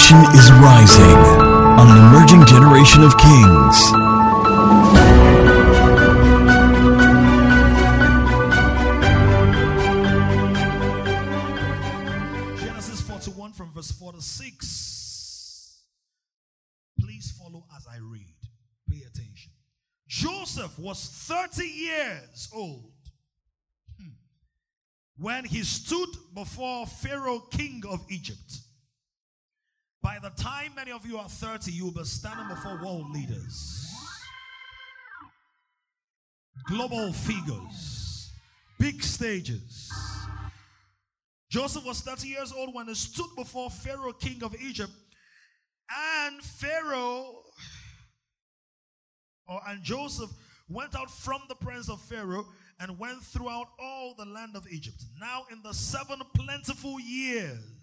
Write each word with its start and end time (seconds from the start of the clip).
nation 0.00 0.18
is 0.34 0.50
rising 0.52 1.18
on 1.78 1.90
an 1.90 1.98
emerging 1.98 2.46
generation 2.46 3.02
of 3.02 3.18
kings. 3.18 3.90
Genesis 12.62 13.02
41 13.02 13.52
from 13.52 13.72
verse 13.72 13.90
4 13.92 14.12
to 14.12 14.22
6. 14.22 15.82
Please 16.98 17.32
follow 17.32 17.66
as 17.76 17.86
I 17.86 17.98
read. 17.98 18.24
Pay 18.88 19.02
attention. 19.06 19.52
Joseph 20.08 20.78
was 20.78 21.10
30 21.28 21.66
years 21.66 22.48
old 22.54 22.92
hmm, 24.00 24.12
when 25.18 25.44
he 25.44 25.62
stood 25.62 26.08
before 26.34 26.86
Pharaoh, 26.86 27.40
king 27.40 27.82
of 27.86 28.02
Egypt. 28.08 28.60
By 30.02 30.18
the 30.22 30.30
time 30.30 30.74
many 30.74 30.92
of 30.92 31.04
you 31.04 31.18
are 31.18 31.28
30, 31.28 31.72
you 31.72 31.84
will 31.84 31.92
be 31.92 32.04
standing 32.04 32.48
before 32.48 32.82
world 32.82 33.10
leaders, 33.10 33.94
global 36.66 37.12
figures, 37.12 38.30
big 38.78 39.02
stages. 39.02 39.90
Joseph 41.50 41.84
was 41.84 42.00
30 42.00 42.28
years 42.28 42.52
old 42.52 42.74
when 42.74 42.86
he 42.86 42.94
stood 42.94 43.28
before 43.36 43.68
Pharaoh, 43.68 44.12
king 44.12 44.42
of 44.42 44.54
Egypt. 44.62 44.92
And 45.90 46.40
Pharaoh, 46.40 47.42
or 49.48 49.60
and 49.66 49.82
Joseph 49.82 50.30
went 50.68 50.94
out 50.94 51.10
from 51.10 51.42
the 51.48 51.56
presence 51.56 51.90
of 51.90 52.00
Pharaoh 52.02 52.46
and 52.78 52.98
went 52.98 53.20
throughout 53.22 53.66
all 53.78 54.14
the 54.16 54.24
land 54.24 54.56
of 54.56 54.66
Egypt. 54.70 55.02
Now, 55.20 55.44
in 55.50 55.60
the 55.62 55.74
seven 55.74 56.20
plentiful 56.34 57.00
years, 57.00 57.79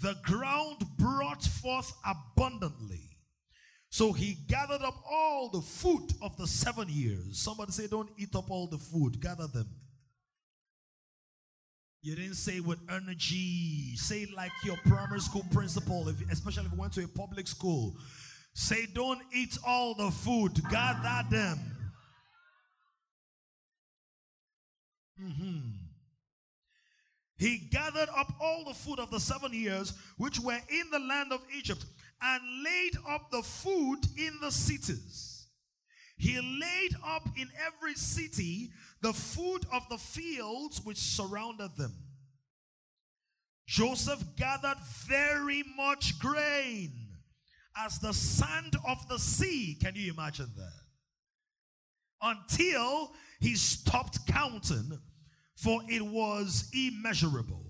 the 0.00 0.14
ground 0.24 0.78
brought 0.98 1.42
forth 1.42 1.92
abundantly. 2.04 3.00
So 3.90 4.12
he 4.12 4.36
gathered 4.48 4.82
up 4.82 5.02
all 5.10 5.48
the 5.50 5.62
food 5.62 6.12
of 6.20 6.36
the 6.36 6.46
seven 6.46 6.88
years. 6.88 7.40
Somebody 7.40 7.72
say, 7.72 7.86
Don't 7.86 8.10
eat 8.18 8.34
up 8.34 8.50
all 8.50 8.68
the 8.68 8.78
food, 8.78 9.20
gather 9.20 9.46
them. 9.46 9.68
You 12.02 12.14
didn't 12.14 12.34
say 12.34 12.60
with 12.60 12.78
energy. 12.90 13.96
Say 13.96 14.26
like 14.34 14.52
your 14.64 14.76
primary 14.86 15.20
school 15.20 15.44
principal, 15.50 16.08
if, 16.08 16.30
especially 16.30 16.66
if 16.66 16.72
you 16.72 16.78
went 16.78 16.92
to 16.94 17.04
a 17.04 17.08
public 17.08 17.48
school. 17.48 17.96
Say, 18.54 18.86
don't 18.92 19.20
eat 19.32 19.56
all 19.66 19.94
the 19.94 20.10
food, 20.10 20.60
gather 20.70 21.28
them. 21.30 21.58
Mhm. 25.20 25.87
He 27.38 27.58
gathered 27.58 28.08
up 28.16 28.34
all 28.40 28.64
the 28.64 28.74
food 28.74 28.98
of 28.98 29.10
the 29.10 29.20
seven 29.20 29.52
years 29.52 29.92
which 30.16 30.40
were 30.40 30.58
in 30.68 30.90
the 30.90 30.98
land 30.98 31.32
of 31.32 31.40
Egypt 31.56 31.84
and 32.20 32.42
laid 32.64 32.96
up 33.08 33.30
the 33.30 33.42
food 33.42 34.00
in 34.16 34.38
the 34.40 34.50
cities. 34.50 35.46
He 36.16 36.36
laid 36.36 36.96
up 37.06 37.28
in 37.36 37.48
every 37.64 37.94
city 37.94 38.72
the 39.00 39.12
food 39.12 39.64
of 39.72 39.88
the 39.88 39.98
fields 39.98 40.80
which 40.84 40.98
surrounded 40.98 41.76
them. 41.76 41.94
Joseph 43.68 44.24
gathered 44.36 44.78
very 45.06 45.62
much 45.76 46.18
grain 46.18 46.90
as 47.76 48.00
the 48.00 48.12
sand 48.12 48.74
of 48.84 49.08
the 49.08 49.18
sea. 49.18 49.76
Can 49.80 49.94
you 49.94 50.12
imagine 50.12 50.50
that? 50.56 50.72
Until 52.20 53.12
he 53.38 53.54
stopped 53.54 54.26
counting, 54.26 54.98
for 55.58 55.80
it 55.88 56.00
was 56.00 56.70
immeasurable. 56.72 57.64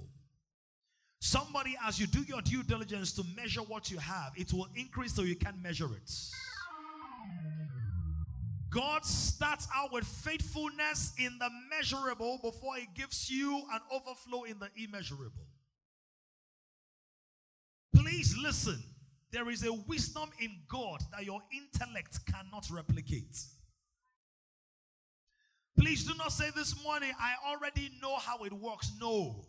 Somebody, 1.20 1.74
as 1.86 1.98
you 1.98 2.06
do 2.06 2.22
your 2.22 2.42
due 2.42 2.62
diligence 2.62 3.12
to 3.14 3.24
measure 3.34 3.62
what 3.62 3.90
you 3.90 3.98
have, 3.98 4.32
it 4.36 4.52
will 4.52 4.68
increase 4.76 5.14
so 5.14 5.22
you 5.22 5.34
can 5.34 5.60
measure 5.62 5.88
it. 5.96 6.12
God 8.70 9.06
starts 9.06 9.66
out 9.74 9.90
with 9.90 10.04
faithfulness 10.04 11.14
in 11.18 11.38
the 11.38 11.48
measurable 11.70 12.38
before 12.42 12.76
He 12.76 12.86
gives 12.94 13.30
you 13.30 13.62
an 13.72 13.80
overflow 13.90 14.44
in 14.44 14.58
the 14.58 14.68
immeasurable. 14.76 15.46
Please 17.96 18.36
listen. 18.40 18.82
There 19.30 19.48
is 19.48 19.64
a 19.64 19.72
wisdom 19.72 20.28
in 20.40 20.50
God 20.68 21.00
that 21.12 21.24
your 21.24 21.40
intellect 21.52 22.18
cannot 22.26 22.68
replicate. 22.70 23.38
Please 25.78 26.04
do 26.04 26.14
not 26.18 26.32
say 26.32 26.50
this 26.56 26.82
morning, 26.82 27.12
I 27.20 27.34
already 27.48 27.90
know 28.02 28.16
how 28.16 28.38
it 28.44 28.52
works. 28.52 28.92
No. 29.00 29.46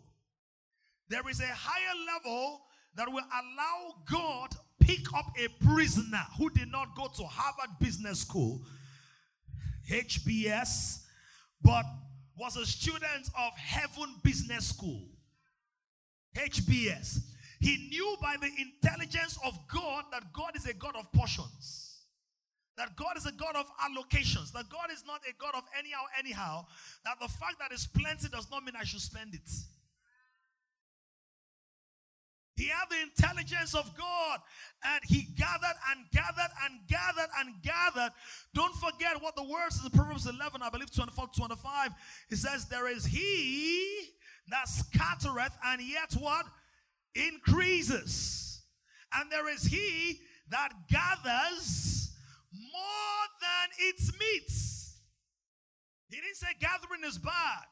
There 1.08 1.28
is 1.28 1.40
a 1.40 1.46
higher 1.46 1.94
level 2.06 2.62
that 2.94 3.08
will 3.08 3.24
allow 3.24 3.94
God 4.10 4.54
pick 4.78 5.12
up 5.12 5.26
a 5.38 5.48
prisoner 5.64 6.22
who 6.38 6.48
did 6.50 6.70
not 6.70 6.94
go 6.96 7.08
to 7.16 7.24
Harvard 7.24 7.78
Business 7.80 8.20
School 8.20 8.60
HBS, 9.90 11.00
but 11.62 11.84
was 12.38 12.56
a 12.56 12.64
student 12.64 13.28
of 13.36 13.52
Heaven 13.56 14.14
Business 14.22 14.68
School, 14.68 15.02
HBS. 16.36 17.18
He 17.60 17.88
knew 17.90 18.16
by 18.22 18.36
the 18.40 18.50
intelligence 18.58 19.38
of 19.44 19.58
God 19.68 20.04
that 20.12 20.32
God 20.32 20.52
is 20.54 20.66
a 20.66 20.74
God 20.74 20.94
of 20.96 21.10
portions, 21.12 21.89
that 22.80 22.96
God 22.96 23.14
is 23.18 23.26
a 23.26 23.32
God 23.32 23.56
of 23.56 23.66
allocations, 23.76 24.52
that 24.52 24.70
God 24.70 24.90
is 24.90 25.04
not 25.06 25.20
a 25.28 25.34
God 25.38 25.54
of 25.54 25.64
anyhow, 25.78 26.00
anyhow, 26.18 26.64
that 27.04 27.20
the 27.20 27.28
fact 27.28 27.56
that 27.58 27.72
it's 27.72 27.86
plenty 27.86 28.26
does 28.28 28.50
not 28.50 28.64
mean 28.64 28.72
I 28.74 28.84
should 28.84 29.02
spend 29.02 29.34
it. 29.34 29.50
He 32.56 32.68
had 32.68 32.86
the 32.88 33.02
intelligence 33.02 33.74
of 33.74 33.94
God 33.98 34.40
and 34.82 35.02
he 35.04 35.28
gathered 35.36 35.76
and 35.90 36.06
gathered 36.10 36.52
and 36.64 36.80
gathered 36.88 37.28
and 37.38 37.54
gathered. 37.62 38.12
Don't 38.54 38.74
forget 38.76 39.20
what 39.20 39.36
the 39.36 39.44
words 39.44 39.78
in 39.84 39.90
Proverbs 39.90 40.26
11, 40.26 40.62
I 40.62 40.70
believe 40.70 40.90
24 40.90 41.28
25. 41.36 41.90
It 42.30 42.36
says, 42.36 42.64
There 42.66 42.88
is 42.88 43.04
he 43.04 44.08
that 44.48 44.68
scattereth 44.68 45.52
and 45.66 45.82
yet 45.82 46.14
what? 46.18 46.46
Increases. 47.14 48.62
And 49.14 49.30
there 49.30 49.52
is 49.52 49.64
he 49.64 50.20
that 50.48 50.72
gathers 50.88 51.99
more 52.80 53.26
than 53.40 53.88
its 53.88 54.12
meats. 54.18 55.00
He 56.08 56.16
didn't 56.16 56.36
say 56.36 56.48
gathering 56.60 57.04
is 57.04 57.18
bad. 57.18 57.68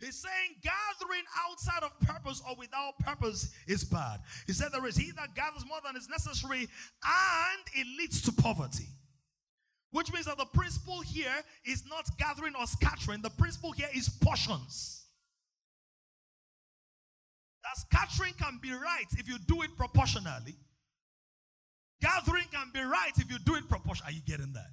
He's 0.00 0.22
saying 0.22 0.62
gathering 0.62 1.24
outside 1.48 1.82
of 1.82 1.98
purpose 2.00 2.40
or 2.48 2.54
without 2.56 2.98
purpose 3.00 3.52
is 3.66 3.82
bad. 3.84 4.20
He 4.46 4.52
said 4.52 4.68
there 4.72 4.86
is 4.86 4.96
he 4.96 5.10
that 5.12 5.34
gathers 5.34 5.64
more 5.66 5.78
than 5.84 5.96
is 5.96 6.08
necessary 6.08 6.60
and 6.60 7.62
it 7.74 7.86
leads 7.98 8.22
to 8.22 8.32
poverty. 8.32 8.86
Which 9.90 10.12
means 10.12 10.26
that 10.26 10.38
the 10.38 10.44
principle 10.44 11.00
here 11.00 11.34
is 11.64 11.84
not 11.88 12.06
gathering 12.18 12.52
or 12.58 12.66
scattering. 12.66 13.22
The 13.22 13.30
principle 13.30 13.72
here 13.72 13.88
is 13.94 14.08
portions. 14.08 15.06
That 17.64 17.76
scattering 17.76 18.34
can 18.34 18.58
be 18.62 18.70
right 18.70 19.06
if 19.12 19.28
you 19.28 19.38
do 19.46 19.62
it 19.62 19.76
proportionally. 19.76 20.56
Gathering 22.00 22.46
can 22.52 22.70
be 22.72 22.80
right 22.80 23.12
if 23.16 23.30
you 23.30 23.38
do 23.44 23.56
it 23.56 23.68
proportion. 23.68 24.04
Are 24.06 24.12
you 24.12 24.22
getting 24.26 24.52
that? 24.52 24.70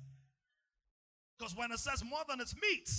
Because 1.37 1.55
when 1.55 1.71
it 1.71 1.79
says 1.79 2.03
more 2.03 2.21
than 2.29 2.39
its 2.39 2.55
meat, 2.61 2.89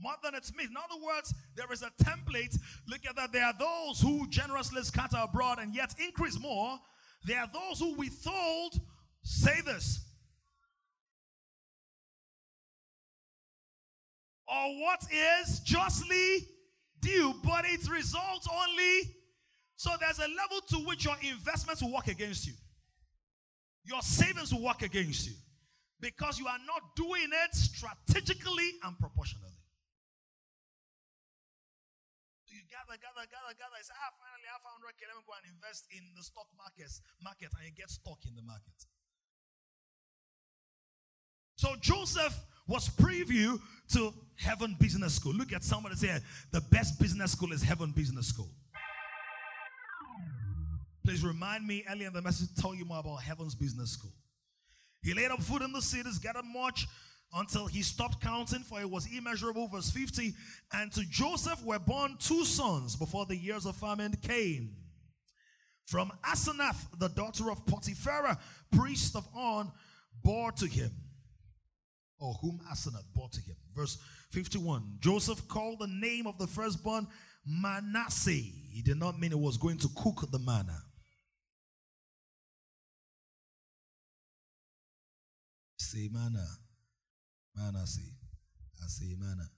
more 0.00 0.14
than 0.22 0.34
its 0.34 0.54
meat. 0.54 0.68
In 0.68 0.76
other 0.76 1.02
words, 1.02 1.32
there 1.54 1.72
is 1.72 1.82
a 1.82 1.90
template. 2.04 2.58
Look 2.86 3.06
at 3.08 3.16
that. 3.16 3.32
There 3.32 3.44
are 3.44 3.54
those 3.58 4.00
who 4.00 4.28
generously 4.28 4.82
scatter 4.82 5.18
abroad 5.22 5.58
and 5.58 5.74
yet 5.74 5.94
increase 6.04 6.38
more. 6.38 6.78
There 7.24 7.38
are 7.40 7.48
those 7.52 7.80
who 7.80 7.96
withhold, 7.96 8.74
say 9.22 9.60
this. 9.64 10.00
Or 14.48 14.80
what 14.82 15.00
is 15.10 15.60
justly 15.60 16.46
due, 17.00 17.34
but 17.42 17.64
it 17.64 17.88
results 17.90 18.46
only. 18.52 19.16
So 19.76 19.90
there's 20.00 20.18
a 20.18 20.28
level 20.28 20.60
to 20.70 20.76
which 20.86 21.04
your 21.04 21.16
investments 21.22 21.82
will 21.82 21.92
work 21.92 22.06
against 22.06 22.46
you, 22.46 22.52
your 23.86 24.02
savings 24.02 24.52
will 24.52 24.62
work 24.62 24.82
against 24.82 25.26
you 25.26 25.34
because 26.00 26.38
you 26.38 26.46
are 26.46 26.58
not 26.66 26.94
doing 26.96 27.30
it 27.30 27.54
strategically 27.54 28.70
and 28.84 28.98
proportionally. 28.98 29.56
you 32.56 32.64
gather, 32.72 32.96
gather, 32.96 33.28
gather, 33.28 33.52
gather. 33.52 33.76
Say, 33.84 33.92
ah, 33.92 34.12
finally, 34.16 34.48
I 34.48 34.56
found 34.64 34.80
okay. 34.88 35.04
Let 35.04 35.20
me 35.20 35.24
go 35.28 35.36
and 35.36 35.46
invest 35.52 35.84
in 35.92 36.02
the 36.16 36.24
stock 36.24 36.48
markets, 36.56 37.04
market, 37.20 37.52
and 37.52 37.68
you 37.68 37.72
get 37.76 37.92
stuck 37.92 38.24
in 38.24 38.34
the 38.34 38.42
market. 38.42 38.80
So 41.56 41.76
Joseph 41.80 42.32
was 42.66 42.88
preview 42.88 43.60
to 43.92 44.12
Heaven 44.36 44.76
Business 44.80 45.14
School. 45.14 45.34
Look 45.34 45.52
at 45.52 45.64
somebody 45.64 45.96
say, 45.96 46.18
the 46.50 46.60
best 46.72 46.98
business 46.98 47.32
school 47.32 47.52
is 47.52 47.62
Heaven 47.62 47.92
Business 47.92 48.28
School. 48.28 48.50
Please 51.06 51.22
remind 51.22 51.64
me 51.64 51.84
earlier 51.88 52.08
in 52.08 52.12
the 52.12 52.20
message, 52.20 52.48
tell 52.60 52.74
you 52.74 52.84
more 52.84 52.98
about 52.98 53.22
Heaven's 53.22 53.54
Business 53.54 53.92
School. 53.92 54.10
He 55.04 55.14
laid 55.14 55.30
up 55.30 55.40
food 55.40 55.62
in 55.62 55.70
the 55.70 55.80
cities, 55.80 56.18
gathered 56.18 56.44
much 56.52 56.88
until 57.32 57.68
he 57.68 57.82
stopped 57.82 58.20
counting, 58.20 58.64
for 58.64 58.80
it 58.80 58.90
was 58.90 59.06
immeasurable. 59.16 59.68
Verse 59.68 59.88
50 59.88 60.34
And 60.72 60.90
to 60.94 61.04
Joseph 61.08 61.64
were 61.64 61.78
born 61.78 62.16
two 62.18 62.44
sons 62.44 62.96
before 62.96 63.24
the 63.24 63.36
years 63.36 63.66
of 63.66 63.76
famine 63.76 64.16
came. 64.20 64.74
from 65.84 66.10
Asenath, 66.24 66.88
the 66.98 67.08
daughter 67.10 67.52
of 67.52 67.64
Potiphera, 67.66 68.36
priest 68.72 69.14
of 69.14 69.28
On, 69.32 69.70
bore 70.24 70.50
to 70.50 70.66
him, 70.66 70.90
or 72.18 72.34
whom 72.42 72.58
Asenath 72.68 73.06
bore 73.14 73.28
to 73.28 73.40
him. 73.40 73.54
Verse 73.76 73.96
51 74.32 74.96
Joseph 74.98 75.46
called 75.46 75.78
the 75.78 75.86
name 75.86 76.26
of 76.26 76.36
the 76.36 76.48
firstborn 76.48 77.06
Manasseh. 77.46 78.32
He 78.32 78.82
did 78.84 78.98
not 78.98 79.20
mean 79.20 79.30
it 79.30 79.38
was 79.38 79.56
going 79.56 79.78
to 79.78 79.88
cook 79.94 80.28
the 80.32 80.40
manna. 80.40 80.82
Say 85.86 86.08
manna. 86.12 86.44
Manasseh. 87.54 88.00
I 88.82 88.86
say 88.88 89.14
manna. 89.16 89.48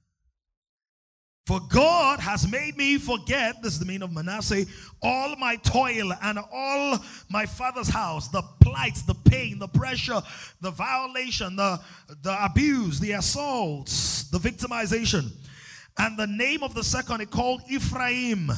For 1.46 1.58
God 1.70 2.20
has 2.20 2.46
made 2.46 2.76
me 2.76 2.98
forget, 2.98 3.62
this 3.62 3.72
is 3.72 3.78
the 3.78 3.86
meaning 3.86 4.02
of 4.02 4.12
Manasseh, 4.12 4.66
all 5.00 5.34
my 5.36 5.56
toil 5.56 6.12
and 6.22 6.38
all 6.52 6.98
my 7.30 7.46
father's 7.46 7.88
house, 7.88 8.28
the 8.28 8.42
plights, 8.60 9.00
the 9.04 9.14
pain, 9.14 9.58
the 9.58 9.68
pressure, 9.68 10.20
the 10.60 10.70
violation, 10.70 11.56
the, 11.56 11.80
the 12.20 12.44
abuse, 12.44 13.00
the 13.00 13.12
assaults, 13.12 14.24
the 14.24 14.38
victimization. 14.38 15.30
And 15.96 16.18
the 16.18 16.26
name 16.26 16.62
of 16.62 16.74
the 16.74 16.84
second 16.84 17.20
he 17.20 17.26
called 17.26 17.62
Ephraim 17.70 18.50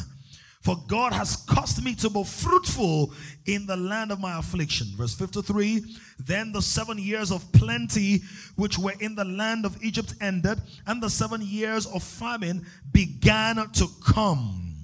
for 0.60 0.76
God 0.88 1.14
has 1.14 1.36
caused 1.36 1.82
me 1.82 1.94
to 1.96 2.10
be 2.10 2.22
fruitful 2.22 3.12
in 3.46 3.64
the 3.64 3.76
land 3.76 4.12
of 4.12 4.20
my 4.20 4.38
affliction. 4.38 4.88
Verse 4.94 5.14
53 5.14 5.82
Then 6.18 6.52
the 6.52 6.60
seven 6.60 6.98
years 6.98 7.32
of 7.32 7.50
plenty 7.52 8.20
which 8.56 8.78
were 8.78 8.94
in 9.00 9.14
the 9.14 9.24
land 9.24 9.64
of 9.64 9.82
Egypt 9.82 10.14
ended, 10.20 10.60
and 10.86 11.02
the 11.02 11.08
seven 11.08 11.40
years 11.40 11.86
of 11.86 12.02
famine 12.02 12.66
began 12.92 13.56
to 13.72 13.86
come. 14.06 14.74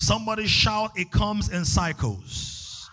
Somebody 0.00 0.46
shout, 0.46 0.90
It 0.96 1.12
comes 1.12 1.48
in 1.48 1.64
cycles. 1.64 2.90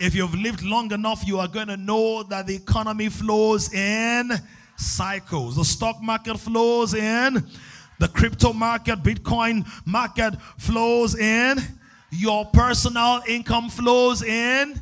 If 0.00 0.14
you've 0.16 0.34
lived 0.34 0.62
long 0.62 0.90
enough, 0.90 1.26
you 1.26 1.38
are 1.38 1.46
going 1.46 1.68
to 1.68 1.76
know 1.76 2.24
that 2.24 2.48
the 2.48 2.56
economy 2.56 3.08
flows 3.08 3.72
in 3.72 4.32
cycles. 4.76 5.54
The 5.54 5.64
stock 5.64 6.02
market 6.02 6.36
flows 6.36 6.94
in 6.94 7.46
the 8.04 8.08
crypto 8.10 8.52
market, 8.52 9.02
Bitcoin 9.02 9.66
market 9.86 10.34
flows 10.58 11.16
in. 11.16 11.56
Your 12.10 12.44
personal 12.44 13.22
income 13.26 13.70
flows 13.70 14.22
in. 14.22 14.78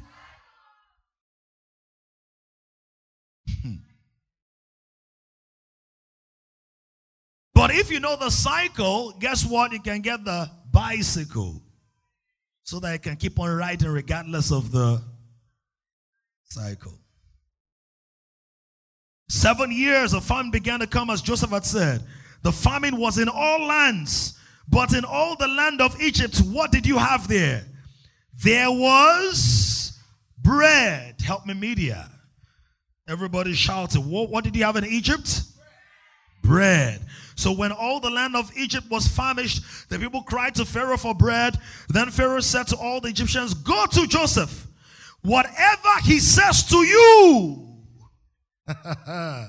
Hmm. 3.63 3.75
but 7.55 7.71
if 7.71 7.93
you 7.93 8.01
know 8.01 8.17
the 8.17 8.29
cycle, 8.29 9.13
guess 9.21 9.47
what? 9.47 9.73
You 9.73 9.81
can 9.81 10.01
get 10.01 10.25
the 10.25 10.51
bicycle 10.73 11.63
so 12.65 12.81
that 12.81 12.93
you 12.93 12.99
can 12.99 13.17
keep 13.17 13.39
on 13.39 13.57
riding 13.57 13.89
regardless 13.89 14.51
of 14.51 14.73
the 14.73 15.01
cycle. 16.43 16.99
Seven 19.29 19.71
years 19.71 20.13
of 20.13 20.25
fun 20.25 20.51
began 20.51 20.81
to 20.81 20.89
come, 20.89 21.09
as 21.09 21.23
Joseph 21.23 21.51
had 21.51 21.65
said. 21.65 22.05
The 22.43 22.53
famine 22.53 22.97
was 22.97 23.19
in 23.19 23.29
all 23.29 23.67
lands, 23.67 24.39
but 24.69 24.95
in 24.95 25.05
all 25.05 25.37
the 25.37 25.49
land 25.49 25.81
of 25.81 26.01
Egypt, 26.01 26.39
what 26.39 26.73
did 26.73 26.87
you 26.87 26.99
have 26.99 27.29
there? 27.29 27.65
There 28.43 28.71
was 28.71 29.99
bread. 30.39 31.21
Help 31.21 31.47
me, 31.47 31.55
media. 31.55 32.11
Everybody 33.09 33.55
shouted. 33.55 34.01
What, 34.01 34.31
what 34.31 34.45
did 34.45 34.57
you 34.57 34.65
have 34.65 34.77
in 34.77 34.85
Egypt? 34.85 35.43
Bread. 36.43 37.01
So 37.37 37.53
when 37.53 37.73
all 37.73 38.01
the 38.01 38.11
land 38.11 38.37
of 38.37 38.51
Egypt 38.57 38.87
was 38.91 39.09
famished, 39.09 39.63
the 39.89 39.99
people 39.99 40.23
cried 40.23 40.55
to 40.57 40.65
Pharaoh 40.65 40.97
for 40.97 41.15
bread. 41.15 41.59
Then 41.89 42.11
Pharaoh 42.11 42.41
said 42.41 42.69
to 42.69 42.77
all 42.77 43.01
the 43.01 43.09
Egyptians, 43.09 43.55
Go 43.55 43.87
to 43.87 44.07
Joseph. 44.07 44.67
Whatever 45.23 45.89
he 46.05 46.19
says 46.19 46.65
to 46.67 46.77
you, 46.77 47.79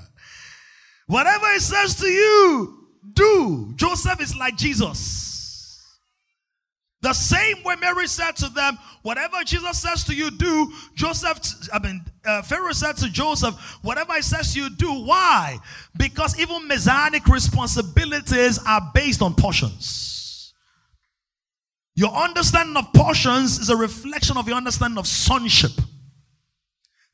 whatever 1.08 1.54
he 1.54 1.60
says 1.60 1.96
to 1.96 2.08
you, 2.08 2.83
do. 3.14 3.74
Joseph 3.76 4.22
is 4.22 4.36
like 4.36 4.56
Jesus. 4.56 5.24
The 7.04 7.12
same 7.12 7.62
way 7.64 7.76
Mary 7.76 8.08
said 8.08 8.38
to 8.38 8.48
them, 8.48 8.80
whatever 9.02 9.44
Jesus 9.44 9.78
says 9.78 10.06
to 10.06 10.16
you, 10.16 10.32
do. 10.32 10.72
Joseph, 10.96 11.38
I 11.74 11.80
mean, 11.80 12.02
uh, 12.24 12.42
Pharaoh 12.44 12.72
said 12.72 12.96
to 12.98 13.10
Joseph, 13.10 13.56
whatever 13.82 14.14
he 14.14 14.22
says 14.22 14.56
you 14.56 14.70
do. 14.70 15.04
Why? 15.04 15.58
Because 15.98 16.40
even 16.40 16.66
messianic 16.66 17.28
responsibilities 17.28 18.58
are 18.66 18.90
based 18.94 19.22
on 19.22 19.36
portions. 19.36 20.54
Your 21.96 22.12
understanding 22.12 22.78
of 22.78 22.92
portions 22.94 23.60
is 23.60 23.70
a 23.70 23.76
reflection 23.76 24.38
of 24.38 24.48
your 24.48 24.56
understanding 24.56 24.98
of 24.98 25.06
sonship. 25.06 25.72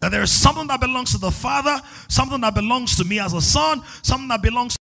That 0.01 0.11
there 0.11 0.21
is 0.21 0.31
something 0.31 0.67
that 0.67 0.79
belongs 0.79 1.13
to 1.13 1.17
the 1.17 1.31
Father, 1.31 1.81
something 2.07 2.39
that 2.41 2.53
belongs 2.53 2.95
to 2.97 3.03
me 3.03 3.19
as 3.19 3.33
a 3.33 3.41
son, 3.41 3.81
something 4.03 4.27
that 4.27 4.43
belongs 4.43 4.78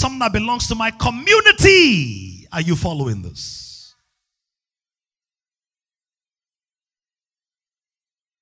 something 0.00 0.18
that 0.18 0.32
belongs 0.32 0.68
to 0.68 0.74
my 0.74 0.90
community. 0.90 2.46
Are 2.52 2.60
you 2.60 2.76
following 2.76 3.22
this? 3.22 3.94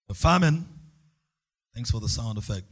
The 0.08 0.14
famine, 0.14 0.66
thanks 1.74 1.90
for 1.90 2.00
the 2.00 2.08
sound 2.08 2.38
effect. 2.38 2.66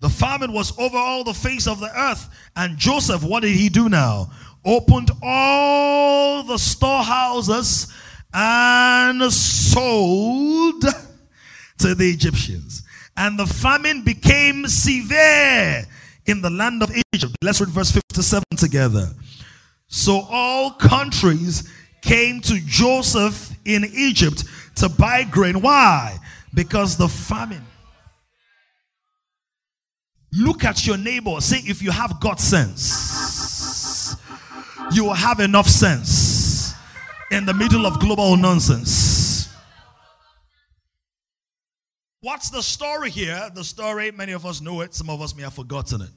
The 0.00 0.08
famine 0.08 0.52
was 0.52 0.78
over 0.78 0.96
all 0.96 1.24
the 1.24 1.34
face 1.34 1.66
of 1.66 1.80
the 1.80 1.90
earth. 1.98 2.28
And 2.54 2.76
Joseph, 2.76 3.24
what 3.24 3.42
did 3.42 3.56
he 3.56 3.68
do 3.68 3.88
now? 3.88 4.30
Opened 4.64 5.10
all 5.22 6.42
the 6.42 6.58
storehouses 6.58 7.92
and 8.32 9.32
sold 9.32 10.84
to 11.78 11.94
the 11.94 12.10
Egyptians. 12.10 12.82
And 13.16 13.38
the 13.38 13.46
famine 13.46 14.02
became 14.02 14.66
severe 14.66 15.86
in 16.26 16.42
the 16.42 16.50
land 16.50 16.82
of 16.82 16.90
Egypt. 17.12 17.36
Let's 17.42 17.60
read 17.60 17.70
verse 17.70 17.90
57 17.90 18.44
together. 18.56 19.08
So 19.88 20.26
all 20.30 20.72
countries 20.72 21.70
came 22.02 22.40
to 22.42 22.60
Joseph 22.66 23.52
in 23.64 23.84
Egypt 23.94 24.44
to 24.76 24.88
buy 24.88 25.24
grain. 25.24 25.60
Why? 25.60 26.18
Because 26.54 26.96
the 26.96 27.08
famine. 27.08 27.64
Look 30.32 30.64
at 30.64 30.86
your 30.86 30.98
neighbor. 30.98 31.40
Say, 31.40 31.58
if 31.64 31.82
you 31.82 31.90
have 31.90 32.20
God 32.20 32.40
sense, 32.40 34.16
you 34.92 35.04
will 35.04 35.14
have 35.14 35.40
enough 35.40 35.68
sense 35.68 36.74
in 37.30 37.46
the 37.46 37.54
middle 37.54 37.86
of 37.86 37.98
global 38.00 38.36
nonsense. 38.36 39.15
What's 42.26 42.50
the 42.50 42.60
story 42.60 43.10
here? 43.10 43.40
The 43.54 43.62
story, 43.62 44.10
many 44.10 44.32
of 44.32 44.44
us 44.44 44.60
know 44.60 44.80
it, 44.80 44.92
some 44.92 45.08
of 45.08 45.22
us 45.22 45.36
may 45.36 45.44
have 45.44 45.54
forgotten 45.54 46.00
it. 46.00 46.10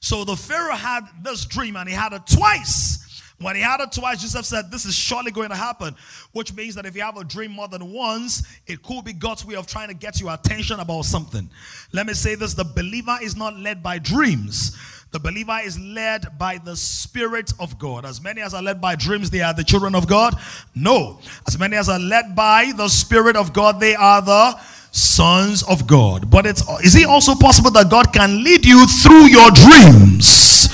So 0.00 0.24
the 0.24 0.34
Pharaoh 0.34 0.74
had 0.74 1.02
this 1.22 1.44
dream 1.44 1.76
and 1.76 1.86
he 1.86 1.94
had 1.94 2.14
it 2.14 2.22
twice. 2.26 3.22
When 3.38 3.56
he 3.56 3.60
had 3.60 3.78
it 3.80 3.92
twice, 3.92 4.22
Joseph 4.22 4.46
said, 4.46 4.70
This 4.70 4.86
is 4.86 4.94
surely 4.94 5.30
going 5.30 5.50
to 5.50 5.56
happen. 5.56 5.94
Which 6.32 6.54
means 6.54 6.76
that 6.76 6.86
if 6.86 6.96
you 6.96 7.02
have 7.02 7.18
a 7.18 7.24
dream 7.24 7.50
more 7.50 7.68
than 7.68 7.92
once, 7.92 8.42
it 8.66 8.82
could 8.82 9.04
be 9.04 9.12
God's 9.12 9.44
way 9.44 9.54
of 9.54 9.66
trying 9.66 9.88
to 9.88 9.94
get 9.94 10.18
your 10.18 10.32
attention 10.32 10.80
about 10.80 11.04
something. 11.04 11.50
Let 11.92 12.06
me 12.06 12.14
say 12.14 12.36
this 12.36 12.54
the 12.54 12.64
believer 12.64 13.18
is 13.20 13.36
not 13.36 13.54
led 13.54 13.82
by 13.82 13.98
dreams. 13.98 14.78
The 15.10 15.18
believer 15.18 15.58
is 15.62 15.78
led 15.78 16.38
by 16.38 16.56
the 16.56 16.74
Spirit 16.74 17.52
of 17.60 17.78
God. 17.78 18.06
As 18.06 18.22
many 18.22 18.40
as 18.40 18.54
are 18.54 18.62
led 18.62 18.80
by 18.80 18.96
dreams, 18.96 19.28
they 19.28 19.42
are 19.42 19.52
the 19.52 19.64
children 19.64 19.94
of 19.94 20.06
God. 20.06 20.36
No. 20.74 21.20
As 21.46 21.58
many 21.58 21.76
as 21.76 21.90
are 21.90 21.98
led 21.98 22.34
by 22.34 22.72
the 22.74 22.88
Spirit 22.88 23.36
of 23.36 23.52
God, 23.52 23.78
they 23.78 23.94
are 23.94 24.22
the 24.22 24.58
sons 24.92 25.62
of 25.64 25.86
God. 25.86 26.30
But 26.30 26.46
it's 26.46 26.62
is 26.82 26.94
it 26.94 27.06
also 27.06 27.34
possible 27.34 27.70
that 27.72 27.90
God 27.90 28.12
can 28.12 28.42
lead 28.42 28.64
you 28.64 28.86
through 29.02 29.26
your 29.28 29.50
dreams 29.50 30.68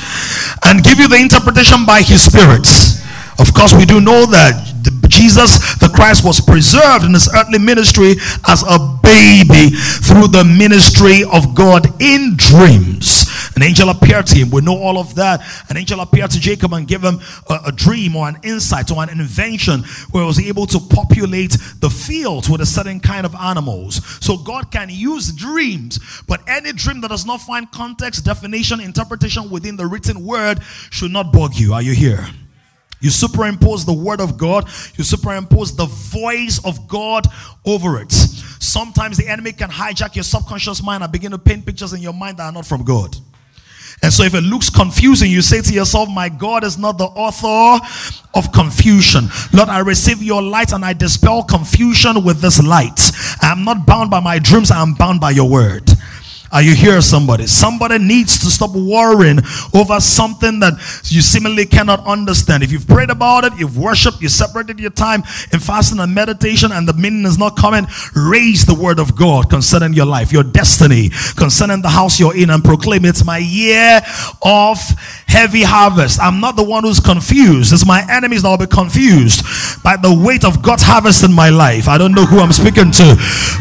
and 0.64 0.82
give 0.82 0.98
you 0.98 1.08
the 1.08 1.16
interpretation 1.16 1.84
by 1.86 2.02
his 2.02 2.24
spirit? 2.24 2.66
Of 3.38 3.52
course, 3.52 3.74
we 3.74 3.84
do 3.84 4.00
know 4.00 4.24
that 4.26 4.56
Jesus 5.08 5.58
the 5.76 5.88
Christ 5.88 6.24
was 6.24 6.40
preserved 6.40 7.04
in 7.04 7.12
his 7.12 7.28
earthly 7.34 7.58
ministry 7.58 8.16
as 8.46 8.62
a 8.62 8.78
baby 9.02 9.74
through 10.02 10.28
the 10.28 10.44
ministry 10.44 11.24
of 11.32 11.54
God 11.54 11.86
in 12.00 12.34
dreams. 12.36 13.25
An 13.54 13.62
angel 13.62 13.88
appeared 13.88 14.26
to 14.26 14.38
him. 14.38 14.50
We 14.50 14.60
know 14.60 14.76
all 14.76 14.98
of 14.98 15.14
that. 15.16 15.40
An 15.68 15.76
angel 15.76 16.00
appeared 16.00 16.30
to 16.32 16.40
Jacob 16.40 16.72
and 16.72 16.86
gave 16.86 17.02
him 17.02 17.20
a, 17.48 17.60
a 17.66 17.72
dream 17.72 18.16
or 18.16 18.28
an 18.28 18.38
insight 18.42 18.90
or 18.90 19.02
an 19.02 19.08
invention 19.08 19.82
where 20.10 20.22
he 20.22 20.26
was 20.26 20.40
able 20.40 20.66
to 20.66 20.78
populate 20.78 21.56
the 21.80 21.90
fields 21.90 22.48
with 22.48 22.60
a 22.60 22.66
certain 22.66 23.00
kind 23.00 23.26
of 23.26 23.34
animals. 23.34 24.04
So 24.24 24.36
God 24.36 24.70
can 24.70 24.88
use 24.90 25.32
dreams, 25.32 25.98
but 26.26 26.40
any 26.46 26.72
dream 26.72 27.00
that 27.02 27.08
does 27.08 27.26
not 27.26 27.40
find 27.40 27.70
context, 27.70 28.24
definition, 28.24 28.80
interpretation 28.80 29.50
within 29.50 29.76
the 29.76 29.86
written 29.86 30.24
word 30.24 30.62
should 30.90 31.10
not 31.10 31.32
bug 31.32 31.54
you. 31.54 31.74
Are 31.74 31.82
you 31.82 31.92
here? 31.92 32.26
You 33.06 33.12
superimpose 33.12 33.86
the 33.86 33.92
word 33.92 34.20
of 34.20 34.36
God, 34.36 34.64
you 34.96 35.04
superimpose 35.04 35.76
the 35.76 35.86
voice 35.86 36.60
of 36.64 36.88
God 36.88 37.24
over 37.64 38.00
it. 38.00 38.10
Sometimes 38.10 39.16
the 39.16 39.28
enemy 39.28 39.52
can 39.52 39.70
hijack 39.70 40.16
your 40.16 40.24
subconscious 40.24 40.82
mind 40.82 41.04
and 41.04 41.12
begin 41.12 41.30
to 41.30 41.38
paint 41.38 41.64
pictures 41.64 41.92
in 41.92 42.00
your 42.00 42.12
mind 42.12 42.38
that 42.38 42.46
are 42.46 42.52
not 42.52 42.66
from 42.66 42.82
God. 42.82 43.14
And 44.02 44.12
so 44.12 44.24
if 44.24 44.34
it 44.34 44.40
looks 44.40 44.68
confusing, 44.68 45.30
you 45.30 45.40
say 45.40 45.62
to 45.62 45.72
yourself, 45.72 46.08
My 46.08 46.28
God 46.28 46.64
is 46.64 46.78
not 46.78 46.98
the 46.98 47.04
author 47.04 47.80
of 48.34 48.50
confusion. 48.50 49.28
Lord, 49.52 49.68
I 49.68 49.78
receive 49.78 50.20
your 50.20 50.42
light 50.42 50.72
and 50.72 50.84
I 50.84 50.92
dispel 50.92 51.44
confusion 51.44 52.24
with 52.24 52.40
this 52.40 52.60
light. 52.60 53.12
I 53.40 53.52
am 53.52 53.64
not 53.64 53.86
bound 53.86 54.10
by 54.10 54.18
my 54.18 54.40
dreams, 54.40 54.72
I 54.72 54.82
am 54.82 54.94
bound 54.94 55.20
by 55.20 55.30
your 55.30 55.48
word. 55.48 55.88
Are 56.52 56.62
you 56.62 56.74
here, 56.74 57.00
somebody? 57.00 57.46
Somebody 57.46 57.98
needs 57.98 58.38
to 58.38 58.46
stop 58.46 58.70
worrying 58.70 59.40
over 59.74 59.98
something 60.00 60.60
that 60.60 60.74
you 61.04 61.20
seemingly 61.20 61.66
cannot 61.66 62.06
understand. 62.06 62.62
If 62.62 62.70
you've 62.70 62.86
prayed 62.86 63.10
about 63.10 63.44
it, 63.44 63.52
you've 63.58 63.76
worshiped, 63.76 64.22
you 64.22 64.28
separated 64.28 64.78
your 64.78 64.90
time 64.90 65.22
in 65.52 65.58
fasting 65.58 65.98
and 65.98 66.14
meditation, 66.14 66.70
and 66.72 66.86
the 66.86 66.92
meaning 66.92 67.24
is 67.24 67.36
not 67.36 67.56
coming, 67.56 67.86
raise 68.14 68.64
the 68.64 68.74
word 68.74 69.00
of 69.00 69.16
God 69.16 69.50
concerning 69.50 69.92
your 69.92 70.06
life, 70.06 70.32
your 70.32 70.44
destiny, 70.44 71.10
concerning 71.36 71.82
the 71.82 71.88
house 71.88 72.20
you're 72.20 72.36
in, 72.36 72.50
and 72.50 72.62
proclaim 72.62 73.04
it's 73.04 73.24
my 73.24 73.38
year 73.38 74.00
of 74.42 74.78
heavy 75.26 75.62
harvest. 75.62 76.20
I'm 76.20 76.40
not 76.40 76.54
the 76.54 76.62
one 76.62 76.84
who's 76.84 77.00
confused. 77.00 77.72
It's 77.72 77.86
my 77.86 78.06
enemies 78.08 78.42
that 78.42 78.50
will 78.50 78.66
be 78.66 78.66
confused 78.66 79.82
by 79.82 79.96
the 79.96 80.14
weight 80.14 80.44
of 80.44 80.62
God's 80.62 80.84
harvest 80.84 81.24
in 81.24 81.32
my 81.32 81.50
life. 81.50 81.88
I 81.88 81.98
don't 81.98 82.14
know 82.14 82.24
who 82.24 82.38
I'm 82.38 82.52
speaking 82.52 82.92
to, 82.92 83.16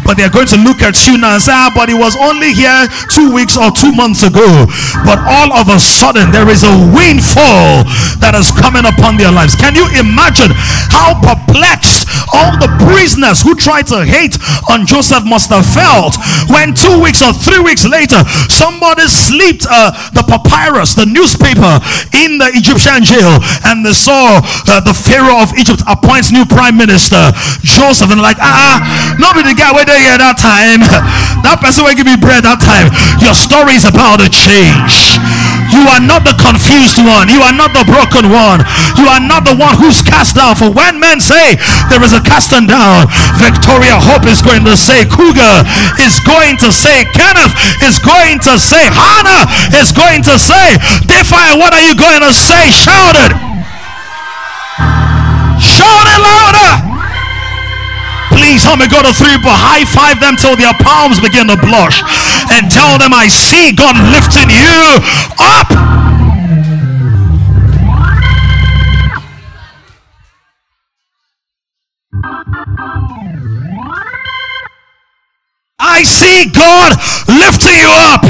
but 0.06 0.18
they're 0.18 0.30
going 0.30 0.48
to 0.48 0.58
look 0.58 0.82
at 0.82 1.08
you 1.08 1.18
now 1.18 1.34
and 1.34 1.42
say, 1.42 1.52
ah, 1.54 1.72
but 1.74 1.90
he 1.90 1.96
was 1.96 2.16
only 2.16 2.54
here 2.54 2.75
two 3.12 3.32
weeks 3.32 3.56
or 3.58 3.72
two 3.72 3.92
months 3.94 4.24
ago. 4.24 4.68
But 5.08 5.20
all 5.24 5.56
of 5.56 5.70
a 5.72 5.80
sudden, 5.80 6.32
there 6.32 6.50
is 6.50 6.64
a 6.64 6.74
windfall 6.92 7.88
that 8.20 8.36
is 8.36 8.52
coming 8.52 8.86
upon 8.86 9.18
their 9.18 9.32
lives. 9.32 9.56
Can 9.56 9.76
you 9.76 9.86
imagine 9.96 10.52
how 10.92 11.16
perplexed 11.20 12.08
all 12.34 12.56
the 12.60 12.72
prisoners 12.92 13.42
who 13.42 13.56
tried 13.56 13.88
to 13.92 14.04
hate 14.04 14.36
on 14.70 14.86
Joseph 14.86 15.24
must 15.26 15.50
have 15.50 15.66
felt 15.66 16.18
when 16.52 16.76
two 16.76 17.00
weeks 17.02 17.22
or 17.22 17.32
three 17.32 17.62
weeks 17.62 17.86
later, 17.88 18.20
somebody 18.52 19.08
slipped 19.08 19.66
uh, 19.70 19.92
the 20.12 20.24
papyrus, 20.28 20.96
the 20.96 21.06
newspaper 21.06 21.80
in 22.14 22.38
the 22.38 22.50
Egyptian 22.56 23.04
jail 23.06 23.40
and 23.70 23.86
they 23.86 23.94
saw 23.94 24.42
uh, 24.68 24.82
the 24.82 24.94
Pharaoh 24.94 25.42
of 25.42 25.54
Egypt 25.58 25.82
appoints 25.88 26.32
new 26.32 26.46
prime 26.46 26.78
minister 26.78 27.32
Joseph 27.62 28.12
and 28.12 28.22
like 28.22 28.38
ah, 28.40 28.50
ah 28.50 28.78
nobody 29.22 29.54
guy 29.54 29.72
where 29.72 29.86
they 29.86 29.98
here 30.02 30.18
that 30.18 30.38
time 30.38 30.82
that 31.46 31.62
person 31.62 31.86
will 31.86 31.96
give 31.96 32.08
me 32.08 32.18
bread 32.18 32.44
that 32.44 32.62
time 32.66 32.90
your 33.22 33.38
story 33.38 33.78
is 33.78 33.86
about 33.86 34.18
to 34.18 34.28
change 34.28 35.22
you 35.70 35.86
are 35.94 36.02
not 36.02 36.26
the 36.26 36.34
confused 36.42 36.98
one 37.06 37.30
you 37.30 37.40
are 37.46 37.54
not 37.54 37.70
the 37.78 37.86
broken 37.86 38.34
one 38.34 38.66
you 38.98 39.06
are 39.06 39.22
not 39.22 39.46
the 39.46 39.54
one 39.54 39.78
who's 39.78 40.02
cast 40.02 40.34
down 40.36 40.58
for 40.58 40.74
when 40.74 40.98
men 40.98 41.22
say 41.22 41.56
there 41.94 42.02
is 42.02 42.18
a 42.18 42.22
casting 42.26 42.66
down 42.66 43.06
Victoria 43.38 43.98
Hope 44.02 44.26
is 44.26 44.42
going 44.42 44.66
to 44.66 44.76
say 44.76 45.06
Cougar 45.06 45.62
is 46.02 46.18
going 46.26 46.58
to 46.66 46.74
say 46.74 47.06
Kenneth 47.14 47.54
is 47.86 48.02
going 48.02 48.42
to 48.50 48.58
say 48.58 48.82
Hannah 48.90 49.46
is 49.78 49.94
going 49.94 50.26
to 50.26 50.36
say 50.42 50.78
defy 51.06 51.56
what 51.58 51.74
are 51.74 51.82
you 51.82 51.96
going 51.96 52.22
to 52.22 52.34
say? 52.34 52.72
Shout 52.72 53.16
it. 53.16 53.32
Shout 55.60 56.08
it 56.08 56.20
louder. 56.22 56.85
Please 58.36 58.64
help 58.64 58.80
me 58.80 58.88
go 58.88 59.02
to 59.02 59.14
three, 59.16 59.40
but 59.40 59.56
high 59.56 59.88
five 59.88 60.20
them 60.20 60.36
till 60.36 60.56
their 60.60 60.76
palms 60.84 61.20
begin 61.24 61.48
to 61.48 61.56
blush 61.56 62.04
and 62.52 62.68
tell 62.68 63.00
them, 63.00 63.16
I 63.16 63.28
see 63.32 63.72
God 63.72 63.96
lifting 64.12 64.52
you 64.52 65.00
up. 65.40 65.72
I 75.80 76.04
see 76.04 76.52
God 76.52 76.92
lifting 77.32 77.80
you 77.80 77.92
up. 78.12 78.24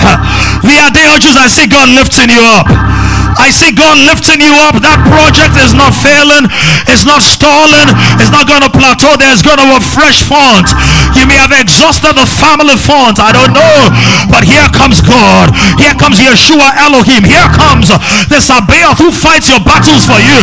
We 0.63 0.77
are 0.77 0.91
The 0.93 1.17
Jews, 1.19 1.35
I 1.35 1.47
see 1.49 1.67
God 1.67 1.89
lifting 1.89 2.29
you 2.29 2.41
up. 2.45 3.04
I 3.35 3.51
see 3.51 3.75
God 3.75 3.99
lifting 4.07 4.39
you 4.39 4.51
up. 4.67 4.79
That 4.79 4.99
project 5.11 5.59
is 5.59 5.75
not 5.75 5.91
failing, 5.91 6.47
it's 6.87 7.03
not 7.03 7.19
stalling, 7.19 7.87
it's 8.19 8.31
not 8.31 8.47
going 8.47 8.63
to 8.63 8.71
plateau. 8.71 9.19
There's 9.19 9.43
going 9.43 9.59
to 9.59 9.67
be 9.67 9.75
a 9.75 9.83
fresh 9.83 10.23
font. 10.23 10.67
You 11.13 11.29
may 11.29 11.37
have 11.37 11.53
exhausted 11.53 12.17
the 12.17 12.25
family 12.25 12.73
funds. 12.79 13.21
I 13.21 13.29
don't 13.29 13.53
know. 13.53 13.93
But 14.33 14.47
here 14.47 14.65
comes 14.73 15.05
God. 15.05 15.53
Here 15.77 15.93
comes 15.93 16.17
Yeshua 16.17 16.73
Elohim. 16.81 17.21
Here 17.21 17.49
comes 17.53 17.93
the 18.31 18.41
Sabaoth 18.41 18.97
who 18.97 19.13
fights 19.13 19.45
your 19.51 19.61
battles 19.61 20.09
for 20.09 20.17
you, 20.17 20.39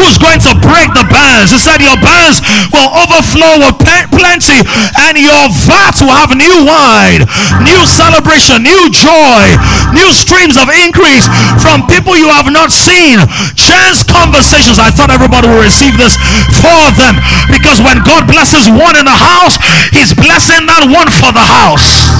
who's 0.00 0.16
going 0.16 0.40
to 0.48 0.52
break 0.64 0.88
the 0.96 1.04
bands. 1.12 1.52
He 1.52 1.60
said, 1.60 1.84
Your 1.84 1.98
bands 2.00 2.40
will 2.72 2.88
overflow 3.04 3.60
with 3.60 3.76
plenty, 4.16 4.60
and 5.04 5.14
your 5.20 5.44
vats 5.68 6.00
will 6.00 6.16
have 6.16 6.32
new 6.32 6.64
wine, 6.64 7.22
new 7.62 7.82
celebration, 7.84 8.64
new 8.64 8.88
joy, 8.88 9.44
new 9.92 10.10
streams 10.16 10.56
of 10.56 10.72
increase 10.72 11.28
from 11.60 11.84
people 11.86 12.16
you 12.16 12.28
have 12.32 12.48
not 12.48 12.72
seen. 12.72 13.20
Chance 13.54 14.04
conversations. 14.08 14.80
I 14.80 14.88
thought 14.90 15.12
everybody 15.12 15.48
will 15.48 15.62
receive 15.62 15.96
this 16.00 16.16
for 16.56 16.82
them 16.96 17.20
because 17.52 17.80
when 17.84 18.00
God 18.02 18.24
blesses 18.26 18.68
one 18.70 18.96
in 18.96 19.06
a 19.06 19.18
house, 19.18 19.58
He's 20.06 20.14
blessing 20.14 20.66
that 20.66 20.86
one 20.86 21.10
for 21.18 21.32
the 21.34 21.42
house. 21.42 22.14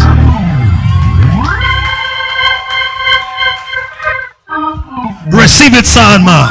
Receive 5.33 5.73
it, 5.73 5.87
son, 5.87 6.25
man. 6.25 6.51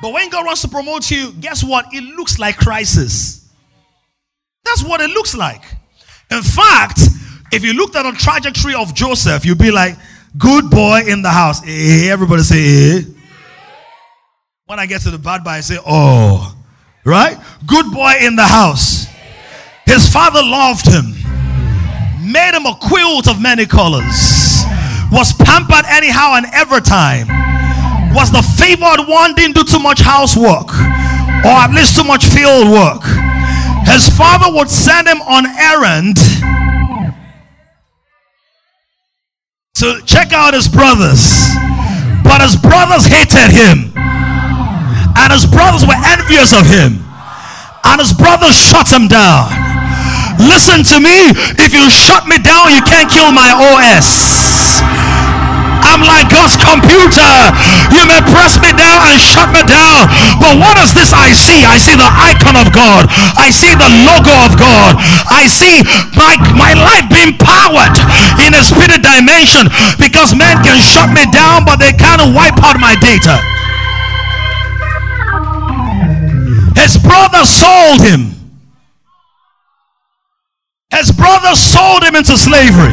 But 0.00 0.14
when 0.14 0.30
God 0.30 0.46
wants 0.46 0.62
to 0.62 0.68
promote 0.68 1.10
you, 1.10 1.32
guess 1.32 1.62
what? 1.62 1.92
It 1.92 2.02
looks 2.16 2.38
like 2.38 2.56
crisis. 2.56 3.50
That's 4.64 4.82
what 4.82 5.02
it 5.02 5.10
looks 5.10 5.34
like. 5.34 5.62
In 6.30 6.40
fact, 6.40 7.02
if 7.52 7.62
you 7.62 7.74
looked 7.74 7.96
at 7.96 8.04
the 8.04 8.12
trajectory 8.12 8.74
of 8.74 8.94
Joseph, 8.94 9.44
you'd 9.44 9.58
be 9.58 9.70
like, 9.70 9.94
Good 10.38 10.70
boy 10.70 11.02
in 11.06 11.20
the 11.20 11.28
house. 11.28 11.62
Hey, 11.62 12.08
eh, 12.08 12.10
everybody 12.10 12.44
say, 12.44 12.62
hey. 12.62 12.98
Eh. 13.00 13.02
When 14.64 14.78
I 14.78 14.86
get 14.86 15.02
to 15.02 15.10
the 15.10 15.18
bad 15.18 15.44
boy, 15.44 15.50
I 15.50 15.60
say, 15.60 15.76
oh. 15.86 16.56
Right? 17.04 17.36
Good 17.66 17.92
boy 17.92 18.14
in 18.22 18.36
the 18.36 18.44
house. 18.44 19.09
His 19.86 20.08
father 20.08 20.42
loved 20.42 20.86
him, 20.86 21.14
made 22.20 22.54
him 22.54 22.66
a 22.66 22.76
quilt 22.80 23.28
of 23.28 23.40
many 23.40 23.66
colors, 23.66 24.64
was 25.10 25.32
pampered 25.32 25.84
anyhow 25.88 26.34
and 26.34 26.46
every 26.52 26.80
time, 26.80 27.28
was 28.14 28.30
the 28.30 28.42
favored 28.42 29.08
one, 29.08 29.34
didn't 29.34 29.56
do 29.56 29.64
too 29.64 29.78
much 29.78 30.00
housework 30.00 30.70
or 31.44 31.56
at 31.56 31.72
least 31.72 31.96
too 31.96 32.04
much 32.04 32.26
field 32.26 32.68
work. 32.68 33.02
His 33.88 34.08
father 34.16 34.52
would 34.52 34.68
send 34.68 35.08
him 35.08 35.20
on 35.22 35.46
errand 35.46 36.16
to 39.80 40.00
check 40.04 40.32
out 40.32 40.52
his 40.52 40.68
brothers. 40.68 41.48
But 42.22 42.42
his 42.42 42.54
brothers 42.56 43.06
hated 43.06 43.50
him. 43.50 43.92
And 43.96 45.32
his 45.32 45.46
brothers 45.46 45.86
were 45.86 45.96
envious 45.96 46.52
of 46.52 46.66
him. 46.66 47.00
And 47.84 48.00
his 48.00 48.12
brothers 48.12 48.56
shut 48.56 48.92
him 48.92 49.08
down. 49.08 49.48
Listen 50.38 50.84
to 50.94 51.00
me. 51.00 51.34
If 51.58 51.74
you 51.74 51.90
shut 51.90 52.26
me 52.26 52.38
down, 52.38 52.70
you 52.70 52.82
can't 52.86 53.10
kill 53.10 53.32
my 53.32 53.50
OS. 53.50 54.80
I'm 55.80 56.04
like 56.04 56.28
God's 56.30 56.54
computer. 56.60 57.32
You 57.90 58.04
may 58.06 58.20
press 58.30 58.60
me 58.60 58.70
down 58.76 59.00
and 59.10 59.18
shut 59.18 59.50
me 59.50 59.64
down. 59.64 60.06
But 60.38 60.60
what 60.60 60.76
is 60.78 60.92
this 60.94 61.10
I 61.10 61.32
see? 61.32 61.66
I 61.66 61.80
see 61.80 61.96
the 61.96 62.06
icon 62.06 62.54
of 62.54 62.70
God. 62.70 63.08
I 63.34 63.50
see 63.50 63.72
the 63.74 63.90
logo 64.06 64.32
of 64.46 64.54
God. 64.60 65.00
I 65.26 65.48
see 65.48 65.82
my, 66.14 66.36
my 66.54 66.76
life 66.76 67.08
being 67.10 67.34
powered 67.40 67.96
in 68.44 68.54
a 68.54 68.62
spirit 68.62 69.02
dimension 69.02 69.66
because 69.98 70.36
men 70.36 70.60
can 70.62 70.78
shut 70.78 71.10
me 71.10 71.26
down, 71.32 71.64
but 71.64 71.82
they 71.82 71.92
can't 71.92 72.22
wipe 72.36 72.60
out 72.62 72.78
my 72.78 72.94
data. 73.00 73.40
His 76.76 76.96
brother 76.96 77.44
sold 77.44 78.00
him. 78.00 78.39
His 81.00 81.12
brother 81.12 81.54
sold 81.54 82.04
him 82.04 82.14
into 82.14 82.36
slavery. 82.36 82.92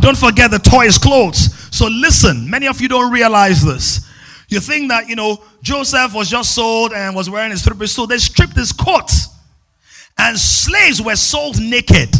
Don't 0.00 0.16
forget 0.16 0.52
the 0.52 0.60
toys 0.62 0.98
clothes. 0.98 1.52
So 1.76 1.88
listen, 1.88 2.48
many 2.48 2.68
of 2.68 2.80
you 2.80 2.86
don't 2.86 3.10
realize 3.10 3.60
this. 3.60 4.08
You 4.46 4.60
think 4.60 4.88
that, 4.90 5.08
you 5.08 5.16
know, 5.16 5.42
Joseph 5.62 6.14
was 6.14 6.30
just 6.30 6.54
sold 6.54 6.92
and 6.92 7.16
was 7.16 7.28
wearing 7.28 7.50
his 7.50 7.64
three 7.64 7.88
So 7.88 8.06
they 8.06 8.18
stripped 8.18 8.54
his 8.54 8.70
coat. 8.70 9.10
And 10.16 10.38
slaves 10.38 11.02
were 11.02 11.16
sold 11.16 11.60
naked. 11.60 12.14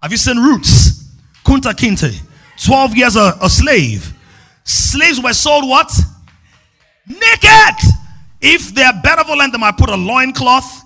Have 0.00 0.12
you 0.12 0.16
seen 0.16 0.38
Roots? 0.38 1.04
Kunta 1.44 1.74
Kinte. 1.74 2.18
12 2.64 2.96
years 2.96 3.16
a, 3.16 3.36
a 3.42 3.50
slave. 3.50 4.14
Slaves 4.64 5.20
were 5.20 5.34
sold 5.34 5.68
what? 5.68 5.92
Naked. 7.06 7.92
If 8.40 8.74
they're 8.74 8.98
benevolent, 9.02 9.52
they 9.52 9.58
might 9.58 9.76
put 9.76 9.90
a 9.90 9.96
loincloth 9.96 10.84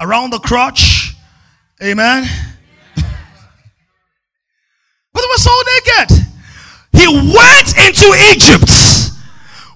around 0.00 0.30
the 0.30 0.38
crotch. 0.38 1.09
Amen. 1.82 2.28
but 5.12 5.20
they 5.20 5.30
were 5.32 5.40
sold 5.40 5.64
naked. 5.80 6.28
He 6.92 7.08
went 7.08 7.72
into 7.80 8.06
Egypt 8.28 8.68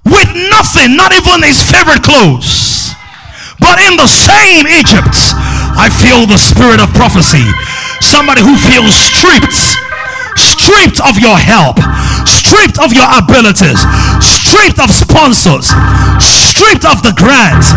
with 0.05 0.29
nothing, 0.53 0.97
not 0.97 1.17
even 1.17 1.41
his 1.43 1.65
favorite 1.65 2.03
clothes. 2.05 2.93
But 3.59 3.81
in 3.81 3.97
the 3.97 4.07
same 4.07 4.67
Egypt, 4.69 5.17
I 5.81 5.89
feel 5.89 6.27
the 6.27 6.37
spirit 6.37 6.79
of 6.79 6.93
prophecy. 6.93 7.45
Somebody 8.05 8.43
who 8.43 8.57
feels 8.57 8.93
stripped 8.95 9.81
stripped 10.37 11.01
of 11.01 11.19
your 11.19 11.39
help, 11.39 11.77
stripped 12.45 12.77
of 12.77 12.93
your 12.93 13.09
abilities, 13.09 13.81
stripped 14.21 14.77
of 14.77 14.93
sponsors, 14.93 15.73
stripped 16.21 16.85
of 16.85 17.01
the 17.01 17.17
grants, 17.17 17.73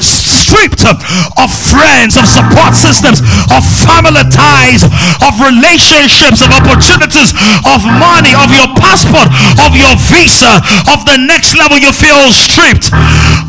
stripped 0.00 0.84
of 0.88 1.48
friends, 1.52 2.16
of 2.16 2.24
support 2.24 2.72
systems, 2.72 3.20
of 3.52 3.60
family 3.84 4.24
ties, 4.32 4.88
of 5.20 5.32
relationships, 5.36 6.40
of 6.40 6.48
opportunities, 6.48 7.36
of 7.68 7.84
money, 7.84 8.32
of 8.32 8.48
your 8.56 8.68
passport, 8.80 9.28
of 9.60 9.76
your 9.76 9.92
visa, 10.08 10.60
of 10.88 11.04
the 11.04 11.20
next 11.20 11.52
level 11.54 11.76
you 11.76 11.92
feel 11.92 12.32
stripped. 12.32 12.88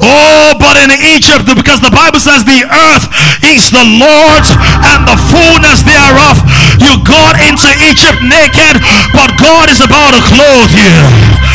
Oh, 0.04 0.52
but 0.60 0.76
in 0.84 0.92
Egypt, 1.16 1.48
because 1.48 1.80
the 1.80 1.94
Bible 1.94 2.20
says 2.20 2.44
the 2.44 2.68
earth 2.68 3.08
is 3.40 3.72
the 3.72 3.88
Lord's 3.88 4.52
and 4.84 5.08
the 5.08 5.16
fullness 5.32 5.80
thereof. 5.88 6.44
You 6.84 7.00
got 7.08 7.40
into 7.40 7.72
Egypt 7.88 8.20
naked, 8.20 8.84
but 9.16 9.32
God 9.40 9.72
is 9.72 9.80
about 9.80 10.12
to 10.12 10.22
clothe 10.28 10.76
you. 10.76 11.53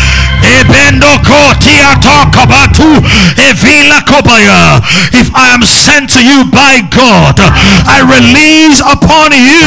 If 5.12 5.34
I 5.34 5.50
am 5.52 5.62
sent 5.62 6.10
to 6.14 6.20
you 6.22 6.46
by 6.48 6.80
God, 6.88 7.36
I 7.84 8.00
release 8.06 8.78
upon 8.80 9.34
you 9.34 9.66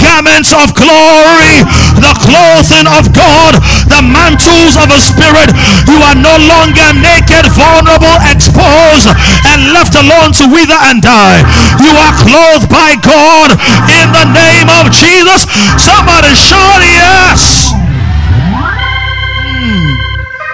garments 0.00 0.52
of 0.52 0.74
glory, 0.74 1.62
the 2.00 2.14
clothing 2.20 2.88
of 2.90 3.12
God, 3.14 3.56
the 3.88 4.02
mantles 4.02 4.76
of 4.76 4.90
a 4.90 5.00
spirit. 5.00 5.52
You 5.86 6.00
are 6.04 6.18
no 6.18 6.36
longer 6.48 6.90
naked, 6.96 7.48
vulnerable, 7.54 8.16
exposed, 8.28 9.08
and 9.46 9.72
left 9.72 9.94
alone 9.94 10.34
to 10.40 10.50
wither 10.50 10.80
and 10.90 11.00
die. 11.00 11.40
You 11.80 11.92
are 11.94 12.14
clothed 12.20 12.68
by 12.68 12.96
God 13.00 13.56
in 13.88 14.06
the 14.10 14.26
name 14.32 14.68
of 14.80 14.92
Jesus. 14.92 15.46
Somebody 15.80 16.34
shout 16.34 16.82
yes. 16.82 17.89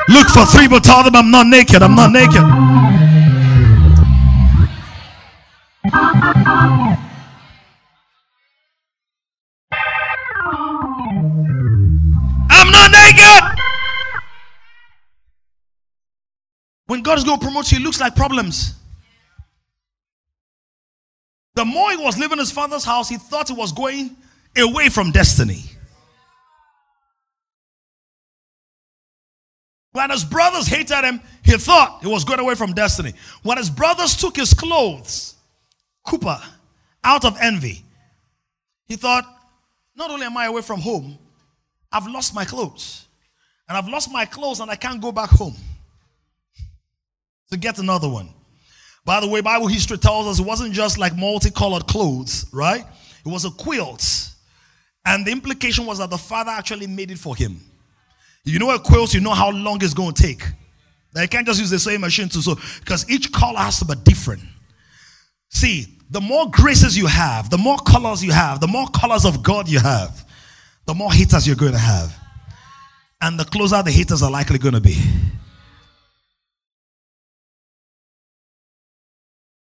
Look 0.08 0.28
for 0.28 0.46
three, 0.46 0.68
but 0.68 0.84
tell 0.84 1.02
them 1.02 1.16
I'm 1.16 1.30
not 1.30 1.46
naked. 1.48 1.82
I'm 1.82 1.94
not 1.94 2.12
naked. 2.12 2.42
I'm 12.48 12.70
not 12.70 12.90
naked. 12.92 13.42
When 16.86 17.02
God 17.02 17.18
is 17.18 17.24
going 17.24 17.40
to 17.40 17.44
promote 17.44 17.70
you, 17.72 17.78
it 17.78 17.82
looks 17.82 18.00
like 18.00 18.14
problems. 18.14 18.74
The 21.56 21.64
more 21.64 21.90
he 21.90 21.96
was 21.96 22.16
living 22.16 22.34
in 22.34 22.38
his 22.38 22.52
father's 22.52 22.84
house, 22.84 23.08
he 23.08 23.16
thought 23.16 23.48
he 23.48 23.54
was 23.54 23.72
going 23.72 24.16
away 24.56 24.88
from 24.88 25.10
destiny. 25.10 25.64
When 29.96 30.10
his 30.10 30.26
brothers 30.26 30.66
hated 30.66 31.04
him, 31.04 31.22
he 31.42 31.56
thought 31.56 32.02
he 32.02 32.06
was 32.06 32.22
going 32.22 32.38
away 32.38 32.54
from 32.54 32.74
destiny. 32.74 33.14
When 33.42 33.56
his 33.56 33.70
brothers 33.70 34.14
took 34.14 34.36
his 34.36 34.52
clothes, 34.52 35.36
Cooper, 36.06 36.38
out 37.02 37.24
of 37.24 37.34
envy, 37.40 37.82
he 38.84 38.96
thought, 38.96 39.24
not 39.96 40.10
only 40.10 40.26
am 40.26 40.36
I 40.36 40.44
away 40.44 40.60
from 40.60 40.80
home, 40.82 41.16
I've 41.90 42.06
lost 42.08 42.34
my 42.34 42.44
clothes. 42.44 43.06
And 43.70 43.78
I've 43.78 43.88
lost 43.88 44.12
my 44.12 44.26
clothes 44.26 44.60
and 44.60 44.70
I 44.70 44.76
can't 44.76 45.00
go 45.00 45.12
back 45.12 45.30
home 45.30 45.56
to 47.50 47.56
get 47.56 47.78
another 47.78 48.10
one. 48.10 48.28
By 49.06 49.20
the 49.20 49.28
way, 49.28 49.40
Bible 49.40 49.66
history 49.66 49.96
tells 49.96 50.26
us 50.26 50.38
it 50.38 50.44
wasn't 50.44 50.74
just 50.74 50.98
like 50.98 51.16
multicolored 51.16 51.86
clothes, 51.86 52.44
right? 52.52 52.84
It 53.24 53.28
was 53.30 53.46
a 53.46 53.50
quilt. 53.50 54.04
And 55.06 55.26
the 55.26 55.32
implication 55.32 55.86
was 55.86 55.96
that 56.00 56.10
the 56.10 56.18
father 56.18 56.50
actually 56.50 56.86
made 56.86 57.10
it 57.10 57.18
for 57.18 57.34
him. 57.34 57.62
You 58.46 58.60
know 58.60 58.70
a 58.70 58.78
quilt, 58.78 59.12
you 59.12 59.20
know 59.20 59.34
how 59.34 59.50
long 59.50 59.82
it's 59.82 59.92
going 59.92 60.14
to 60.14 60.22
take. 60.22 60.42
Now 61.12 61.22
you 61.22 61.28
can't 61.28 61.46
just 61.46 61.58
use 61.58 61.68
the 61.68 61.80
same 61.80 62.02
machine 62.02 62.28
to 62.28 62.40
sew 62.40 62.54
because 62.78 63.08
each 63.10 63.32
color 63.32 63.58
has 63.58 63.80
to 63.80 63.84
be 63.84 63.94
different. 64.04 64.42
See, 65.48 65.86
the 66.10 66.20
more 66.20 66.48
graces 66.50 66.96
you 66.96 67.06
have, 67.06 67.50
the 67.50 67.58
more 67.58 67.78
colors 67.78 68.22
you 68.22 68.30
have, 68.30 68.60
the 68.60 68.68
more 68.68 68.86
colors 68.88 69.24
of 69.24 69.42
God 69.42 69.68
you 69.68 69.80
have, 69.80 70.24
the 70.86 70.94
more 70.94 71.12
haters 71.12 71.44
you're 71.44 71.56
going 71.56 71.72
to 71.72 71.78
have. 71.78 72.16
And 73.20 73.40
the 73.40 73.44
closer 73.44 73.82
the 73.82 73.90
haters 73.90 74.22
are 74.22 74.30
likely 74.30 74.58
going 74.58 74.74
to 74.74 74.80
be. 74.80 74.96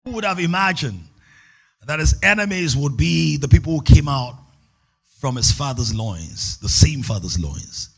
Who 0.05 0.13
would 0.13 0.25
have 0.25 0.41
imagined 0.41 1.01
that 1.87 2.01
his 2.01 2.19
enemies 2.25 2.77
would 2.77 2.97
be 2.97 3.37
the 3.37 3.49
people 3.49 3.75
who 3.75 3.83
came 3.83 4.09
out 4.09 4.37
from 5.21 5.37
his 5.37 5.53
father's 5.53 5.95
loins, 5.95 6.59
the 6.59 6.69
same 6.69 7.03
father's 7.03 7.39
loins? 7.39 7.94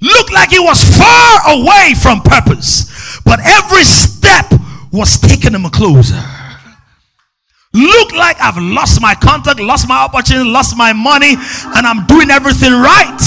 Looked 0.00 0.32
like 0.32 0.50
he 0.50 0.58
was 0.58 0.82
far 0.96 1.40
away 1.58 1.94
from 2.00 2.20
purpose, 2.20 3.20
but 3.24 3.40
every 3.44 3.84
step 3.84 4.52
was 4.92 5.18
taking 5.18 5.54
him 5.54 5.68
closer. 5.70 6.22
Looked 7.72 8.14
like 8.14 8.40
I've 8.40 8.56
lost 8.58 9.00
my 9.00 9.14
contact, 9.14 9.60
lost 9.60 9.88
my 9.88 9.98
opportunity, 9.98 10.48
lost 10.48 10.76
my 10.76 10.92
money, 10.92 11.34
and 11.34 11.86
I'm 11.86 12.06
doing 12.06 12.30
everything 12.30 12.72
right. 12.72 13.18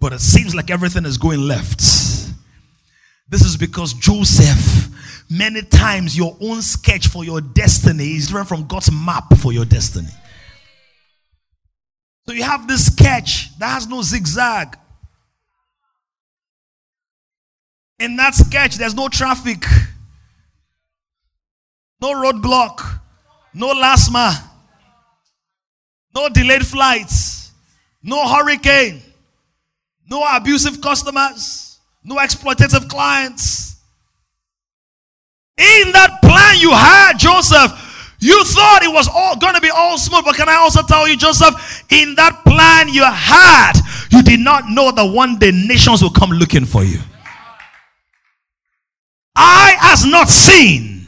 But 0.00 0.12
it 0.12 0.20
seems 0.20 0.54
like 0.54 0.70
everything 0.70 1.04
is 1.04 1.18
going 1.18 1.40
left. 1.40 1.80
This 3.28 3.42
is 3.42 3.56
because 3.56 3.94
Joseph, 3.94 4.88
many 5.30 5.62
times 5.62 6.16
your 6.16 6.36
own 6.40 6.62
sketch 6.62 7.06
for 7.06 7.24
your 7.24 7.40
destiny 7.40 8.16
is 8.16 8.26
different 8.26 8.48
from 8.48 8.66
God's 8.66 8.90
map 8.90 9.36
for 9.38 9.52
your 9.52 9.64
destiny. 9.64 10.08
So 12.30 12.34
you 12.34 12.44
have 12.44 12.68
this 12.68 12.86
sketch 12.86 13.58
that 13.58 13.70
has 13.70 13.88
no 13.88 14.02
zigzag. 14.02 14.78
In 17.98 18.14
that 18.18 18.36
sketch, 18.36 18.76
there's 18.76 18.94
no 18.94 19.08
traffic, 19.08 19.64
no 22.00 22.12
roadblock, 22.14 23.00
no 23.52 23.74
LASTMA, 23.74 24.44
no 26.14 26.28
delayed 26.28 26.64
flights, 26.64 27.50
no 28.00 28.24
hurricane, 28.28 29.02
no 30.08 30.22
abusive 30.22 30.80
customers, 30.80 31.80
no 32.04 32.14
exploitative 32.14 32.88
clients. 32.88 33.74
In 35.56 35.90
that 35.90 36.20
plan 36.22 36.58
you 36.60 36.70
had, 36.70 37.14
Joseph, 37.18 37.89
you 38.20 38.44
thought 38.44 38.82
it 38.82 38.92
was 38.92 39.08
all 39.12 39.36
going 39.36 39.54
to 39.54 39.60
be 39.60 39.70
all 39.70 39.96
smooth, 39.96 40.24
but 40.24 40.36
can 40.36 40.48
I 40.48 40.56
also 40.56 40.82
tell 40.82 41.08
you, 41.08 41.16
Joseph, 41.16 41.84
in 41.90 42.14
that 42.16 42.42
plan 42.44 42.88
you 42.88 43.02
had, 43.04 43.72
you 44.10 44.22
did 44.22 44.40
not 44.40 44.68
know 44.68 44.92
that 44.92 45.04
one 45.04 45.38
day 45.38 45.50
nations 45.50 46.02
will 46.02 46.10
come 46.10 46.30
looking 46.30 46.66
for 46.66 46.84
you. 46.84 46.98
Eye 49.34 49.74
has 49.78 50.04
not 50.04 50.28
seen, 50.28 51.06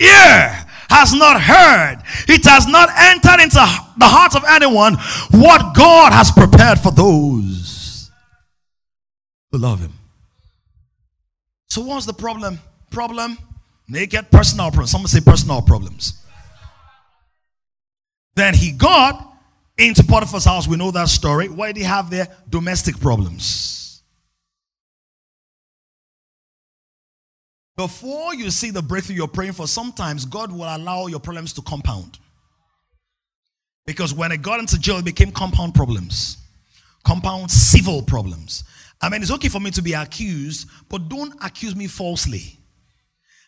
ear 0.00 0.66
has 0.90 1.14
not 1.14 1.40
heard, 1.40 1.98
it 2.28 2.44
has 2.46 2.66
not 2.66 2.88
entered 2.98 3.40
into 3.40 3.54
the 3.96 4.06
heart 4.06 4.34
of 4.34 4.42
anyone 4.48 4.94
what 5.30 5.74
God 5.74 6.12
has 6.12 6.32
prepared 6.32 6.80
for 6.80 6.90
those 6.90 8.10
who 9.52 9.58
love 9.58 9.80
Him. 9.80 9.92
So, 11.70 11.82
what's 11.82 12.06
the 12.06 12.12
problem? 12.12 12.58
Problem 12.90 13.38
Naked 13.88 14.30
personal 14.30 14.66
problems. 14.66 14.90
Someone 14.90 15.08
say 15.08 15.20
personal 15.20 15.62
problems. 15.62 16.24
Then 18.34 18.54
he 18.54 18.72
got 18.72 19.36
into 19.76 20.02
Potiphar's 20.02 20.44
house. 20.44 20.66
We 20.66 20.76
know 20.76 20.90
that 20.90 21.08
story. 21.08 21.48
What 21.48 21.68
did 21.68 21.76
he 21.76 21.82
have 21.82 22.10
there? 22.10 22.28
Domestic 22.48 22.98
problems. 23.00 24.02
Before 27.76 28.34
you 28.34 28.50
see 28.50 28.70
the 28.70 28.82
breakthrough 28.82 29.16
you're 29.16 29.28
praying 29.28 29.52
for, 29.52 29.66
sometimes 29.66 30.24
God 30.24 30.52
will 30.52 30.64
allow 30.64 31.06
your 31.06 31.20
problems 31.20 31.52
to 31.54 31.62
compound. 31.62 32.18
Because 33.86 34.14
when 34.14 34.30
it 34.30 34.42
got 34.42 34.60
into 34.60 34.78
jail, 34.78 34.98
it 34.98 35.04
became 35.04 35.32
compound 35.32 35.74
problems, 35.74 36.36
compound 37.04 37.50
civil 37.50 38.02
problems. 38.02 38.64
I 39.00 39.08
mean, 39.08 39.22
it's 39.22 39.32
okay 39.32 39.48
for 39.48 39.58
me 39.58 39.72
to 39.72 39.82
be 39.82 39.94
accused, 39.94 40.68
but 40.88 41.08
don't 41.08 41.34
accuse 41.42 41.74
me 41.74 41.88
falsely. 41.88 42.58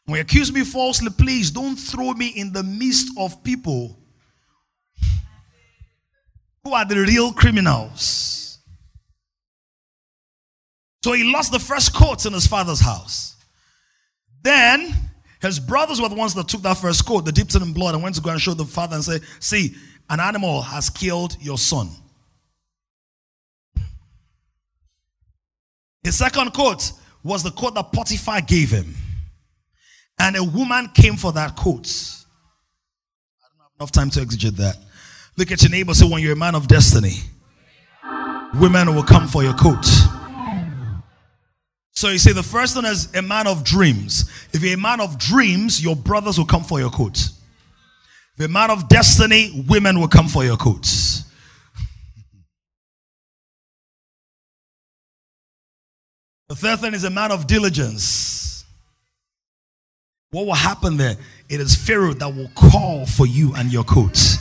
When 0.06 0.16
you 0.16 0.20
accuse 0.20 0.52
me 0.52 0.64
falsely, 0.64 1.10
please 1.10 1.50
don't 1.50 1.76
throw 1.76 2.12
me 2.12 2.28
in 2.28 2.52
the 2.52 2.62
midst 2.62 3.08
of 3.18 3.42
people 3.42 3.98
who 6.62 6.74
are 6.74 6.84
the 6.84 6.96
real 6.96 7.32
criminals. 7.32 8.58
So 11.02 11.12
he 11.12 11.24
lost 11.24 11.52
the 11.52 11.58
first 11.58 11.94
coat 11.94 12.24
in 12.26 12.32
his 12.32 12.46
father's 12.46 12.80
house. 12.80 13.36
Then 14.42 14.94
his 15.40 15.58
brothers 15.58 16.00
were 16.00 16.08
the 16.08 16.14
ones 16.14 16.34
that 16.34 16.48
took 16.48 16.62
that 16.62 16.78
first 16.78 17.04
coat, 17.06 17.24
they 17.24 17.30
dipped 17.30 17.54
it 17.54 17.62
in 17.62 17.72
blood, 17.72 17.94
and 17.94 18.02
went 18.02 18.14
to 18.16 18.22
go 18.22 18.30
and 18.30 18.40
show 18.40 18.54
the 18.54 18.64
father 18.64 18.96
and 18.96 19.04
say, 19.04 19.20
See, 19.40 19.74
an 20.08 20.20
animal 20.20 20.62
has 20.62 20.90
killed 20.90 21.36
your 21.40 21.58
son. 21.58 21.90
His 26.02 26.16
second 26.16 26.52
coat 26.52 26.92
was 27.22 27.42
the 27.42 27.50
coat 27.50 27.74
that 27.74 27.90
Potiphar 27.92 28.42
gave 28.42 28.70
him. 28.70 28.94
And 30.18 30.36
a 30.36 30.44
woman 30.44 30.88
came 30.94 31.16
for 31.16 31.32
that 31.32 31.56
coat. 31.56 31.86
I 33.42 33.48
don't 33.48 33.60
have 33.60 33.70
enough 33.80 33.92
time 33.92 34.10
to 34.10 34.20
exegete 34.20 34.56
that. 34.56 34.76
Look 35.36 35.50
at 35.50 35.62
your 35.62 35.70
neighbor. 35.70 35.94
Say, 35.94 36.08
when 36.08 36.22
you're 36.22 36.32
a 36.32 36.36
man 36.36 36.54
of 36.54 36.68
destiny, 36.68 37.14
women 38.54 38.94
will 38.94 39.02
come 39.02 39.26
for 39.26 39.42
your 39.42 39.54
coat. 39.54 39.84
So 41.96 42.08
you 42.08 42.18
see, 42.18 42.32
the 42.32 42.42
first 42.42 42.74
one 42.74 42.84
is 42.84 43.14
a 43.14 43.22
man 43.22 43.46
of 43.46 43.64
dreams. 43.64 44.30
If 44.52 44.62
you're 44.62 44.74
a 44.74 44.80
man 44.80 45.00
of 45.00 45.16
dreams, 45.18 45.82
your 45.82 45.94
brothers 45.94 46.38
will 46.38 46.46
come 46.46 46.64
for 46.64 46.80
your 46.80 46.90
coat. 46.90 47.16
If 47.16 48.38
you're 48.38 48.48
a 48.48 48.50
man 48.50 48.70
of 48.70 48.88
destiny, 48.88 49.64
women 49.68 50.00
will 50.00 50.08
come 50.08 50.28
for 50.28 50.44
your 50.44 50.56
coats. 50.56 51.22
The 56.46 56.56
third 56.56 56.80
thing 56.80 56.94
is 56.94 57.04
a 57.04 57.10
man 57.10 57.32
of 57.32 57.46
diligence. 57.46 58.33
What 60.34 60.46
will 60.46 60.54
happen 60.54 60.96
there? 60.96 61.14
It 61.48 61.60
is 61.60 61.76
Pharaoh 61.76 62.12
that 62.14 62.26
will 62.26 62.50
call 62.56 63.06
for 63.06 63.24
you 63.24 63.54
and 63.54 63.72
your 63.72 63.84
coats, 63.84 64.38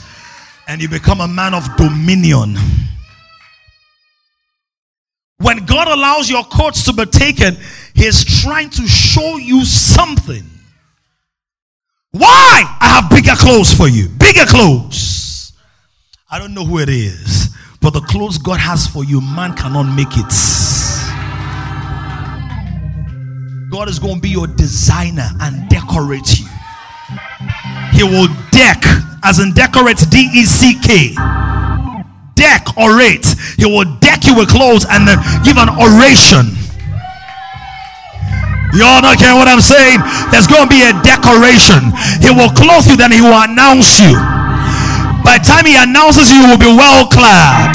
and 0.66 0.82
you 0.82 0.88
become 0.88 1.20
a 1.20 1.28
man 1.28 1.54
of 1.54 1.64
dominion. 1.76 2.56
When 5.38 5.64
God 5.66 5.86
allows 5.86 6.28
your 6.28 6.42
coats 6.42 6.84
to 6.86 6.92
be 6.92 7.06
taken, 7.06 7.56
He's 7.94 8.24
trying 8.42 8.70
to 8.70 8.88
show 8.88 9.36
you 9.36 9.64
something. 9.64 10.42
Why? 12.10 12.64
I 12.80 12.88
have 12.88 13.08
bigger 13.08 13.36
clothes 13.36 13.72
for 13.72 13.86
you. 13.86 14.08
Bigger 14.08 14.46
clothes. 14.46 15.52
I 16.28 16.40
don't 16.40 16.54
know 16.54 16.64
who 16.64 16.80
it 16.80 16.88
is, 16.88 17.54
but 17.80 17.90
the 17.90 18.00
clothes 18.00 18.38
God 18.38 18.58
has 18.58 18.88
for 18.88 19.04
you, 19.04 19.20
man 19.20 19.54
cannot 19.54 19.84
make 19.84 20.16
it. 20.16 20.32
God 23.74 23.90
is 23.90 23.98
going 23.98 24.14
to 24.14 24.20
be 24.22 24.30
your 24.30 24.46
designer 24.46 25.26
and 25.42 25.66
decorate 25.66 26.38
you. 26.38 26.46
He 27.90 28.06
will 28.06 28.30
deck, 28.54 28.78
as 29.26 29.42
in 29.42 29.50
decorate, 29.50 29.98
D 30.14 30.30
E 30.30 30.46
C 30.46 30.78
K 30.78 31.10
deck 32.38 32.70
orate. 32.78 33.26
He 33.58 33.66
will 33.66 33.82
deck 33.98 34.30
you 34.30 34.38
with 34.38 34.46
clothes 34.46 34.86
and 34.86 35.02
then 35.02 35.18
give 35.42 35.58
an 35.58 35.66
oration. 35.74 36.54
You 38.78 38.86
all 38.86 39.02
not 39.02 39.18
care 39.18 39.34
what 39.34 39.50
I'm 39.50 39.58
saying? 39.58 39.98
There's 40.30 40.46
going 40.46 40.70
to 40.70 40.70
be 40.70 40.86
a 40.86 40.94
decoration. 41.02 41.90
He 42.22 42.30
will 42.30 42.54
clothe 42.54 42.86
you, 42.86 42.94
then 42.94 43.10
he 43.10 43.26
will 43.26 43.42
announce 43.42 43.98
you. 43.98 44.14
By 45.26 45.42
the 45.42 45.50
time 45.50 45.66
he 45.66 45.74
announces 45.74 46.30
you, 46.30 46.46
you 46.46 46.54
will 46.54 46.62
be 46.62 46.70
well 46.70 47.10
clad. 47.10 47.74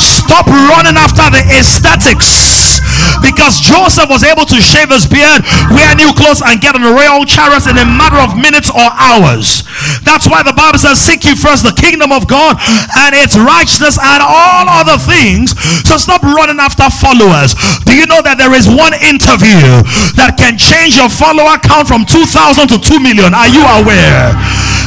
Stop 0.00 0.48
running 0.48 0.96
after 0.96 1.28
the 1.28 1.44
aesthetics 1.60 2.79
because 3.22 3.60
Joseph 3.60 4.08
was 4.08 4.22
able 4.22 4.44
to 4.48 4.58
shave 4.60 4.90
his 4.90 5.06
beard, 5.06 5.42
wear 5.72 5.92
new 5.96 6.12
clothes, 6.14 6.42
and 6.44 6.60
get 6.60 6.74
on 6.74 6.82
a 6.82 6.92
royal 6.92 7.24
chariot 7.24 7.66
in 7.66 7.76
a 7.78 7.86
matter 7.86 8.18
of 8.20 8.36
minutes 8.36 8.70
or 8.70 8.88
hours. 8.96 9.64
That's 10.02 10.28
why 10.28 10.42
the 10.42 10.54
Bible 10.54 10.78
says, 10.78 11.00
Seek 11.00 11.24
ye 11.24 11.34
first 11.34 11.62
the 11.62 11.74
kingdom 11.74 12.12
of 12.12 12.26
God 12.26 12.56
and 12.96 13.14
its 13.14 13.36
righteousness 13.36 13.98
and 14.00 14.20
all 14.22 14.66
other 14.68 14.98
things. 14.98 15.56
So 15.86 15.96
stop 15.96 16.22
running 16.22 16.60
after 16.60 16.88
followers. 16.90 17.54
Do 17.86 17.96
you 17.96 18.06
know 18.06 18.22
that 18.22 18.36
there 18.38 18.52
is 18.54 18.68
one 18.68 18.94
interview 18.98 19.84
that 20.20 20.36
can 20.36 20.56
change 20.60 20.96
your 20.96 21.08
follower 21.10 21.58
count 21.62 21.88
from 21.88 22.04
2,000 22.04 22.68
to 22.74 22.78
2 22.78 23.00
million? 23.00 23.32
Are 23.34 23.50
you 23.50 23.62
aware? 23.80 24.36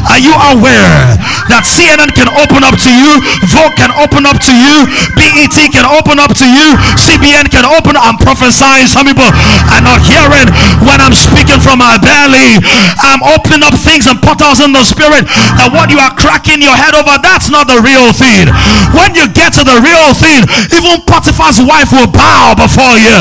Are 0.09 0.19
you 0.19 0.33
aware 0.53 1.15
that 1.47 1.63
CNN 1.67 2.11
can 2.13 2.29
open 2.35 2.63
up 2.63 2.75
to 2.75 2.91
you, 2.91 3.19
Vogue 3.49 3.75
can 3.75 3.91
open 3.95 4.25
up 4.27 4.39
to 4.43 4.53
you, 4.53 4.87
BET 5.15 5.55
can 5.71 5.87
open 5.87 6.19
up 6.19 6.31
to 6.37 6.47
you, 6.47 6.67
CBN 6.99 7.47
can 7.49 7.65
open. 7.67 7.95
I'm 7.95 8.19
prophesying. 8.19 8.87
Some 8.89 9.07
people 9.07 9.27
are 9.71 9.83
not 9.83 10.03
hearing 10.03 10.49
when 10.83 10.99
I'm 10.99 11.15
speaking 11.15 11.59
from 11.63 11.79
my 11.79 11.95
belly. 11.99 12.59
I'm 12.99 13.21
opening 13.23 13.63
up 13.63 13.75
things 13.79 14.07
and 14.09 14.19
portals 14.19 14.59
in 14.59 14.73
the 14.75 14.83
spirit. 14.83 15.27
That 15.59 15.71
what 15.71 15.87
you 15.93 15.99
are 16.01 16.13
cracking 16.13 16.59
your 16.59 16.75
head 16.75 16.95
over, 16.97 17.15
that's 17.21 17.47
not 17.47 17.69
the 17.69 17.79
real 17.79 18.11
thing. 18.11 18.51
When 18.95 19.15
you 19.15 19.29
get 19.31 19.55
to 19.59 19.63
the 19.63 19.79
real 19.79 20.11
thing, 20.17 20.43
even 20.73 21.03
Potiphar's 21.07 21.61
wife 21.63 21.93
will 21.93 22.09
bow 22.09 22.55
before 22.57 22.97
you. 22.99 23.15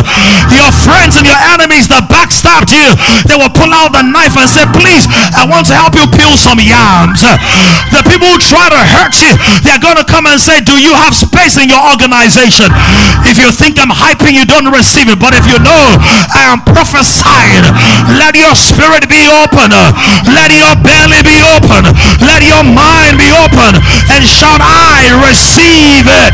Your 0.50 0.70
friends 0.72 1.18
and 1.18 1.26
your 1.26 1.40
enemies 1.52 1.86
that 1.92 2.08
backstabbed 2.10 2.72
you, 2.72 2.88
they 3.28 3.36
will 3.38 3.52
pull 3.52 3.70
out 3.70 3.94
the 3.94 4.02
knife 4.02 4.34
and 4.38 4.48
say, 4.48 4.64
Please, 4.74 5.04
I 5.36 5.46
want 5.46 5.68
to 5.70 5.74
help 5.76 5.94
you 5.94 6.06
peel 6.10 6.34
some 6.36 6.58
The 6.72 8.00
people 8.08 8.32
who 8.32 8.40
try 8.40 8.72
to 8.72 8.80
hurt 8.96 9.12
you, 9.20 9.36
they're 9.60 9.82
going 9.82 10.00
to 10.00 10.08
come 10.08 10.24
and 10.24 10.40
say, 10.40 10.64
Do 10.64 10.80
you 10.80 10.96
have 10.96 11.12
space 11.12 11.60
in 11.60 11.68
your 11.68 11.84
organization? 11.84 12.72
If 13.28 13.36
you 13.36 13.52
think 13.52 13.76
I'm 13.76 13.92
hyping, 13.92 14.32
you 14.32 14.48
don't 14.48 14.72
receive 14.72 15.12
it. 15.12 15.20
But 15.20 15.36
if 15.36 15.44
you 15.44 15.60
know 15.60 15.84
I 16.32 16.48
am 16.48 16.64
prophesying, 16.64 17.68
let 18.16 18.32
your 18.32 18.56
spirit 18.56 19.04
be 19.08 19.20
open, 19.28 19.68
let 20.32 20.48
your 20.48 20.72
belly 20.80 21.20
be 21.20 21.36
open, 21.52 21.84
let 22.24 22.40
your 22.40 22.64
mind 22.64 23.20
be 23.20 23.28
open, 23.28 23.76
and 24.08 24.24
shout, 24.24 24.60
I 24.64 25.12
receive 25.28 26.08
it. 26.08 26.32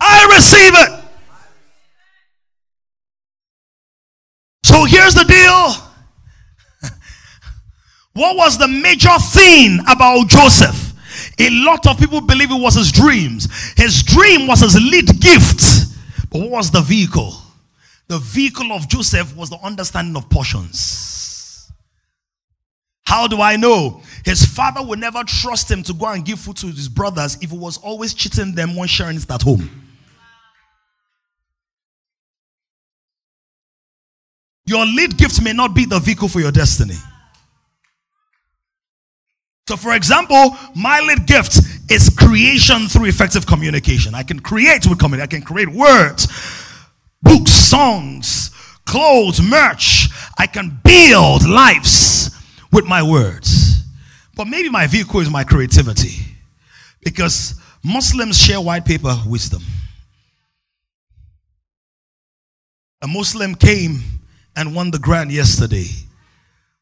I 0.00 0.24
receive 0.32 0.72
it. 0.74 0.95
So 4.66 4.84
here's 4.84 5.14
the 5.14 5.24
deal. 5.24 6.90
What 8.14 8.36
was 8.36 8.58
the 8.58 8.66
major 8.66 9.16
thing 9.30 9.78
about 9.88 10.26
Joseph? 10.26 10.92
A 11.38 11.50
lot 11.50 11.86
of 11.86 12.00
people 12.00 12.20
believe 12.20 12.50
it 12.50 12.60
was 12.60 12.74
his 12.74 12.90
dreams. 12.90 13.46
His 13.76 14.02
dream 14.02 14.48
was 14.48 14.62
his 14.62 14.74
lead 14.74 15.20
gift. 15.20 15.62
But 16.30 16.40
what 16.40 16.50
was 16.50 16.70
the 16.72 16.80
vehicle? 16.80 17.32
The 18.08 18.18
vehicle 18.18 18.72
of 18.72 18.88
Joseph 18.88 19.36
was 19.36 19.50
the 19.50 19.58
understanding 19.62 20.16
of 20.16 20.28
portions. 20.28 21.70
How 23.04 23.28
do 23.28 23.40
I 23.40 23.54
know? 23.54 24.02
His 24.24 24.44
father 24.44 24.82
would 24.82 24.98
never 24.98 25.22
trust 25.22 25.70
him 25.70 25.84
to 25.84 25.92
go 25.92 26.06
and 26.06 26.24
give 26.24 26.40
food 26.40 26.56
to 26.56 26.66
his 26.66 26.88
brothers 26.88 27.38
if 27.40 27.52
he 27.52 27.56
was 27.56 27.78
always 27.78 28.14
cheating 28.14 28.52
them 28.52 28.74
when 28.74 28.88
sharing 28.88 29.16
it 29.16 29.30
at 29.30 29.42
home. 29.42 29.85
Your 34.66 34.84
lead 34.84 35.16
gift 35.16 35.40
may 35.42 35.52
not 35.52 35.74
be 35.74 35.84
the 35.84 35.98
vehicle 36.00 36.28
for 36.28 36.40
your 36.40 36.52
destiny. 36.52 36.96
So, 39.68 39.76
for 39.76 39.94
example, 39.94 40.56
my 40.74 41.00
lead 41.00 41.26
gift 41.26 41.58
is 41.90 42.08
creation 42.10 42.88
through 42.88 43.06
effective 43.06 43.46
communication. 43.46 44.14
I 44.14 44.22
can 44.22 44.40
create 44.40 44.86
with 44.86 44.98
communication. 44.98 45.22
I 45.22 45.40
can 45.40 45.42
create 45.42 45.68
words, 45.68 46.28
books, 47.22 47.50
songs, 47.52 48.50
clothes, 48.84 49.40
merch. 49.40 50.08
I 50.38 50.46
can 50.46 50.80
build 50.84 51.48
lives 51.48 52.30
with 52.72 52.86
my 52.86 53.02
words. 53.02 53.82
But 54.36 54.46
maybe 54.46 54.68
my 54.68 54.86
vehicle 54.86 55.20
is 55.20 55.30
my 55.30 55.44
creativity. 55.44 56.24
Because 57.02 57.60
Muslims 57.82 58.38
share 58.38 58.60
white 58.60 58.84
paper 58.84 59.16
wisdom. 59.26 59.62
A 63.02 63.06
Muslim 63.06 63.54
came 63.54 64.00
and 64.56 64.74
won 64.74 64.90
the 64.90 64.98
grant 64.98 65.30
yesterday. 65.30 65.86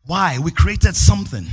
Why? 0.07 0.39
We 0.39 0.53
created 0.53 0.95
something. 0.95 1.47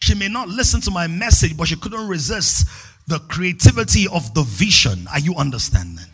She 0.00 0.14
may 0.14 0.28
not 0.28 0.48
listen 0.48 0.80
to 0.82 0.90
my 0.90 1.06
message, 1.06 1.56
but 1.56 1.68
she 1.68 1.76
couldn't 1.76 2.08
resist 2.08 2.66
the 3.06 3.20
creativity 3.20 4.08
of 4.08 4.34
the 4.34 4.42
vision. 4.42 5.06
Are 5.12 5.20
you 5.20 5.36
understanding? 5.36 6.06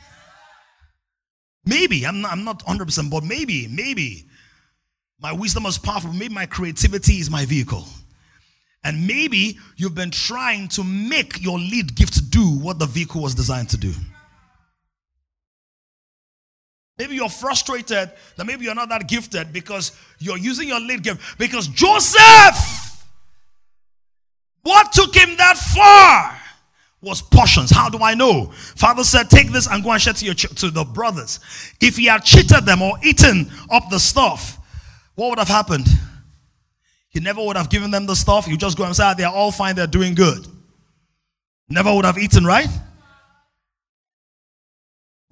Maybe, 1.64 2.06
I'm 2.06 2.20
not, 2.20 2.32
I'm 2.32 2.44
not 2.44 2.64
100%, 2.64 3.10
but 3.10 3.24
maybe, 3.24 3.66
maybe 3.68 4.26
my 5.20 5.32
wisdom 5.32 5.66
is 5.66 5.78
powerful. 5.78 6.12
Maybe 6.12 6.34
my 6.34 6.46
creativity 6.46 7.14
is 7.14 7.30
my 7.30 7.44
vehicle. 7.46 7.84
And 8.84 9.06
maybe 9.06 9.58
you've 9.76 9.94
been 9.94 10.10
trying 10.10 10.68
to 10.68 10.84
make 10.84 11.42
your 11.42 11.58
lead 11.58 11.96
gift 11.96 12.30
do 12.30 12.58
what 12.58 12.78
the 12.78 12.86
vehicle 12.86 13.22
was 13.22 13.34
designed 13.34 13.70
to 13.70 13.76
do. 13.76 13.92
Maybe 16.98 17.14
you're 17.14 17.28
frustrated 17.28 18.10
that 18.36 18.46
maybe 18.46 18.64
you're 18.64 18.74
not 18.74 18.88
that 18.88 19.06
gifted 19.06 19.52
because 19.52 19.92
you're 20.18 20.38
using 20.38 20.68
your 20.68 20.80
lead 20.80 21.02
gift. 21.02 21.38
Because 21.38 21.68
Joseph 21.68 22.86
what 24.66 24.90
took 24.90 25.14
him 25.14 25.36
that 25.36 25.56
far 25.56 26.36
was 27.00 27.22
portions. 27.22 27.70
How 27.70 27.88
do 27.88 27.98
I 28.02 28.14
know? 28.14 28.46
Father 28.74 29.04
said, 29.04 29.30
Take 29.30 29.52
this 29.52 29.68
and 29.68 29.84
go 29.84 29.92
and 29.92 30.02
share 30.02 30.12
to, 30.12 30.24
your 30.24 30.34
ch- 30.34 30.52
to 30.56 30.72
the 30.72 30.84
brothers. 30.84 31.38
If 31.80 31.96
he 31.96 32.06
had 32.06 32.24
cheated 32.24 32.66
them 32.66 32.82
or 32.82 32.94
eaten 33.04 33.48
up 33.70 33.84
the 33.90 34.00
stuff, 34.00 34.58
what 35.14 35.30
would 35.30 35.38
have 35.38 35.46
happened? 35.46 35.86
He 37.10 37.20
never 37.20 37.44
would 37.44 37.56
have 37.56 37.70
given 37.70 37.92
them 37.92 38.06
the 38.06 38.16
stuff. 38.16 38.48
You 38.48 38.56
just 38.56 38.76
go 38.76 38.82
and 38.82 38.96
say, 38.96 39.04
ah, 39.04 39.14
They're 39.14 39.28
all 39.28 39.52
fine, 39.52 39.76
they're 39.76 39.86
doing 39.86 40.16
good. 40.16 40.44
Never 41.68 41.94
would 41.94 42.04
have 42.04 42.18
eaten, 42.18 42.44
right? 42.44 42.68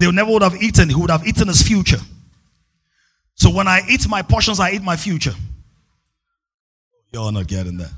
They 0.05 0.11
never 0.11 0.33
would 0.33 0.43
have 0.43 0.63
eaten. 0.63 0.89
He 0.89 0.95
would 0.95 1.11
have 1.11 1.27
eaten 1.27 1.49
his 1.49 1.63
future. 1.63 2.01
So 3.37 3.51
when 3.51 3.67
I 3.67 3.81
eat 3.89 4.09
my 4.09 4.23
portions, 4.23 4.61
I 4.61 4.73
eat 4.73 4.83
my 4.83 4.97
future. 4.97 5.35
You're 7.13 7.33
not 7.33 7.47
getting 7.47 7.79
that. 7.79 7.91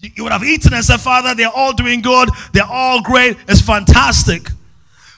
You 0.00 0.24
would 0.24 0.32
have 0.32 0.42
eaten 0.42 0.74
and 0.74 0.84
said, 0.84 0.98
Father, 1.00 1.34
they're 1.34 1.48
all 1.48 1.72
doing 1.72 2.02
good. 2.02 2.28
They're 2.52 2.64
all 2.64 3.00
great. 3.02 3.36
It's 3.46 3.60
fantastic. 3.60 4.48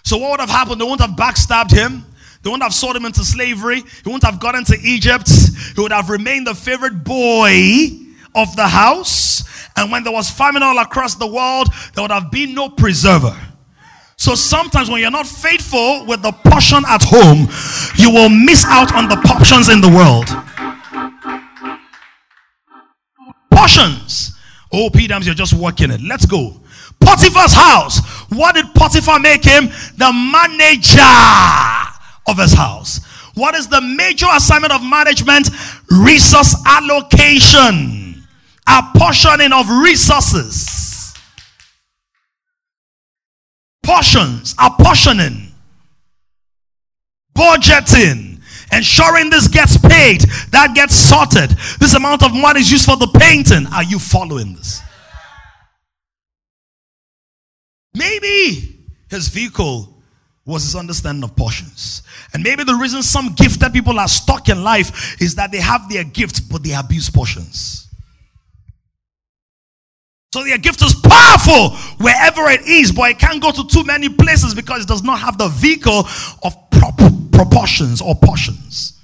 So 0.02 0.18
what 0.18 0.32
would 0.32 0.40
have 0.40 0.50
happened? 0.50 0.80
They 0.80 0.84
wouldn't 0.84 1.00
have 1.00 1.16
backstabbed 1.16 1.70
him. 1.70 2.04
They 2.42 2.50
wouldn't 2.50 2.62
have 2.62 2.74
sold 2.74 2.94
him 2.94 3.06
into 3.06 3.24
slavery. 3.24 3.80
He 3.80 4.02
wouldn't 4.04 4.24
have 4.24 4.38
gotten 4.38 4.64
to 4.66 4.78
Egypt. 4.82 5.30
He 5.74 5.80
would 5.80 5.92
have 5.92 6.10
remained 6.10 6.46
the 6.46 6.54
favorite 6.54 7.02
boy 7.02 7.88
of 8.34 8.54
the 8.56 8.68
house. 8.68 9.44
And 9.76 9.90
when 9.90 10.04
there 10.04 10.12
was 10.12 10.28
famine 10.28 10.62
all 10.62 10.78
across 10.78 11.14
the 11.14 11.26
world, 11.26 11.68
there 11.94 12.02
would 12.02 12.10
have 12.10 12.30
been 12.30 12.54
no 12.54 12.68
preserver. 12.68 13.34
So 14.24 14.34
sometimes 14.34 14.88
when 14.88 15.02
you're 15.02 15.10
not 15.10 15.26
faithful 15.26 16.06
with 16.06 16.22
the 16.22 16.32
portion 16.32 16.82
at 16.88 17.02
home, 17.04 17.46
you 17.98 18.10
will 18.10 18.30
miss 18.30 18.64
out 18.64 18.94
on 18.94 19.06
the 19.06 19.16
portions 19.16 19.68
in 19.68 19.82
the 19.82 19.88
world. 19.88 20.30
Portions. 23.50 24.34
Oh, 24.72 24.88
P-Dams, 24.88 25.26
you're 25.26 25.34
just 25.34 25.52
working 25.52 25.90
it. 25.90 26.00
Let's 26.00 26.24
go. 26.24 26.58
Potiphar's 27.00 27.52
house. 27.52 28.00
What 28.30 28.54
did 28.54 28.64
Potiphar 28.74 29.20
make 29.20 29.44
him? 29.44 29.66
The 29.98 30.10
manager 30.10 31.02
of 32.26 32.38
his 32.38 32.54
house. 32.54 33.04
What 33.34 33.54
is 33.54 33.68
the 33.68 33.82
major 33.82 34.28
assignment 34.32 34.72
of 34.72 34.82
management? 34.82 35.50
Resource 35.90 36.56
allocation, 36.66 38.24
apportioning 38.66 39.52
of 39.52 39.68
resources, 39.68 40.83
portions, 43.84 44.54
apportioning, 44.58 45.52
budgeting, 47.36 48.40
ensuring 48.72 49.30
this 49.30 49.46
gets 49.46 49.76
paid, 49.76 50.22
that 50.50 50.72
gets 50.74 50.96
sorted. 50.96 51.50
This 51.78 51.94
amount 51.94 52.22
of 52.24 52.34
money 52.34 52.60
is 52.60 52.72
used 52.72 52.86
for 52.86 52.96
the 52.96 53.06
painting. 53.18 53.66
Are 53.72 53.84
you 53.84 53.98
following 53.98 54.54
this? 54.54 54.80
Maybe 57.94 58.80
his 59.08 59.28
vehicle 59.28 59.94
was 60.44 60.64
his 60.64 60.76
understanding 60.76 61.24
of 61.24 61.36
portions. 61.36 62.02
And 62.32 62.42
maybe 62.42 62.64
the 62.64 62.74
reason 62.74 63.02
some 63.02 63.34
gifted 63.34 63.72
people 63.72 63.98
are 63.98 64.08
stuck 64.08 64.48
in 64.48 64.62
life 64.62 65.20
is 65.20 65.36
that 65.36 65.52
they 65.52 65.60
have 65.60 65.88
their 65.88 66.04
gifts, 66.04 66.40
but 66.40 66.62
they 66.62 66.74
abuse 66.74 67.08
portions. 67.08 67.88
So 70.34 70.42
their 70.42 70.58
gift 70.58 70.82
is 70.82 70.96
powerful 70.96 71.76
wherever 72.04 72.50
it 72.50 72.62
is, 72.62 72.90
but 72.90 73.08
it 73.08 73.20
can't 73.20 73.40
go 73.40 73.52
to 73.52 73.64
too 73.68 73.84
many 73.84 74.08
places 74.08 74.52
because 74.52 74.82
it 74.82 74.88
does 74.88 75.04
not 75.04 75.20
have 75.20 75.38
the 75.38 75.46
vehicle 75.46 76.08
of 76.42 76.56
proportions 77.30 78.00
or 78.00 78.16
portions. 78.16 79.00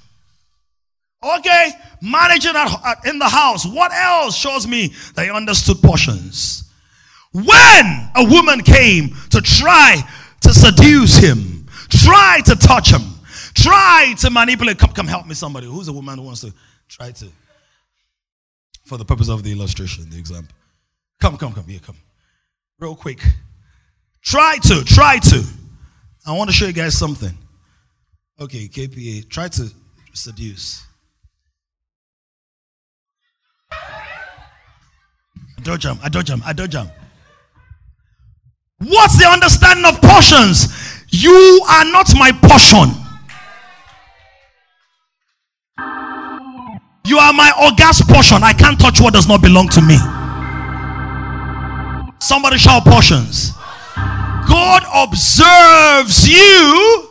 Okay, 1.23 1.71
managing 2.01 2.51
in 3.05 3.17
the 3.17 3.29
house. 3.29 3.65
What 3.65 3.93
else 3.93 4.35
shows 4.35 4.67
me 4.67 4.93
that 5.15 5.23
he 5.23 5.31
understood 5.31 5.77
portions? 5.81 6.69
When 7.31 7.45
a 7.47 8.25
woman 8.29 8.59
came 8.59 9.15
to 9.29 9.39
try 9.39 10.01
to 10.41 10.53
seduce 10.53 11.15
him, 11.15 11.65
try 11.87 12.41
to 12.43 12.57
touch 12.57 12.91
him, 12.91 13.03
try 13.53 14.15
to 14.17 14.29
manipulate. 14.29 14.79
Come, 14.79 14.91
come, 14.91 15.07
help 15.07 15.25
me, 15.25 15.35
somebody. 15.35 15.67
Who's 15.67 15.87
a 15.87 15.93
woman 15.93 16.19
who 16.19 16.25
wants 16.25 16.41
to 16.41 16.53
try 16.89 17.11
to, 17.11 17.27
for 18.83 18.97
the 18.97 19.05
purpose 19.05 19.29
of 19.29 19.43
the 19.43 19.53
illustration, 19.53 20.09
the 20.09 20.19
example? 20.19 20.57
Come, 21.21 21.37
come, 21.37 21.53
come, 21.53 21.65
here, 21.65 21.79
come. 21.79 21.95
Real 22.79 22.95
quick. 22.95 23.23
Try 24.23 24.57
to, 24.63 24.83
try 24.83 25.19
to. 25.19 25.43
I 26.25 26.35
want 26.35 26.49
to 26.49 26.55
show 26.55 26.65
you 26.65 26.73
guys 26.73 26.97
something. 26.97 27.37
Okay, 28.39 28.67
KPA, 28.67 29.29
try 29.29 29.47
to 29.47 29.71
seduce. 30.13 30.83
I 33.71 35.61
dodge 35.61 35.85
him, 35.85 35.99
I 36.01 36.09
dodge 36.09 36.29
him, 36.31 36.41
I 36.43 36.53
dodge 36.53 36.73
him. 36.73 36.89
What's 38.79 39.19
the 39.19 39.27
understanding 39.27 39.85
of 39.85 40.01
portions? 40.01 41.03
You 41.09 41.61
are 41.69 41.85
not 41.85 42.09
my 42.15 42.31
portion. 42.31 42.95
You 47.05 47.19
are 47.19 47.33
my 47.33 47.51
august 47.59 48.07
portion. 48.07 48.41
I 48.41 48.53
can't 48.53 48.79
touch 48.79 48.99
what 48.99 49.13
does 49.13 49.27
not 49.27 49.43
belong 49.43 49.69
to 49.69 49.81
me. 49.81 49.97
Somebody 52.21 52.59
shout 52.59 52.85
portions. 52.85 53.51
God 54.47 54.83
observes 54.93 56.29
you 56.29 57.09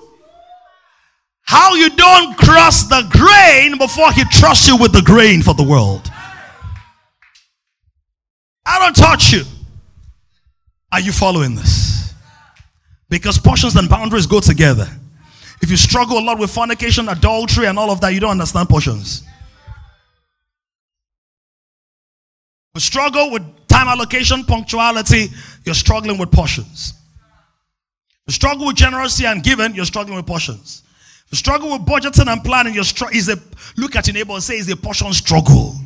how 1.43 1.75
you 1.75 1.91
don't 1.91 2.39
cross 2.39 2.85
the 2.85 3.05
grain 3.11 3.77
before 3.77 4.13
he 4.13 4.23
trusts 4.27 4.69
you 4.69 4.77
with 4.77 4.93
the 4.93 5.03
grain 5.03 5.43
for 5.43 5.53
the 5.53 5.65
world. 5.65 6.09
I 8.65 8.79
don't 8.79 8.95
touch 8.95 9.33
you. 9.33 9.43
Are 10.93 11.01
you 11.01 11.11
following 11.11 11.57
this? 11.57 12.15
Because 13.09 13.37
portions 13.37 13.75
and 13.75 13.89
boundaries 13.89 14.27
go 14.27 14.39
together. 14.39 14.87
If 15.61 15.73
you 15.73 15.77
struggle 15.77 16.19
a 16.19 16.25
lot 16.25 16.39
with 16.39 16.53
fornication, 16.53 17.09
adultery, 17.09 17.67
and 17.67 17.81
all 17.81 17.91
of 17.91 18.01
that, 18.03 18.15
you 18.15 18.21
don't 18.21 18.31
understand 18.31 18.69
portions. 18.69 19.25
You 22.75 22.81
struggle 22.81 23.33
with 23.33 23.43
time 23.71 23.89
allocation, 23.89 24.45
punctuality, 24.45 25.29
you're 25.65 25.75
struggling 25.75 26.19
with 26.19 26.31
portions. 26.31 26.95
You 28.27 28.33
struggle 28.33 28.67
with 28.67 28.77
generosity 28.77 29.27
and 29.27 29.43
giving, 29.43 29.75
you're 29.75 29.85
struggling 29.87 30.17
with 30.17 30.27
portions. 30.27 30.83
You 31.31 31.37
struggle 31.39 31.71
with 31.73 31.87
budgeting 31.87 32.31
and 32.31 32.45
planning, 32.45 32.75
you're 32.75 32.85
str- 32.85 33.15
is 33.15 33.29
a 33.29 33.37
look 33.77 33.97
at 33.97 34.07
your 34.07 34.15
neighbor 34.15 34.33
and 34.33 34.43
say 34.43 34.55
it's 34.57 34.71
a 34.71 34.77
portion 34.77 35.13
struggle. 35.13 35.77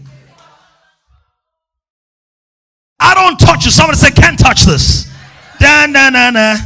I 2.99 3.14
don't 3.14 3.38
touch 3.38 3.66
you. 3.66 3.70
Somebody 3.70 3.99
say, 3.99 4.11
can't 4.11 4.38
touch 4.38 4.64
this. 4.64 5.11
Da, 5.59 5.87
na, 5.87 6.09
na, 6.09 6.31
na. 6.31 6.57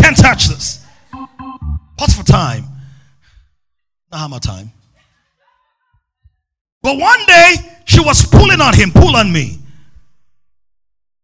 Can't 0.00 0.16
touch 0.16 0.46
this. 0.46 0.84
What's 1.98 2.14
for 2.14 2.24
time? 2.24 2.64
Not 4.10 4.18
how 4.18 4.28
much 4.28 4.42
time. 4.42 4.72
But 6.86 6.98
one 6.98 7.26
day, 7.26 7.56
she 7.84 7.98
was 7.98 8.24
pulling 8.26 8.60
on 8.60 8.72
him, 8.72 8.92
pull 8.92 9.16
on 9.16 9.32
me. 9.32 9.58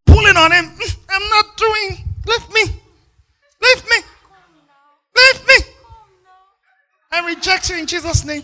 Pulling 0.05 0.37
on 0.37 0.51
him. 0.51 0.65
Mm, 0.65 0.97
I'm 1.09 1.31
not 1.31 1.57
doing. 1.57 1.99
Lift 2.27 2.53
me. 2.53 2.63
Lift 3.61 3.89
me. 3.89 3.97
Lift 5.15 5.47
me. 5.47 5.55
I 7.13 7.25
reject 7.29 7.71
you 7.71 7.77
in 7.77 7.87
Jesus' 7.87 8.25
name. 8.25 8.43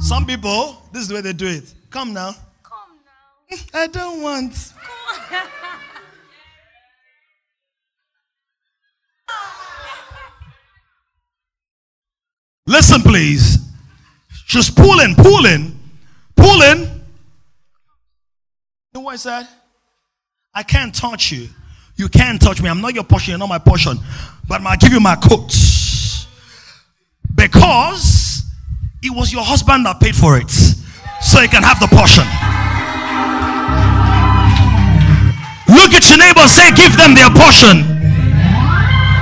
Some 0.00 0.26
people, 0.26 0.82
this 0.92 1.04
is 1.04 1.08
the 1.08 1.14
way 1.14 1.22
they 1.22 1.32
do 1.32 1.46
it. 1.46 1.72
Come 1.88 2.12
now. 2.12 2.34
Come 2.62 2.98
now. 3.06 3.56
I 3.72 3.86
don't 3.86 4.20
want. 4.20 4.52
Listen, 12.66 13.00
please. 13.00 13.60
Just 14.46 14.76
pulling, 14.76 15.14
pulling, 15.14 15.73
pulling. 16.44 16.80
You 18.92 18.92
know 18.94 19.00
what 19.00 19.14
I 19.14 19.16
said? 19.16 19.48
I 20.54 20.62
can't 20.62 20.94
touch 20.94 21.32
you. 21.32 21.48
You 21.96 22.08
can't 22.08 22.40
touch 22.40 22.60
me. 22.60 22.68
I'm 22.68 22.80
not 22.80 22.94
your 22.94 23.04
portion. 23.04 23.32
You're 23.32 23.38
not 23.38 23.48
my 23.48 23.58
portion. 23.58 23.98
But 24.46 24.60
I'll 24.60 24.76
give 24.76 24.92
you 24.92 25.00
my 25.00 25.16
coat. 25.16 25.52
Because 27.34 28.42
it 29.02 29.10
was 29.10 29.32
your 29.32 29.42
husband 29.42 29.86
that 29.86 30.00
paid 30.00 30.14
for 30.14 30.38
it. 30.38 30.50
So 30.50 31.40
you 31.40 31.48
can 31.48 31.62
have 31.62 31.80
the 31.80 31.88
portion. 31.88 32.24
Look 35.74 35.96
at 35.96 36.06
your 36.08 36.18
neighbor 36.18 36.46
say, 36.46 36.70
Give 36.76 36.94
them 36.96 37.14
their 37.16 37.30
portion. 37.32 37.82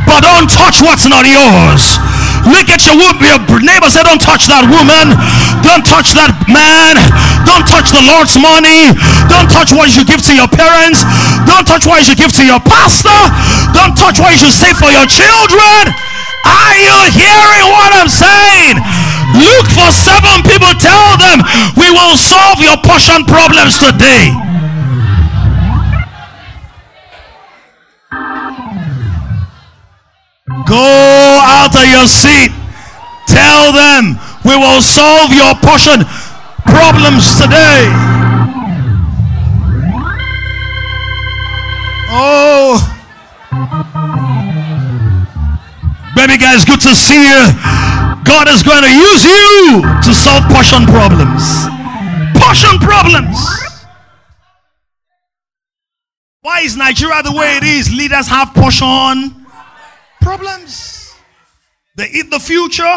But 0.05 0.21
don't 0.21 0.51
touch 0.51 0.83
what's 0.83 1.07
not 1.09 1.25
yours. 1.25 2.12
Look 2.49 2.71
at 2.75 2.83
your, 2.83 2.99
your 2.99 3.39
neighbor 3.63 3.91
say, 3.91 4.03
Don't 4.03 4.23
touch 4.23 4.51
that 4.51 4.67
woman. 4.67 5.15
Don't 5.63 5.87
touch 5.87 6.15
that 6.19 6.35
man. 6.51 6.99
Don't 7.47 7.67
touch 7.71 7.95
the 7.95 8.03
Lord's 8.03 8.35
money. 8.35 8.91
Don't 9.31 9.47
touch 9.47 9.71
what 9.71 9.95
you 9.95 10.03
give 10.03 10.23
to 10.27 10.35
your 10.35 10.51
parents. 10.51 11.07
Don't 11.47 11.67
touch 11.67 11.87
what 11.87 12.03
you 12.03 12.19
give 12.19 12.35
to 12.35 12.45
your 12.45 12.59
pastor. 12.63 13.15
Don't 13.71 13.95
touch 13.95 14.19
what 14.19 14.35
you 14.43 14.51
save 14.51 14.75
for 14.75 14.91
your 14.91 15.07
children. 15.07 15.95
Are 16.43 16.77
you 16.79 16.97
hearing 17.15 17.67
what 17.71 17.91
I'm 17.95 18.11
saying? 18.11 18.83
Look 19.39 19.67
for 19.71 19.91
seven 19.95 20.43
people. 20.43 20.75
Tell 20.83 21.15
them 21.23 21.39
we 21.79 21.89
will 21.95 22.19
solve 22.19 22.59
your 22.59 22.77
portion 22.83 23.23
problems 23.25 23.79
today. 23.79 24.52
Go 30.67 31.39
out 31.43 31.75
of 31.75 31.87
your 31.91 32.07
seat. 32.07 32.53
Tell 33.27 33.73
them 33.73 34.19
we 34.45 34.57
will 34.57 34.83
solve 34.83 35.33
your 35.33 35.55
portion 35.63 36.05
problems 36.67 37.37
today. 37.41 37.89
Oh, 42.15 42.77
baby 46.15 46.37
guys, 46.37 46.65
good 46.65 46.81
to 46.81 46.95
see 46.95 47.17
you. 47.17 47.43
God 48.25 48.49
is 48.49 48.63
going 48.63 48.83
to 48.83 48.93
use 48.93 49.25
you 49.25 49.83
to 50.05 50.13
solve 50.15 50.45
portion 50.53 50.85
problems. 50.87 51.43
Portion 52.37 52.79
problems. 52.79 53.39
Why 56.43 56.61
is 56.61 56.77
Nigeria 56.77 57.23
the 57.23 57.33
way 57.33 57.57
it 57.57 57.65
is? 57.65 57.93
Leaders 57.95 58.27
have 58.29 58.53
portion 58.53 59.42
problems. 60.23 61.15
They 61.97 62.09
eat 62.09 62.31
the 62.31 62.39
future, 62.39 62.97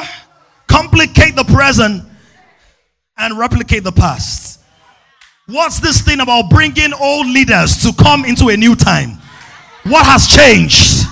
complicate 0.67 1.35
the 1.35 1.43
present, 1.43 2.03
and 3.17 3.37
replicate 3.37 3.83
the 3.83 3.91
past. 3.91 4.61
What's 5.47 5.79
this 5.79 6.01
thing 6.01 6.21
about 6.21 6.49
bringing 6.49 6.93
old 6.93 7.27
leaders 7.27 7.77
to 7.83 7.93
come 8.01 8.25
into 8.25 8.47
a 8.47 8.57
new 8.57 8.75
time? 8.75 9.17
What 9.83 10.05
has 10.05 10.27
changed? 10.27 11.05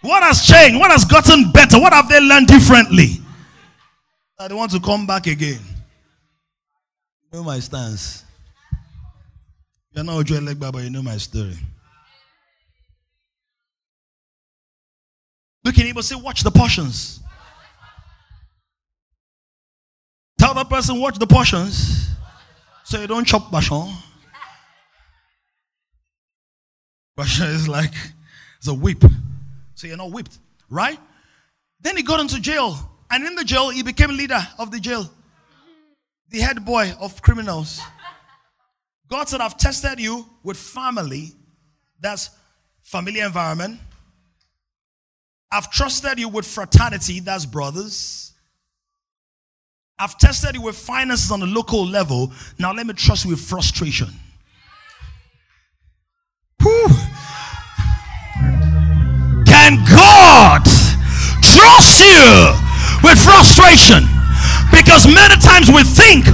What 0.00 0.22
has 0.22 0.46
changed? 0.46 0.78
What 0.80 0.90
has 0.90 1.04
gotten 1.04 1.52
better? 1.52 1.78
What 1.78 1.92
have 1.92 2.08
they 2.08 2.20
learned 2.20 2.46
differently? 2.46 3.20
I 4.38 4.48
don't 4.48 4.58
want 4.58 4.72
to 4.72 4.80
come 4.80 5.06
back 5.06 5.26
again. 5.26 5.60
You 7.32 7.38
know 7.38 7.44
my 7.44 7.60
stance. 7.60 8.24
You're 9.92 10.04
not 10.04 10.24
Ojuelegba, 10.24 10.72
but 10.72 10.82
you 10.82 10.90
know 10.90 11.02
my 11.02 11.18
story. 11.18 11.56
Look 15.64 15.78
at 15.78 15.84
him 15.84 15.96
and 15.96 16.04
say, 16.04 16.16
Watch 16.16 16.42
the 16.42 16.50
portions. 16.50 17.20
Tell 20.38 20.54
the 20.54 20.64
person, 20.64 21.00
Watch 21.00 21.18
the 21.18 21.26
portions. 21.26 22.08
So 22.84 23.00
you 23.00 23.06
don't 23.06 23.24
chop 23.24 23.50
bashon. 23.50 23.94
Bashon 27.16 27.54
is 27.54 27.68
like, 27.68 27.92
it's 28.58 28.68
a 28.68 28.74
whip. 28.74 29.04
So 29.74 29.86
you're 29.86 29.96
not 29.96 30.10
whipped, 30.10 30.38
right? 30.68 30.98
Then 31.80 31.96
he 31.96 32.02
got 32.02 32.20
into 32.20 32.40
jail. 32.40 32.76
And 33.10 33.26
in 33.26 33.34
the 33.34 33.44
jail, 33.44 33.68
he 33.70 33.82
became 33.82 34.16
leader 34.16 34.40
of 34.58 34.70
the 34.70 34.80
jail, 34.80 35.10
the 36.30 36.40
head 36.40 36.64
boy 36.64 36.92
of 36.98 37.20
criminals. 37.20 37.80
God 39.10 39.28
said, 39.28 39.42
I've 39.42 39.58
tested 39.58 40.00
you 40.00 40.26
with 40.42 40.56
family. 40.56 41.32
That's 42.00 42.30
familiar 42.82 43.26
environment. 43.26 43.78
I've 45.52 45.70
trusted 45.70 46.18
you 46.18 46.28
with 46.28 46.46
fraternity. 46.46 47.20
That's 47.20 47.44
brothers. 47.44 48.32
I've 49.98 50.16
tested 50.18 50.54
you 50.54 50.62
with 50.62 50.76
finances 50.76 51.30
on 51.30 51.40
the 51.40 51.46
local 51.46 51.86
level. 51.86 52.32
Now 52.58 52.72
let 52.72 52.86
me 52.86 52.94
trust 52.94 53.24
you 53.24 53.30
with 53.32 53.40
frustration. 53.40 54.08
Whew. 56.62 56.88
Can 59.44 59.78
God 59.84 60.64
trust 61.44 62.00
you 62.00 62.56
with 63.04 63.20
frustration? 63.20 64.08
Because 64.72 65.06
many 65.06 65.36
times 65.36 65.68
we 65.68 65.84
think 65.84 66.26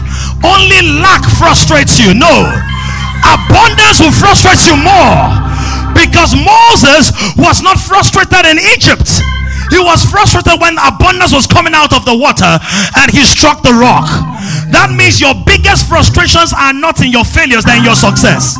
only 0.46 0.80
lack 1.02 1.26
frustrates 1.36 1.98
you. 1.98 2.14
No, 2.14 2.46
abundance 3.26 3.98
will 3.98 4.14
frustrate 4.14 4.64
you 4.64 4.78
more. 4.78 5.57
Because 5.98 6.32
Moses 6.38 7.10
was 7.36 7.60
not 7.62 7.76
frustrated 7.78 8.46
in 8.46 8.58
Egypt. 8.74 9.10
He 9.70 9.78
was 9.78 10.06
frustrated 10.06 10.60
when 10.60 10.78
abundance 10.78 11.34
was 11.34 11.46
coming 11.46 11.74
out 11.74 11.92
of 11.92 12.04
the 12.04 12.16
water 12.16 12.58
and 12.96 13.10
he 13.10 13.24
struck 13.24 13.62
the 13.62 13.74
rock. 13.74 14.06
That 14.70 14.94
means 14.94 15.20
your 15.20 15.34
biggest 15.44 15.88
frustrations 15.88 16.54
are 16.54 16.72
not 16.72 17.02
in 17.02 17.10
your 17.10 17.24
failures, 17.24 17.64
than 17.64 17.84
your 17.84 17.94
success. 17.96 18.56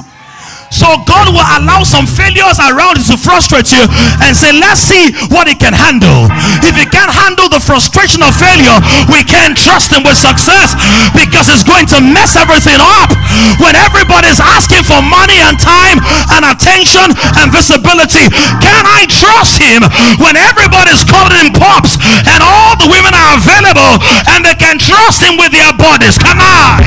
So 0.71 1.01
God 1.09 1.33
will 1.33 1.49
allow 1.59 1.83
some 1.83 2.07
failures 2.07 2.61
around 2.61 3.01
to 3.09 3.17
frustrate 3.17 3.73
you 3.73 3.85
and 4.21 4.37
say, 4.37 4.53
let's 4.53 4.85
see 4.85 5.13
what 5.33 5.49
he 5.49 5.57
can 5.57 5.73
handle. 5.73 6.29
If 6.65 6.77
he 6.77 6.85
can't 6.85 7.11
handle 7.11 7.49
the 7.49 7.61
frustration 7.61 8.21
of 8.21 8.37
failure, 8.37 8.77
we 9.09 9.25
can't 9.25 9.57
trust 9.57 9.91
him 9.93 10.05
with 10.05 10.21
success 10.21 10.77
because 11.17 11.49
it's 11.49 11.65
going 11.65 11.89
to 11.93 11.99
mess 12.05 12.37
everything 12.37 12.79
up. 12.79 13.11
When 13.59 13.75
everybody's 13.75 14.41
asking 14.41 14.85
for 14.85 15.01
money 15.01 15.41
and 15.41 15.57
time 15.57 15.99
and 16.37 16.45
attention 16.45 17.17
and 17.41 17.49
visibility, 17.49 18.29
can 18.61 18.85
I 18.85 19.09
trust 19.09 19.57
him 19.59 19.83
when 20.21 20.37
everybody's 20.37 21.03
calling 21.05 21.49
him 21.49 21.51
pops 21.57 21.97
and 22.29 22.41
all 22.45 22.77
the 22.77 22.89
women 22.93 23.17
are 23.17 23.41
available 23.41 23.99
and 24.31 24.45
they 24.45 24.55
can 24.55 24.77
trust 24.77 25.25
him 25.25 25.41
with 25.41 25.51
their 25.51 25.73
bodies? 25.75 26.21
Can 26.21 26.37
I? 26.39 26.87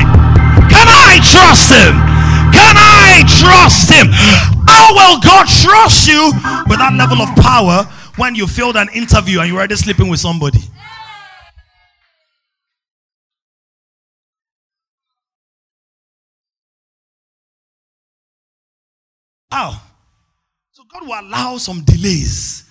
Can 0.70 0.86
I 0.88 1.18
trust 1.20 1.72
him? 1.74 2.11
Can 2.62 2.76
I 2.78 3.24
trust 3.26 3.90
him? 3.90 4.06
How 4.68 4.94
will 4.94 5.20
God 5.20 5.48
trust 5.48 6.06
you 6.06 6.30
with 6.68 6.78
that 6.78 6.94
level 6.96 7.20
of 7.20 7.34
power 7.42 7.82
when 8.16 8.36
you 8.36 8.46
failed 8.46 8.76
an 8.76 8.88
interview 8.94 9.40
and 9.40 9.48
you're 9.48 9.58
already 9.58 9.74
sleeping 9.74 10.08
with 10.08 10.20
somebody? 10.20 10.60
How? 19.50 19.82
So 20.70 20.84
God 20.90 21.02
will 21.02 21.20
allow 21.20 21.58
some 21.58 21.82
delays 21.82 22.64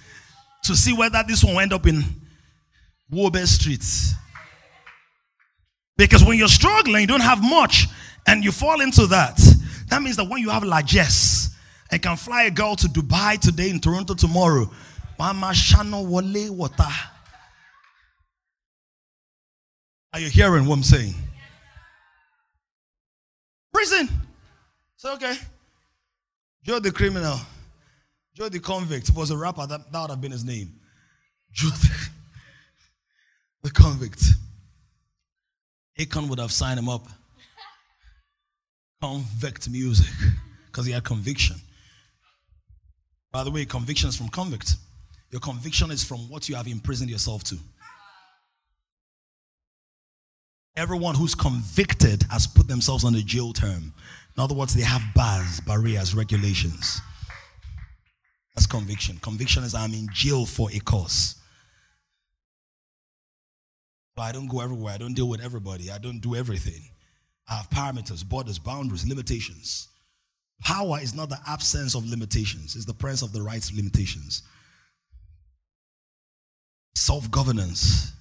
to 0.64 0.76
see 0.76 0.94
whether 0.94 1.22
this 1.28 1.44
one 1.44 1.54
will 1.56 1.60
end 1.60 1.74
up 1.74 1.86
in 1.86 2.04
Wobe 3.12 3.46
streets. 3.46 4.16
Because 5.98 6.24
when 6.24 6.38
you're 6.38 6.48
struggling, 6.48 7.02
you 7.02 7.08
don't 7.08 7.22
have 7.22 7.44
much, 7.44 7.88
and 8.26 8.44
you 8.44 8.52
fall 8.52 8.82
into 8.82 9.06
that. 9.08 9.40
That 9.92 10.02
means 10.02 10.16
that 10.16 10.24
when 10.24 10.42
you 10.42 10.50
have 10.50 10.64
largesse 10.64 11.54
and 11.92 12.02
can 12.02 12.16
fly 12.16 12.44
a 12.44 12.52
girl 12.52 12.78
to 12.78 12.88
Dubai 12.88 13.38
today 13.38 13.70
in 13.70 13.80
Toronto 13.82 14.14
tomorrow, 14.14 14.72
Mama 15.20 15.48
Shano 15.48 16.08
Wale. 16.08 16.72
Are 20.14 20.20
you 20.20 20.30
hearing 20.30 20.66
what 20.66 20.76
I'm 20.76 20.84
saying? 20.84 21.14
Prison. 23.74 24.08
So 24.96 25.14
okay. 25.16 25.36
Joe 26.64 26.80
the 26.80 26.92
criminal. 26.92 27.38
Joe 28.34 28.48
the 28.48 28.62
convict. 28.62 29.10
If 29.10 29.16
it 29.16 29.20
was 29.20 29.32
a 29.32 29.38
rapper, 29.38 29.68
that, 29.68 29.92
that 29.92 30.02
would 30.02 30.10
have 30.10 30.22
been 30.22 30.32
his 30.32 30.46
name. 30.46 30.72
Joe 31.52 31.68
the, 31.68 32.10
the 33.64 33.72
convict. 33.72 34.24
Akon 36.00 36.30
would 36.30 36.40
have 36.40 36.54
signed 36.54 36.80
him 36.80 36.88
up 36.88 37.10
convict 39.02 39.70
music 39.70 40.08
because 40.68 40.86
he 40.86 40.92
had 40.92 41.04
conviction. 41.04 41.56
By 43.32 43.44
the 43.44 43.52
way, 43.52 43.66
conviction 43.66 44.10
is 44.10 44.16
from 44.16 44.30
convict. 44.30 44.76
Your 45.32 45.42
conviction 45.42 45.92
is 45.92 46.04
from 46.04 46.30
what 46.30 46.50
you 46.50 46.56
have 46.56 46.68
imprisoned 46.68 47.10
yourself 47.10 47.44
to. 47.46 47.58
Everyone 50.76 51.16
who's 51.16 51.36
convicted 51.36 52.24
has 52.30 52.48
put 52.48 52.68
themselves 52.68 53.04
on 53.04 53.16
a 53.16 53.22
jail 53.22 53.54
term. 53.54 53.94
In 54.38 54.44
other 54.44 54.56
words, 54.56 54.74
they 54.74 54.84
have 54.84 55.02
bars, 55.16 55.60
barriers, 55.62 56.16
regulations. 56.16 57.02
That's 58.56 58.68
conviction. 58.68 59.18
Conviction 59.22 59.64
is 59.64 59.74
I'm 59.74 59.94
in 59.94 60.08
jail 60.14 60.46
for 60.46 60.70
a 60.72 60.80
cause. 60.80 61.36
But 64.16 64.24
I 64.24 64.32
don't 64.34 64.48
go 64.48 64.60
everywhere. 64.62 64.94
I 64.94 64.98
don't 64.98 65.14
deal 65.14 65.28
with 65.30 65.42
everybody. 65.42 65.90
I 65.90 65.98
don't 65.98 66.20
do 66.20 66.36
everything. 66.36 66.82
I 67.50 67.56
have 67.56 67.70
parameters, 67.70 68.28
borders, 68.28 68.60
boundaries, 68.60 69.08
limitations. 69.08 69.88
Power 70.62 71.00
is 71.02 71.14
not 71.16 71.30
the 71.30 71.40
absence 71.48 71.96
of 71.96 72.08
limitations, 72.08 72.76
it's 72.76 72.86
the 72.86 72.94
presence 72.94 73.24
of 73.24 73.34
the 73.34 73.42
right 73.42 73.68
limitations. 73.76 74.44
Self 76.96 77.30
governance. 77.32 78.14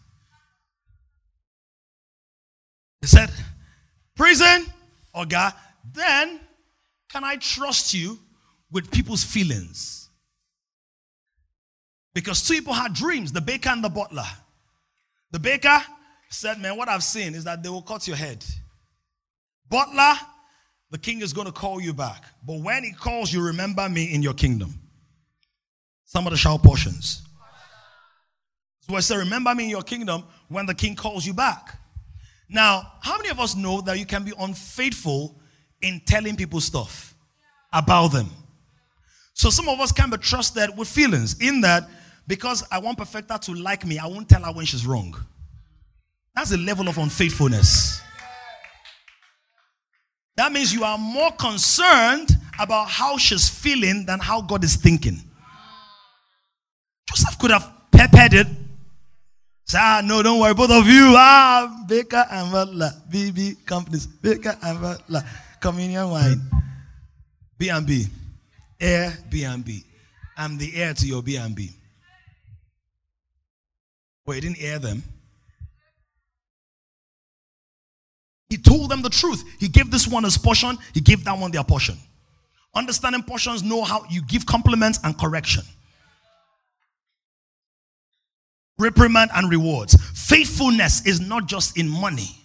He 3.00 3.06
said, 3.06 3.30
Prison, 4.16 4.66
or 5.14 5.24
God, 5.24 5.54
then 5.94 6.40
can 7.11 7.24
I 7.24 7.37
trust 7.37 7.94
you 7.94 8.18
with 8.70 8.90
people's 8.90 9.24
feelings? 9.24 10.09
Because 12.14 12.46
two 12.46 12.54
people 12.54 12.72
had 12.72 12.94
dreams 12.94 13.33
the 13.33 13.40
baker 13.40 13.70
and 13.70 13.83
the 13.83 13.88
butler. 13.88 14.26
The 15.30 15.38
baker 15.38 15.83
said, 16.28 16.61
Man, 16.61 16.76
what 16.76 16.88
I've 16.88 17.04
seen 17.04 17.35
is 17.35 17.44
that 17.44 17.62
they 17.62 17.68
will 17.68 17.83
cut 17.83 18.06
your 18.06 18.16
head. 18.16 18.44
Butler, 19.70 20.14
the 20.90 20.98
king 20.98 21.22
is 21.22 21.33
going 21.33 21.46
to 21.46 21.52
call 21.52 21.80
you 21.80 21.94
back. 21.94 22.24
But 22.44 22.61
when 22.61 22.85
he 22.85 22.92
calls 22.92 23.33
you, 23.33 23.42
remember 23.42 23.88
me 23.88 24.12
in 24.12 24.23
your 24.23 24.35
kingdom. 24.35 24.75
Some 26.04 26.27
of 26.27 26.33
the 26.33 26.37
shout 26.37 26.62
portions. 26.62 27.23
So 28.81 28.96
I 28.96 29.00
say, 29.00 29.16
remember 29.16 29.54
me 29.54 29.64
in 29.64 29.71
your 29.71 29.83
kingdom 29.83 30.25
when 30.48 30.66
the 30.66 30.75
king 30.75 30.96
calls 30.96 31.25
you 31.25 31.33
back. 31.33 31.79
Now, 32.48 32.94
how 33.00 33.16
many 33.16 33.29
of 33.29 33.38
us 33.38 33.54
know 33.54 33.81
that 33.83 33.98
you 33.98 34.04
can 34.04 34.25
be 34.25 34.33
unfaithful 34.38 35.40
in 35.81 36.02
telling 36.04 36.35
people 36.35 36.60
stuff 36.60 37.14
about 37.73 38.08
them? 38.08 38.29
So 39.35 39.50
some 39.50 39.68
of 39.68 39.79
us 39.79 39.92
can 39.92 40.10
be 40.10 40.16
trusted 40.16 40.77
with 40.77 40.88
feelings 40.88 41.40
in 41.40 41.60
that 41.60 41.88
because 42.27 42.64
I 42.73 42.79
want 42.79 42.98
Perfecta 42.98 43.38
to 43.42 43.54
like 43.54 43.87
me, 43.87 43.98
I 43.98 44.06
won't 44.06 44.29
tell 44.29 44.42
her 44.42 44.52
when 44.52 44.66
she's 44.66 44.85
wrong. 44.85 45.14
That's 46.35 46.50
a 46.52 46.56
level 46.56 46.88
of 46.88 46.98
unfaithfulness. 46.98 48.00
That 50.40 50.52
means 50.52 50.72
you 50.72 50.84
are 50.84 50.96
more 50.96 51.32
concerned 51.32 52.30
about 52.58 52.88
how 52.88 53.18
she's 53.18 53.46
feeling 53.46 54.06
than 54.06 54.20
how 54.20 54.40
God 54.40 54.64
is 54.64 54.74
thinking. 54.74 55.20
Joseph 57.06 57.38
could 57.38 57.50
have 57.50 57.70
peppered 57.92 58.32
it. 58.32 58.46
Say, 59.66 59.76
ah, 59.78 60.00
no, 60.02 60.22
don't 60.22 60.40
worry, 60.40 60.54
both 60.54 60.70
of 60.70 60.86
you. 60.86 61.12
Ah, 61.14 61.84
Baker 61.86 62.24
and 62.30 62.50
Butler, 62.50 62.90
BB 63.12 63.66
companies, 63.66 64.06
Baker 64.06 64.56
and 64.62 64.80
Butler, 64.80 65.22
communion 65.60 66.08
wine, 66.08 66.40
B&B, 67.58 68.06
Air 68.80 69.18
B&B. 69.28 69.84
I'm 70.38 70.56
the 70.56 70.74
heir 70.74 70.94
to 70.94 71.06
your 71.06 71.22
B&B. 71.22 71.70
Well, 74.24 74.36
he 74.36 74.40
didn't 74.40 74.62
air 74.62 74.78
them. 74.78 75.02
He 78.51 78.59
told 78.59 78.90
them 78.90 79.01
the 79.01 79.09
truth. 79.09 79.44
He 79.59 79.69
gave 79.69 79.90
this 79.90 80.07
one 80.07 80.25
his 80.25 80.37
portion, 80.37 80.77
he 80.92 81.01
gave 81.01 81.25
that 81.25 81.38
one 81.38 81.53
their 81.53 81.65
portion. 81.65 81.96
Understanding 82.75 83.23
portions 83.23 83.63
know 83.63 83.83
how 83.83 84.05
you 84.11 84.23
give 84.23 84.44
compliments 84.44 85.01
and 85.03 85.17
correction. 85.17 85.63
Reprimand 88.79 89.31
and 89.35 89.51
rewards. 89.51 89.96
Faithfulness 90.15 91.07
is 91.07 91.21
not 91.21 91.46
just 91.46 91.79
in 91.79 91.88
money, 91.88 92.37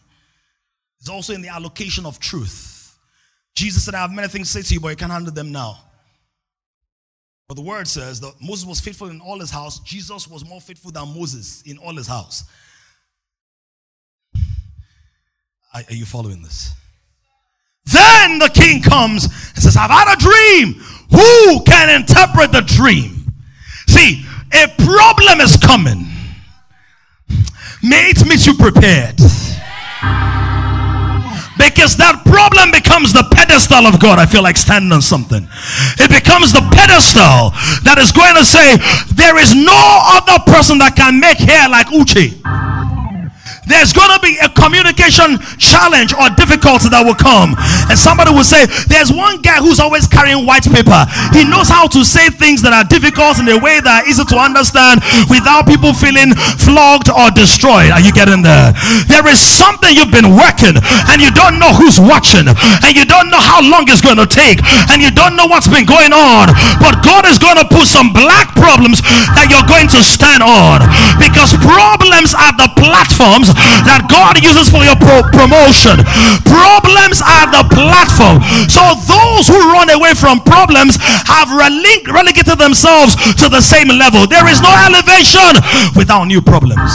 it's 1.00 1.10
also 1.10 1.34
in 1.34 1.42
the 1.42 1.50
allocation 1.50 2.06
of 2.06 2.20
truth. 2.20 2.98
Jesus 3.56 3.86
said, 3.86 3.96
I 3.96 4.00
have 4.00 4.12
many 4.12 4.28
things 4.28 4.52
to 4.52 4.62
say 4.62 4.68
to 4.68 4.74
you, 4.74 4.80
but 4.80 4.90
you 4.90 4.96
can't 4.96 5.12
handle 5.12 5.34
them 5.34 5.52
now. 5.52 5.80
But 7.48 7.56
the 7.56 7.62
word 7.62 7.88
says 7.88 8.20
that 8.22 8.34
Moses 8.42 8.66
was 8.66 8.80
faithful 8.82 9.10
in 9.10 9.22
all 9.22 9.40
his 9.40 9.52
house. 9.52 9.80
Jesus 9.80 10.28
was 10.28 10.44
more 10.44 10.60
faithful 10.60 10.92
than 10.92 11.08
Moses 11.16 11.62
in 11.62 11.78
all 11.78 11.96
his 11.96 12.08
house. 12.08 12.44
Are, 15.76 15.84
are 15.90 15.94
you 15.94 16.06
following 16.06 16.42
this? 16.42 16.72
Then 17.92 18.40
the 18.40 18.48
king 18.48 18.82
comes 18.82 19.26
and 19.26 19.62
says, 19.62 19.76
I've 19.76 19.92
had 19.92 20.16
a 20.16 20.18
dream. 20.18 20.82
Who 21.12 21.64
can 21.66 21.90
interpret 22.00 22.54
the 22.54 22.62
dream? 22.62 23.34
See, 23.88 24.26
a 24.54 24.68
problem 24.86 25.42
is 25.42 25.58
coming. 25.58 26.08
May 27.84 28.10
it 28.10 28.26
meet 28.26 28.48
you 28.48 28.54
prepared. 28.54 29.18
Because 31.58 31.98
that 31.98 32.22
problem 32.26 32.72
becomes 32.72 33.12
the 33.12 33.28
pedestal 33.32 33.86
of 33.86 34.00
God. 34.00 34.18
I 34.18 34.26
feel 34.26 34.44
like 34.44 34.56
standing 34.56 34.94
on 34.94 35.02
something. 35.02 35.46
It 36.00 36.10
becomes 36.10 36.54
the 36.54 36.64
pedestal 36.72 37.52
that 37.84 37.98
is 38.00 38.14
going 38.14 38.36
to 38.36 38.46
say, 38.46 38.78
There 39.14 39.38
is 39.38 39.54
no 39.54 39.76
other 40.16 40.40
person 40.50 40.78
that 40.80 40.96
can 40.96 41.20
make 41.20 41.38
hair 41.38 41.68
like 41.68 41.88
Uche 41.88 42.75
there's 43.66 43.94
going 43.94 44.14
to 44.14 44.22
be 44.22 44.38
a 44.42 44.50
communication 44.50 45.42
challenge 45.58 46.14
or 46.14 46.30
difficulty 46.38 46.90
that 46.94 47.02
will 47.02 47.18
come. 47.18 47.58
And 47.90 47.98
somebody 47.98 48.30
will 48.30 48.46
say, 48.46 48.70
There's 48.86 49.10
one 49.10 49.42
guy 49.42 49.58
who's 49.58 49.82
always 49.82 50.06
carrying 50.06 50.46
white 50.46 50.66
paper. 50.70 51.02
He 51.34 51.46
knows 51.46 51.70
how 51.70 51.90
to 51.90 52.06
say 52.06 52.30
things 52.30 52.62
that 52.62 52.74
are 52.74 52.86
difficult 52.86 53.42
in 53.42 53.50
a 53.50 53.58
way 53.58 53.82
that 53.82 54.04
are 54.04 54.06
easy 54.06 54.26
to 54.26 54.38
understand 54.38 55.02
without 55.30 55.66
people 55.66 55.94
feeling 55.98 56.38
flogged 56.62 57.10
or 57.10 57.34
destroyed. 57.34 57.90
Are 57.90 58.02
you 58.02 58.14
getting 58.14 58.46
there? 58.46 58.74
There 59.10 59.26
is 59.26 59.42
something 59.42 59.90
you've 59.98 60.14
been 60.14 60.38
working 60.38 60.78
and 61.10 61.18
you 61.18 61.34
don't 61.34 61.58
know 61.58 61.74
who's 61.74 61.98
watching 61.98 62.46
and 62.46 62.92
you 62.94 63.06
don't 63.10 63.34
know 63.34 63.42
how 63.42 63.66
long 63.66 63.90
it's 63.90 64.04
going 64.04 64.22
to 64.22 64.30
take 64.30 64.62
and 64.94 65.02
you 65.02 65.10
don't 65.10 65.34
know 65.34 65.50
what's 65.50 65.70
been 65.70 65.90
going 65.90 66.14
on. 66.14 66.54
But 66.78 67.02
God 67.02 67.26
is 67.26 67.42
going 67.42 67.58
to 67.58 67.66
put 67.66 67.90
some 67.90 68.14
black 68.14 68.54
problems 68.54 69.02
that 69.34 69.50
you're 69.50 69.66
going 69.66 69.90
to 69.96 70.02
stand 70.06 70.46
on 70.46 70.86
because 71.18 71.58
problems 71.58 72.38
are 72.38 72.54
the 72.60 72.70
platforms 72.78 73.55
that 73.88 74.06
God 74.12 74.38
uses 74.44 74.68
for 74.70 74.84
your 74.84 74.96
pro- 75.00 75.26
promotion. 75.32 76.02
Problems 76.46 77.20
are 77.24 77.48
the 77.52 77.64
platform. 77.72 78.40
So 78.68 78.82
those 79.08 79.48
who 79.48 79.58
run 79.72 79.90
away 79.90 80.14
from 80.14 80.42
problems 80.44 80.98
have 81.28 81.50
releg- 81.52 82.08
relegated 82.12 82.58
themselves 82.60 83.16
to 83.42 83.50
the 83.50 83.62
same 83.62 83.88
level. 83.90 84.28
There 84.28 84.48
is 84.48 84.62
no 84.62 84.72
elevation 84.86 85.56
without 85.96 86.26
new 86.26 86.42
problems. 86.42 86.92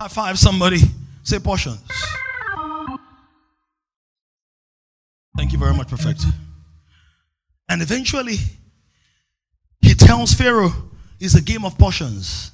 High 0.00 0.08
five 0.08 0.38
somebody. 0.38 0.80
Say 1.22 1.38
portions. 1.38 1.78
Thank 5.36 5.52
you 5.52 5.58
very 5.58 5.74
much, 5.74 5.88
Perfect. 5.88 6.24
And 7.68 7.80
eventually, 7.80 8.36
he 9.80 9.94
tells 9.94 10.34
Pharaoh, 10.34 10.72
is 11.22 11.36
a 11.36 11.40
game 11.40 11.64
of 11.64 11.78
portions. 11.78 12.50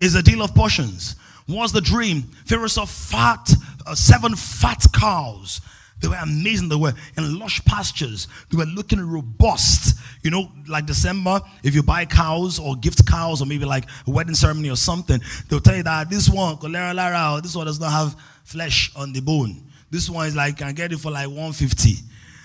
Is 0.00 0.14
a 0.14 0.22
deal 0.22 0.42
of 0.42 0.54
portions. 0.54 1.16
What's 1.46 1.72
the 1.72 1.80
dream? 1.80 2.22
Pharaoh 2.46 2.66
saw 2.66 2.84
fat, 2.84 3.52
uh, 3.86 3.94
seven 3.94 4.34
fat 4.34 4.84
cows. 4.92 5.60
They 6.00 6.08
were 6.08 6.16
amazing. 6.16 6.68
They 6.68 6.76
were 6.76 6.92
in 7.16 7.38
lush 7.38 7.64
pastures. 7.64 8.28
They 8.50 8.56
were 8.56 8.66
looking 8.66 9.00
robust. 9.00 9.98
You 10.22 10.30
know, 10.30 10.48
like 10.68 10.86
December, 10.86 11.40
if 11.62 11.74
you 11.74 11.82
buy 11.82 12.04
cows 12.04 12.58
or 12.58 12.76
gift 12.76 13.06
cows 13.06 13.42
or 13.42 13.46
maybe 13.46 13.64
like 13.64 13.84
a 14.06 14.10
wedding 14.10 14.34
ceremony 14.34 14.70
or 14.70 14.76
something, 14.76 15.20
they'll 15.48 15.60
tell 15.60 15.76
you 15.76 15.82
that 15.82 16.08
this 16.08 16.28
one, 16.28 16.56
Kolera 16.56 16.94
Lara, 16.94 17.40
this 17.42 17.56
one 17.56 17.66
does 17.66 17.80
not 17.80 17.90
have 17.90 18.16
flesh 18.44 18.92
on 18.94 19.12
the 19.12 19.20
bone. 19.20 19.62
This 19.90 20.08
one 20.08 20.26
is 20.26 20.36
like, 20.36 20.58
can 20.58 20.74
get 20.74 20.92
it 20.92 21.00
for 21.00 21.10
like 21.10 21.26
150. 21.26 21.94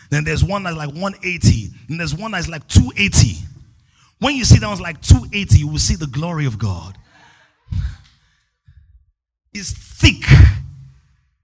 Then 0.10 0.24
there's 0.24 0.44
one 0.44 0.64
that's 0.64 0.78
like 0.78 0.90
180. 0.90 1.70
And 1.90 2.00
there's 2.00 2.16
one 2.16 2.32
that's 2.32 2.48
like 2.48 2.68
280. 2.68 3.53
When 4.24 4.36
you 4.38 4.46
see 4.46 4.58
that 4.60 4.68
one's 4.68 4.80
like 4.80 5.02
280, 5.02 5.60
you 5.60 5.68
will 5.68 5.78
see 5.78 5.96
the 5.96 6.08
glory 6.08 6.46
of 6.46 6.58
God. 6.58 6.98
It's 9.54 9.74
thick. 9.74 10.24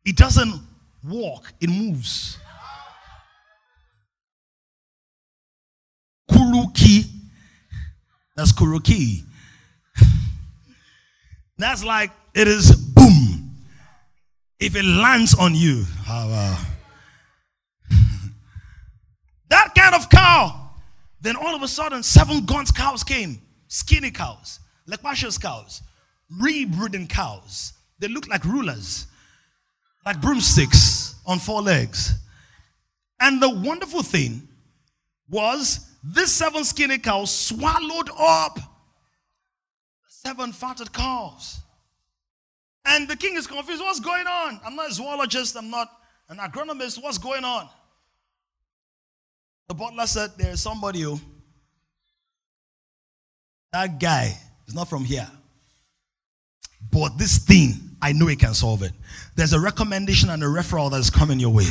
It 0.06 0.16
doesn't 0.16 0.62
walk, 1.04 1.52
it 1.60 1.70
moves. 1.70 2.38
Kuruki. 6.32 7.04
That's 8.38 8.54
kuruki. 8.54 9.24
That's 11.58 11.84
like 11.84 12.12
it 12.34 12.48
is 12.48 12.74
boom. 12.74 13.58
If 14.58 14.78
it 14.78 14.86
lands 14.86 15.36
on 15.36 15.54
you, 15.54 15.84
that 19.50 19.76
kind 19.76 19.96
of 19.96 20.10
cow 20.10 20.59
then 21.22 21.36
all 21.36 21.56
of 21.56 21.62
a 21.62 21.68
sudden, 21.68 22.04
seven 22.04 22.46
gaunt 22.46 22.74
cows 22.74 23.04
came, 23.04 23.42
skinny 23.68 24.12
cows, 24.12 24.60
Lekpasha's 24.90 25.38
cows, 25.38 25.82
rebreeding 26.42 27.10
cows. 27.10 27.74
They 28.00 28.08
looked 28.08 28.30
like 28.30 28.46
rulers, 28.46 29.08
like 30.06 30.22
broomsticks 30.22 31.16
on 31.26 31.40
four 31.40 31.62
legs. 31.62 32.14
And 33.20 33.42
the 33.42 33.50
wonderful 33.50 34.02
thing 34.02 34.48
was 35.30 35.86
this 36.04 36.32
seven 36.34 36.64
skinny 36.64 36.98
cows 36.98 37.32
swallowed 37.32 38.10
up 38.18 38.60
seven 40.08 40.52
fatted 40.52 40.92
cows. 40.92 41.60
And 42.86 43.08
the 43.08 43.16
king 43.16 43.36
is 43.36 43.48
confused. 43.48 43.82
What's 43.82 44.00
going 44.00 44.26
on? 44.28 44.60
I'm 44.66 44.76
not 44.76 44.90
a 44.90 44.94
zoologist, 44.94 45.56
I'm 45.56 45.70
not 45.70 45.90
an 46.30 46.38
agronomist. 46.38 47.02
What's 47.02 47.18
going 47.18 47.44
on? 47.44 47.70
The 49.70 49.76
butler 49.76 50.08
said, 50.08 50.32
There 50.36 50.52
is 50.52 50.62
somebody 50.62 51.02
who, 51.02 51.20
that 53.72 54.00
guy 54.00 54.36
is 54.68 54.74
not 54.74 54.90
from 54.90 55.06
here. 55.06 55.30
But 56.92 57.20
this 57.20 57.38
thing, 57.38 57.74
I 58.02 58.12
know 58.12 58.26
he 58.26 58.36
can 58.36 58.56
solve 58.56 58.82
it. 58.82 58.94
There's 59.36 59.54
a 59.54 59.60
recommendation 59.60 60.32
and 60.32 60.42
a 60.42 60.48
referral 60.48 60.90
that 60.90 61.00
is 61.00 61.12
coming 61.12 61.40
your 61.40 61.52
way. 61.52 61.68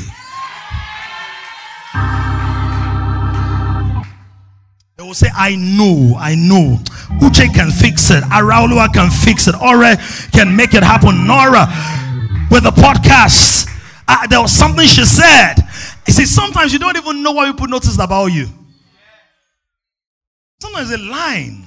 They 4.96 5.02
will 5.02 5.14
say, 5.14 5.28
I 5.34 5.56
know, 5.56 6.14
I 6.16 6.36
know. 6.36 6.76
Uche 7.20 7.52
can 7.52 7.70
fix 7.72 8.12
it. 8.12 8.22
Araulua 8.24 8.92
can 8.94 9.10
fix 9.10 9.48
it. 9.48 9.56
Ore 9.60 9.96
can 10.30 10.54
make 10.54 10.74
it 10.74 10.84
happen. 10.84 11.26
Nora, 11.26 11.66
with 12.48 12.62
the 12.62 12.70
podcast, 12.70 13.66
uh, 14.08 14.26
there 14.26 14.40
was 14.40 14.52
something 14.52 14.86
she 14.86 15.04
said. 15.04 15.56
You 16.06 16.14
see, 16.14 16.24
sometimes 16.24 16.72
you 16.72 16.78
don't 16.78 16.96
even 16.96 17.22
know 17.22 17.32
why 17.32 17.50
people 17.50 17.68
noticed 17.68 18.00
about 18.00 18.26
you. 18.26 18.46
Sometimes 20.60 20.90
a 20.90 20.98
line. 20.98 21.66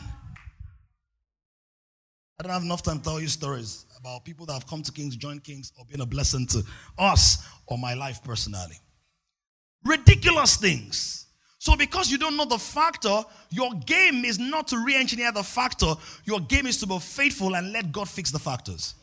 I 2.39 2.43
don't 2.43 2.51
have 2.51 2.63
enough 2.63 2.81
time 2.81 2.97
to 2.97 3.03
tell 3.03 3.21
you 3.21 3.27
stories 3.27 3.85
about 3.99 4.25
people 4.25 4.47
that 4.47 4.53
have 4.53 4.65
come 4.65 4.81
to 4.81 4.91
Kings, 4.91 5.15
joined 5.15 5.43
Kings, 5.43 5.71
or 5.77 5.85
been 5.85 6.01
a 6.01 6.05
blessing 6.05 6.47
to 6.47 6.63
us 6.97 7.47
or 7.67 7.77
my 7.77 7.93
life 7.93 8.23
personally. 8.23 8.75
Ridiculous 9.85 10.57
things. 10.57 11.27
So, 11.59 11.75
because 11.75 12.09
you 12.09 12.17
don't 12.17 12.35
know 12.35 12.45
the 12.45 12.57
factor, 12.57 13.21
your 13.51 13.71
game 13.85 14.25
is 14.25 14.39
not 14.39 14.67
to 14.69 14.83
re 14.83 14.95
engineer 14.95 15.31
the 15.31 15.43
factor. 15.43 15.93
Your 16.25 16.39
game 16.39 16.65
is 16.65 16.79
to 16.79 16.87
be 16.87 16.97
faithful 16.97 17.55
and 17.55 17.71
let 17.71 17.91
God 17.91 18.09
fix 18.09 18.31
the 18.31 18.39
factors. 18.39 18.95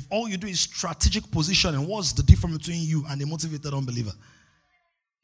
If 0.00 0.06
all 0.08 0.26
you 0.26 0.38
do 0.38 0.46
is 0.46 0.60
strategic 0.60 1.30
positioning, 1.30 1.86
what's 1.86 2.14
the 2.14 2.22
difference 2.22 2.56
between 2.56 2.88
you 2.88 3.04
and 3.10 3.20
a 3.20 3.26
motivated 3.26 3.74
unbeliever? 3.74 4.12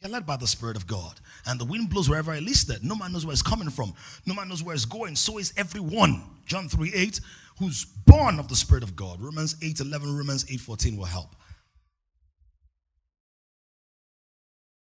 You're 0.02 0.10
led 0.10 0.26
by 0.26 0.36
the 0.36 0.46
Spirit 0.46 0.76
of 0.76 0.86
God. 0.86 1.18
And 1.46 1.58
the 1.58 1.64
wind 1.64 1.88
blows 1.88 2.10
wherever 2.10 2.34
it 2.34 2.42
listed. 2.42 2.84
No 2.84 2.94
man 2.94 3.10
knows 3.10 3.24
where 3.24 3.32
it's 3.32 3.40
coming 3.40 3.70
from. 3.70 3.94
No 4.26 4.34
man 4.34 4.50
knows 4.50 4.62
where 4.62 4.74
it's 4.74 4.84
going. 4.84 5.16
So 5.16 5.38
is 5.38 5.54
everyone. 5.56 6.22
John 6.44 6.68
3 6.68 6.92
8, 6.94 7.20
who's 7.58 7.86
born 7.86 8.38
of 8.38 8.48
the 8.48 8.54
Spirit 8.54 8.82
of 8.82 8.94
God. 8.94 9.18
Romans 9.18 9.56
8 9.62 9.80
11, 9.80 10.14
Romans 10.14 10.44
8 10.50 10.60
14 10.60 10.98
will 10.98 11.06
help. 11.06 11.34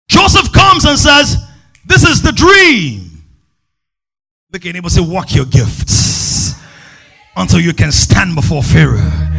Joseph 0.09 0.51
comes 0.51 0.83
and 0.83 0.99
says, 0.99 1.37
This 1.85 2.03
is 2.03 2.21
the 2.21 2.33
dream. 2.33 3.23
Look 4.51 4.65
at 4.65 4.73
neighbor 4.73 4.89
say, 4.89 4.99
Walk 4.99 5.33
your 5.33 5.45
gifts 5.45 6.53
until 7.37 7.61
you 7.61 7.73
can 7.73 7.93
stand 7.93 8.35
before 8.35 8.61
Pharaoh 8.61 9.34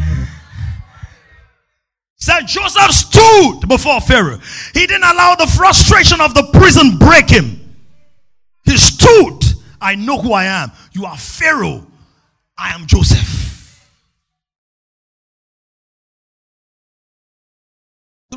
Said 2.26 2.48
Joseph 2.48 2.90
stood 2.90 3.68
before 3.68 4.00
Pharaoh. 4.00 4.40
He 4.74 4.84
didn't 4.84 5.04
allow 5.04 5.36
the 5.36 5.46
frustration 5.46 6.20
of 6.20 6.34
the 6.34 6.42
prison 6.54 6.98
break 6.98 7.30
him. 7.30 7.60
He 8.64 8.76
stood. 8.76 9.44
I 9.80 9.94
know 9.94 10.18
who 10.18 10.32
I 10.32 10.46
am. 10.46 10.72
You 10.90 11.06
are 11.06 11.16
Pharaoh. 11.16 11.86
I 12.58 12.74
am 12.74 12.88
Joseph. 12.88 13.55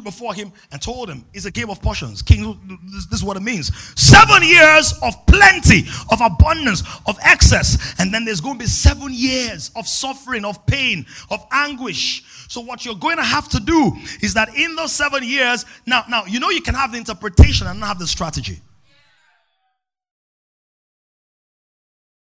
Before 0.04 0.34
him 0.34 0.52
and 0.72 0.82
told 0.82 1.10
him, 1.10 1.26
It's 1.34 1.46
a 1.46 1.52
game 1.52 1.70
of 1.70 1.82
portions. 1.82 2.22
King, 2.22 2.60
this, 2.92 3.08
this 3.08 3.20
is 3.20 3.24
what 3.24 3.38
it 3.38 3.42
means. 3.42 3.76
Seven 4.00 4.44
years 4.44 4.94
of 5.02 5.26
plenty, 5.26 5.86
of 6.12 6.22
abundance, 6.22 6.84
of 7.08 7.18
excess. 7.24 7.96
And 8.00 8.14
then 8.14 8.24
there's 8.24 8.40
going 8.40 8.56
to 8.56 8.60
be 8.60 8.68
seven 8.68 9.10
years 9.12 9.72
of 9.76 9.88
suffering, 9.88 10.46
of 10.46 10.64
pain, 10.68 11.06
of 11.32 11.46
anguish. 11.52 12.24
So, 12.48 12.62
what 12.62 12.86
you're 12.86 12.96
going 12.96 13.18
to 13.18 13.24
have 13.24 13.50
to 13.50 13.60
do 13.60 13.94
is 14.22 14.36
that 14.36 14.56
in 14.56 14.76
those 14.76 14.92
seven 14.92 15.24
years, 15.24 15.66
now, 15.86 16.04
now 16.08 16.26
you 16.26 16.40
know 16.40 16.50
you 16.50 16.62
can 16.62 16.76
have 16.76 16.92
the 16.92 16.98
interpretation 16.98 17.66
and 17.68 17.80
not 17.80 17.88
have 17.88 18.00
the 18.00 18.08
strategy. 18.08 18.60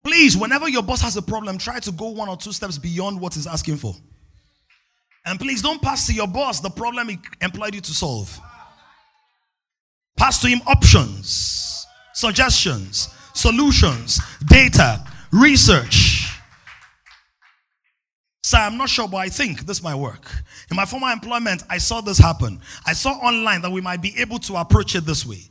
Please, 0.03 0.38
whenever 0.38 0.70
your 0.70 0.84
boss 0.84 1.01
has 1.01 1.18
a 1.18 1.22
problem, 1.22 1.57
try 1.57 1.82
to 1.82 1.91
go 1.91 2.07
one 2.09 2.30
or 2.30 2.38
two 2.38 2.53
steps 2.53 2.78
beyond 2.78 3.20
what 3.20 3.34
he's 3.34 3.45
asking 3.45 3.76
for. 3.76 3.93
And 5.28 5.38
please 5.38 5.61
don't 5.61 5.82
pass 5.82 6.07
to 6.07 6.13
your 6.13 6.25
boss 6.25 6.61
the 6.61 6.69
problem 6.69 7.09
he 7.09 7.19
employed 7.41 7.75
you 7.75 7.82
to 7.82 7.93
solve. 7.93 8.39
Pass 10.15 10.41
to 10.41 10.47
him 10.47 10.61
options, 10.65 11.86
suggestions, 12.13 13.09
solutions, 13.34 14.21
data, 14.45 15.03
research. 15.34 16.32
Sir, 18.41 18.57
I'm 18.57 18.78
not 18.78 18.88
sure, 18.88 19.09
but 19.09 19.17
I 19.17 19.28
think 19.28 19.65
this 19.65 19.84
might 19.84 19.95
work. 19.95 20.32
In 20.71 20.78
my 20.78 20.86
former 20.86 21.09
employment, 21.11 21.63
I 21.69 21.78
saw 21.78 21.99
this 21.99 22.17
happen. 22.17 22.61
I 22.86 22.93
saw 22.93 23.11
online 23.11 23.61
that 23.63 23.71
we 23.71 23.82
might 23.82 24.01
be 24.01 24.17
able 24.19 24.39
to 24.39 24.55
approach 24.55 24.95
it 24.95 25.05
this 25.05 25.25
way. 25.25 25.41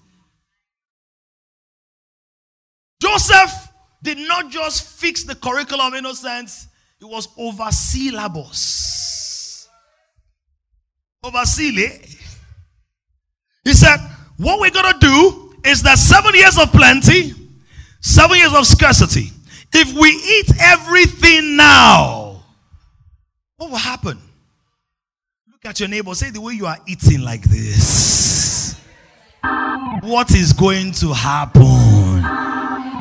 Joseph 3.03 3.53
did 4.03 4.17
not 4.17 4.51
just 4.51 4.99
fix 4.99 5.25
the 5.25 5.35
curriculum 5.35 5.93
in 5.93 6.07
a 6.07 6.15
sense, 6.15 6.67
it 6.99 7.05
was 7.05 7.29
over 7.37 7.71
syllabus. 7.71 8.96
Over 11.27 11.43
He 13.65 13.73
said, 13.73 13.97
What 14.37 14.61
we're 14.61 14.71
going 14.71 14.93
to 14.93 14.99
do 15.01 15.55
is 15.65 15.83
that 15.83 15.99
seven 15.99 16.35
years 16.35 16.57
of 16.59 16.71
plenty, 16.71 17.33
seven 18.01 18.37
years 18.37 18.55
of 18.55 18.65
scarcity. 18.67 19.31
If 19.73 19.93
we 19.95 20.09
eat 20.09 20.51
everything 20.61 21.57
now, 21.57 22.43
what 23.57 23.71
will 23.71 23.77
happen? 23.77 24.19
Look 25.51 25.65
at 25.65 25.81
your 25.81 25.89
neighbor, 25.89 26.15
say 26.15 26.31
the 26.31 26.41
way 26.41 26.53
you 26.53 26.67
are 26.67 26.79
eating 26.87 27.23
like 27.23 27.43
this. 27.43 28.81
What 30.03 30.33
is 30.33 30.53
going 30.53 30.93
to 30.93 31.13
happen? 31.13 32.23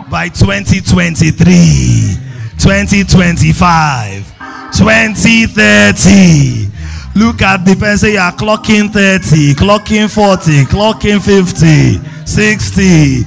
by 0.09 0.30
2023, 0.30 2.15
2025, 2.57 4.34
2030. 4.71 6.74
Look 7.16 7.41
at 7.41 7.63
the 7.66 7.76
person 7.76 8.11
you 8.11 8.20
are 8.20 8.34
clocking 8.34 8.91
30, 8.91 9.53
clocking 9.55 10.09
40, 10.13 10.66
clocking 10.66 11.22
50, 11.24 11.99
60. 12.26 13.24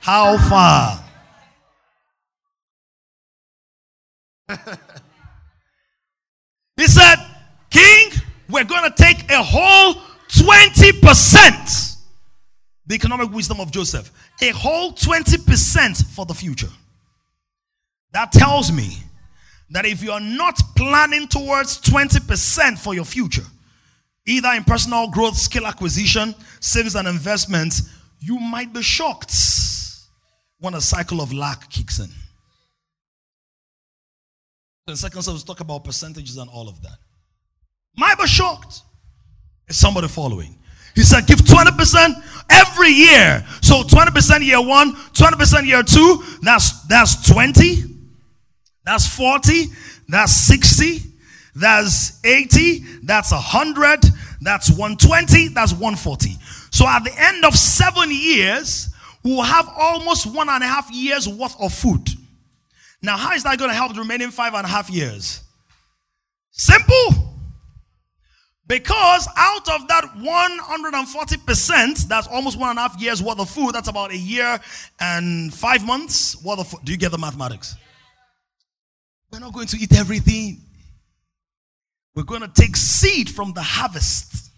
How 0.00 0.38
far? 0.48 1.04
he 6.76 6.86
said, 6.86 7.16
King, 7.68 8.12
we're 8.48 8.64
going 8.64 8.90
to 8.90 8.94
take 8.96 9.30
a 9.30 9.42
whole 9.42 9.94
20% 10.30 11.88
the 12.88 12.94
economic 12.94 13.30
wisdom 13.30 13.60
of 13.60 13.70
Joseph. 13.70 14.10
A 14.40 14.48
whole 14.48 14.92
20% 14.92 16.06
for 16.14 16.24
the 16.24 16.34
future. 16.34 16.70
That 18.12 18.32
tells 18.32 18.72
me 18.72 18.96
that 19.70 19.84
if 19.86 20.02
you 20.02 20.10
are 20.12 20.20
not 20.20 20.58
planning 20.76 21.28
towards 21.28 21.80
20% 21.80 22.78
for 22.78 22.94
your 22.94 23.04
future, 23.04 23.44
either 24.26 24.48
in 24.52 24.64
personal 24.64 25.10
growth, 25.10 25.36
skill 25.36 25.66
acquisition, 25.66 26.34
savings 26.60 26.94
and 26.94 27.06
investments, 27.06 27.90
you 28.20 28.38
might 28.38 28.72
be 28.72 28.82
shocked 28.82 29.32
when 30.58 30.74
a 30.74 30.80
cycle 30.80 31.20
of 31.20 31.32
lack 31.32 31.68
kicks 31.70 31.98
in. 31.98 32.08
In 34.88 34.96
second 34.96 35.22
service, 35.22 35.44
talk 35.44 35.60
about 35.60 35.84
percentages 35.84 36.38
and 36.38 36.48
all 36.50 36.68
of 36.68 36.80
that. 36.82 36.96
Might 37.96 38.18
be 38.18 38.26
shocked. 38.26 38.82
Is 39.68 39.76
somebody 39.76 40.08
following? 40.08 40.58
He 40.94 41.02
said, 41.02 41.26
give 41.26 41.40
20% 41.40 42.14
every 42.50 42.90
year. 42.90 43.44
So 43.60 43.82
20% 43.82 44.44
year 44.44 44.60
one, 44.60 44.94
20% 44.94 45.66
year 45.66 45.82
two, 45.82 46.22
that's 46.42 46.82
that's 46.86 47.30
20, 47.30 47.97
that's 48.88 49.06
40, 49.06 49.66
that's 50.08 50.32
60, 50.32 51.02
that's 51.54 52.24
80, 52.24 52.78
that's 53.02 53.32
100, 53.32 54.00
that's 54.40 54.70
120, 54.70 55.48
that's 55.48 55.72
140. 55.72 56.30
So 56.70 56.86
at 56.86 57.04
the 57.04 57.12
end 57.18 57.44
of 57.44 57.54
seven 57.54 58.10
years, 58.10 58.88
we'll 59.22 59.42
have 59.42 59.68
almost 59.76 60.34
one 60.34 60.48
and 60.48 60.64
a 60.64 60.66
half 60.66 60.90
years 60.90 61.28
worth 61.28 61.54
of 61.60 61.74
food. 61.74 62.08
Now, 63.02 63.18
how 63.18 63.34
is 63.34 63.42
that 63.42 63.58
going 63.58 63.68
to 63.70 63.74
help 63.74 63.92
the 63.92 64.00
remaining 64.00 64.30
five 64.30 64.54
and 64.54 64.64
a 64.64 64.68
half 64.68 64.88
years? 64.88 65.42
Simple. 66.50 67.34
Because 68.66 69.28
out 69.36 69.68
of 69.68 69.86
that 69.88 70.04
140%, 70.16 72.08
that's 72.08 72.26
almost 72.28 72.58
one 72.58 72.70
and 72.70 72.78
a 72.78 72.82
half 72.82 72.98
years 72.98 73.22
worth 73.22 73.38
of 73.38 73.50
food. 73.50 73.74
That's 73.74 73.88
about 73.88 74.12
a 74.12 74.16
year 74.16 74.58
and 74.98 75.52
five 75.52 75.84
months 75.84 76.42
worth 76.42 76.60
of 76.60 76.68
food. 76.68 76.80
Do 76.84 76.92
you 76.92 76.98
get 76.98 77.10
the 77.10 77.18
mathematics? 77.18 77.76
We're 79.30 79.40
not 79.40 79.52
going 79.52 79.66
to 79.66 79.76
eat 79.76 79.96
everything. 79.96 80.62
We're 82.14 82.24
going 82.24 82.40
to 82.40 82.48
take 82.48 82.76
seed 82.76 83.30
from 83.30 83.52
the 83.52 83.62
harvest. 83.62 84.50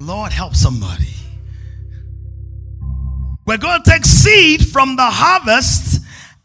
Lord, 0.00 0.32
help 0.32 0.54
somebody. 0.54 1.08
We're 3.44 3.58
going 3.58 3.82
to 3.82 3.90
take 3.90 4.04
seed 4.04 4.66
from 4.68 4.96
the 4.96 5.04
harvest 5.04 6.00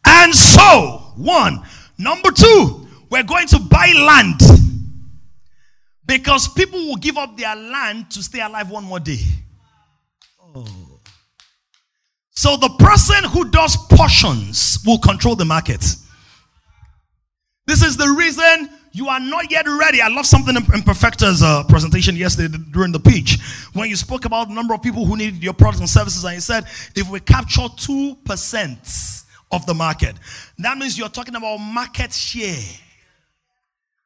and 0.05 0.34
sow. 0.34 1.13
One. 1.15 1.63
Number 1.97 2.32
two, 2.32 2.88
we're 3.09 3.24
going 3.24 3.47
to 3.47 3.59
buy 3.59 3.93
land 3.95 4.41
because 6.05 6.47
people 6.47 6.80
will 6.80 6.95
give 6.95 7.18
up 7.18 7.38
their 7.38 7.55
land 7.55 8.11
to 8.11 8.24
stay 8.24 8.41
alive 8.41 8.70
one 8.70 8.84
more 8.84 8.99
day. 8.99 9.20
Oh. 10.55 10.86
So 12.38 12.55
the 12.55 12.69
person 12.77 13.23
who 13.31 13.49
does 13.49 13.75
portions 13.75 14.77
will 14.85 14.99
control 14.99 15.35
the 15.35 15.43
market. 15.43 15.83
This 17.65 17.81
is 17.81 17.97
the 17.97 18.09
reason 18.15 18.69
you 18.91 19.07
are 19.07 19.19
not 19.19 19.49
yet 19.49 19.65
ready. 19.65 20.03
I 20.03 20.07
love 20.07 20.27
something 20.27 20.55
in, 20.55 20.61
in 20.71 20.83
Perfecta's 20.83 21.41
uh, 21.41 21.63
presentation 21.63 22.15
yesterday 22.15 22.55
during 22.69 22.91
the 22.91 22.99
pitch 22.99 23.39
when 23.73 23.89
you 23.89 23.95
spoke 23.95 24.25
about 24.25 24.49
the 24.49 24.53
number 24.53 24.75
of 24.75 24.83
people 24.83 25.03
who 25.03 25.17
needed 25.17 25.41
your 25.41 25.53
products 25.53 25.79
and 25.79 25.89
services, 25.89 26.23
and 26.25 26.35
you 26.35 26.39
said 26.39 26.65
if 26.95 27.09
we 27.09 27.19
capture 27.21 27.61
2% 27.61 29.23
of 29.51 29.65
the 29.65 29.73
market, 29.73 30.15
that 30.59 30.77
means 30.77 30.95
you're 30.95 31.09
talking 31.09 31.35
about 31.35 31.57
market 31.57 32.13
share. 32.13 32.63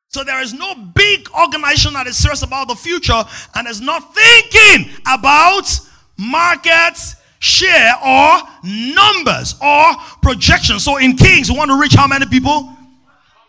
So 0.07 0.23
there 0.23 0.41
is 0.41 0.53
no 0.53 0.73
big 0.95 1.27
organization 1.31 1.91
that 1.95 2.07
is 2.07 2.15
serious 2.17 2.43
about 2.43 2.69
the 2.69 2.75
future 2.75 3.25
and 3.55 3.67
is 3.67 3.81
not 3.81 4.15
thinking 4.15 4.89
about 5.05 5.69
markets, 6.17 7.17
share, 7.41 7.93
or 8.05 8.37
numbers 8.63 9.55
or 9.61 9.95
projections. 10.21 10.85
So 10.85 10.97
in 10.97 11.17
Kings, 11.17 11.51
we 11.51 11.57
want 11.57 11.71
to 11.71 11.79
reach 11.79 11.95
how 11.95 12.07
many 12.07 12.27
people? 12.27 12.71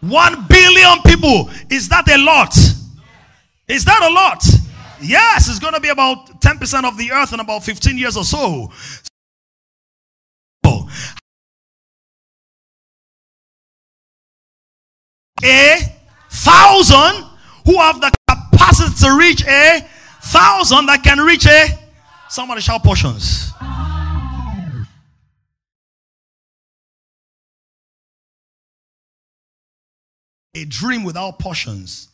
One 0.00 0.46
billion 0.48 1.02
people. 1.06 1.50
Is 1.70 1.88
that 1.90 2.08
a 2.10 2.18
lot? 2.18 2.56
Is 3.68 3.84
that 3.84 4.02
a 4.02 4.12
lot? 4.12 4.42
Yes, 5.00 5.48
it's 5.48 5.58
going 5.58 5.74
to 5.74 5.80
be 5.80 5.90
about 5.90 6.40
10% 6.40 6.84
of 6.84 6.96
the 6.96 7.12
earth 7.12 7.32
in 7.32 7.40
about 7.40 7.64
15 7.64 7.96
years 7.98 8.16
or 8.16 8.24
so. 8.24 8.70
A 15.44 15.76
thousand 16.30 17.26
who 17.66 17.76
have 17.78 18.00
the 18.00 18.12
capacity 18.28 18.94
to 19.04 19.18
reach 19.18 19.44
a 19.44 19.80
thousand 20.22 20.86
that 20.86 21.02
can 21.02 21.18
reach 21.18 21.46
a 21.46 21.66
somebody 22.28 22.60
shout 22.60 22.82
portions. 22.82 23.51
A 30.54 30.64
dream 30.66 31.04
without 31.04 31.38
portions 31.38 32.08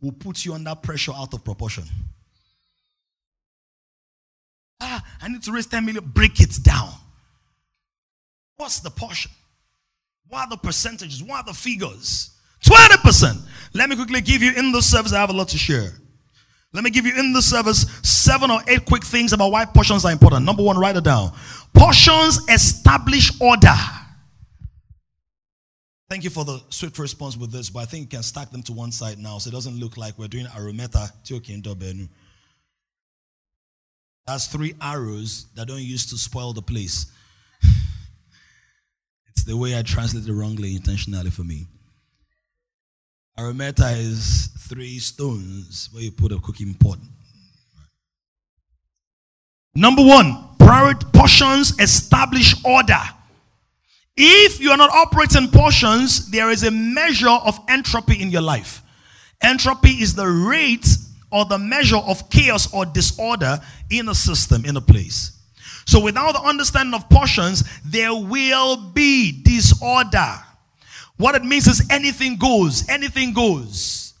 will 0.00 0.12
put 0.12 0.44
you 0.44 0.54
under 0.54 0.74
pressure 0.74 1.12
out 1.12 1.32
of 1.32 1.44
proportion. 1.44 1.84
Ah, 4.80 5.02
I 5.22 5.28
need 5.28 5.42
to 5.44 5.52
raise 5.52 5.66
10 5.66 5.84
million. 5.84 6.04
Break 6.04 6.40
it 6.40 6.58
down. 6.62 6.92
What's 8.56 8.80
the 8.80 8.90
portion? 8.90 9.30
What 10.28 10.46
are 10.46 10.50
the 10.50 10.56
percentages? 10.56 11.22
What 11.22 11.44
are 11.44 11.52
the 11.52 11.54
figures? 11.54 12.30
20%. 12.64 13.40
Let 13.74 13.88
me 13.88 13.96
quickly 13.96 14.20
give 14.20 14.42
you 14.42 14.52
in 14.56 14.72
the 14.72 14.80
service, 14.80 15.12
I 15.12 15.20
have 15.20 15.30
a 15.30 15.32
lot 15.32 15.48
to 15.48 15.58
share. 15.58 15.92
Let 16.72 16.82
me 16.82 16.90
give 16.90 17.06
you 17.06 17.14
in 17.16 17.32
the 17.32 17.42
service 17.42 17.86
seven 18.02 18.50
or 18.50 18.60
eight 18.66 18.84
quick 18.84 19.04
things 19.04 19.32
about 19.32 19.52
why 19.52 19.64
portions 19.64 20.04
are 20.04 20.10
important. 20.10 20.44
Number 20.44 20.62
one, 20.62 20.76
write 20.76 20.96
it 20.96 21.04
down. 21.04 21.32
Portions 21.72 22.40
establish 22.48 23.30
order. 23.40 23.74
Thank 26.08 26.22
you 26.24 26.30
for 26.30 26.44
the 26.44 26.60
swift 26.68 26.98
response 26.98 27.36
with 27.36 27.50
this, 27.50 27.70
but 27.70 27.80
I 27.80 27.84
think 27.86 28.02
you 28.02 28.08
can 28.18 28.22
stack 28.22 28.50
them 28.50 28.62
to 28.64 28.72
one 28.72 28.92
side 28.92 29.18
now 29.18 29.38
so 29.38 29.48
it 29.48 29.52
doesn't 29.52 29.78
look 29.78 29.96
like 29.96 30.18
we're 30.18 30.28
doing 30.28 30.46
Arometa 30.46 31.10
That's 34.26 34.46
three 34.46 34.74
arrows 34.82 35.46
that 35.54 35.68
don't 35.68 35.80
use 35.80 36.06
to 36.06 36.18
spoil 36.18 36.52
the 36.52 36.62
place. 36.62 37.06
it's 39.28 39.44
the 39.44 39.56
way 39.56 39.78
I 39.78 39.82
translated 39.82 40.28
it 40.28 40.34
wrongly 40.34 40.76
intentionally 40.76 41.30
for 41.30 41.42
me. 41.42 41.66
Arometa 43.38 43.96
is 43.98 44.50
three 44.68 44.98
stones 44.98 45.88
where 45.90 46.02
you 46.02 46.12
put 46.12 46.32
a 46.32 46.38
cooking 46.38 46.74
pot. 46.74 46.98
Number 49.74 50.04
one, 50.04 50.50
priority 50.58 51.06
portions 51.12 51.78
establish 51.80 52.54
order. 52.64 53.00
If 54.16 54.60
you 54.60 54.70
are 54.70 54.76
not 54.76 54.90
operating 54.90 55.48
portions, 55.48 56.30
there 56.30 56.50
is 56.50 56.62
a 56.62 56.70
measure 56.70 57.28
of 57.28 57.58
entropy 57.68 58.22
in 58.22 58.30
your 58.30 58.42
life. 58.42 58.82
Entropy 59.42 59.90
is 59.90 60.14
the 60.14 60.26
rate 60.26 60.86
or 61.32 61.44
the 61.44 61.58
measure 61.58 61.96
of 61.96 62.30
chaos 62.30 62.72
or 62.72 62.86
disorder 62.86 63.58
in 63.90 64.08
a 64.08 64.14
system, 64.14 64.64
in 64.64 64.76
a 64.76 64.80
place. 64.80 65.32
So, 65.86 66.00
without 66.00 66.32
the 66.32 66.40
understanding 66.40 66.94
of 66.94 67.10
portions, 67.10 67.64
there 67.84 68.14
will 68.14 68.76
be 68.92 69.42
disorder. 69.42 70.38
What 71.16 71.34
it 71.34 71.44
means 71.44 71.66
is 71.66 71.86
anything 71.90 72.36
goes, 72.36 72.88
anything 72.88 73.34
goes. 73.34 74.14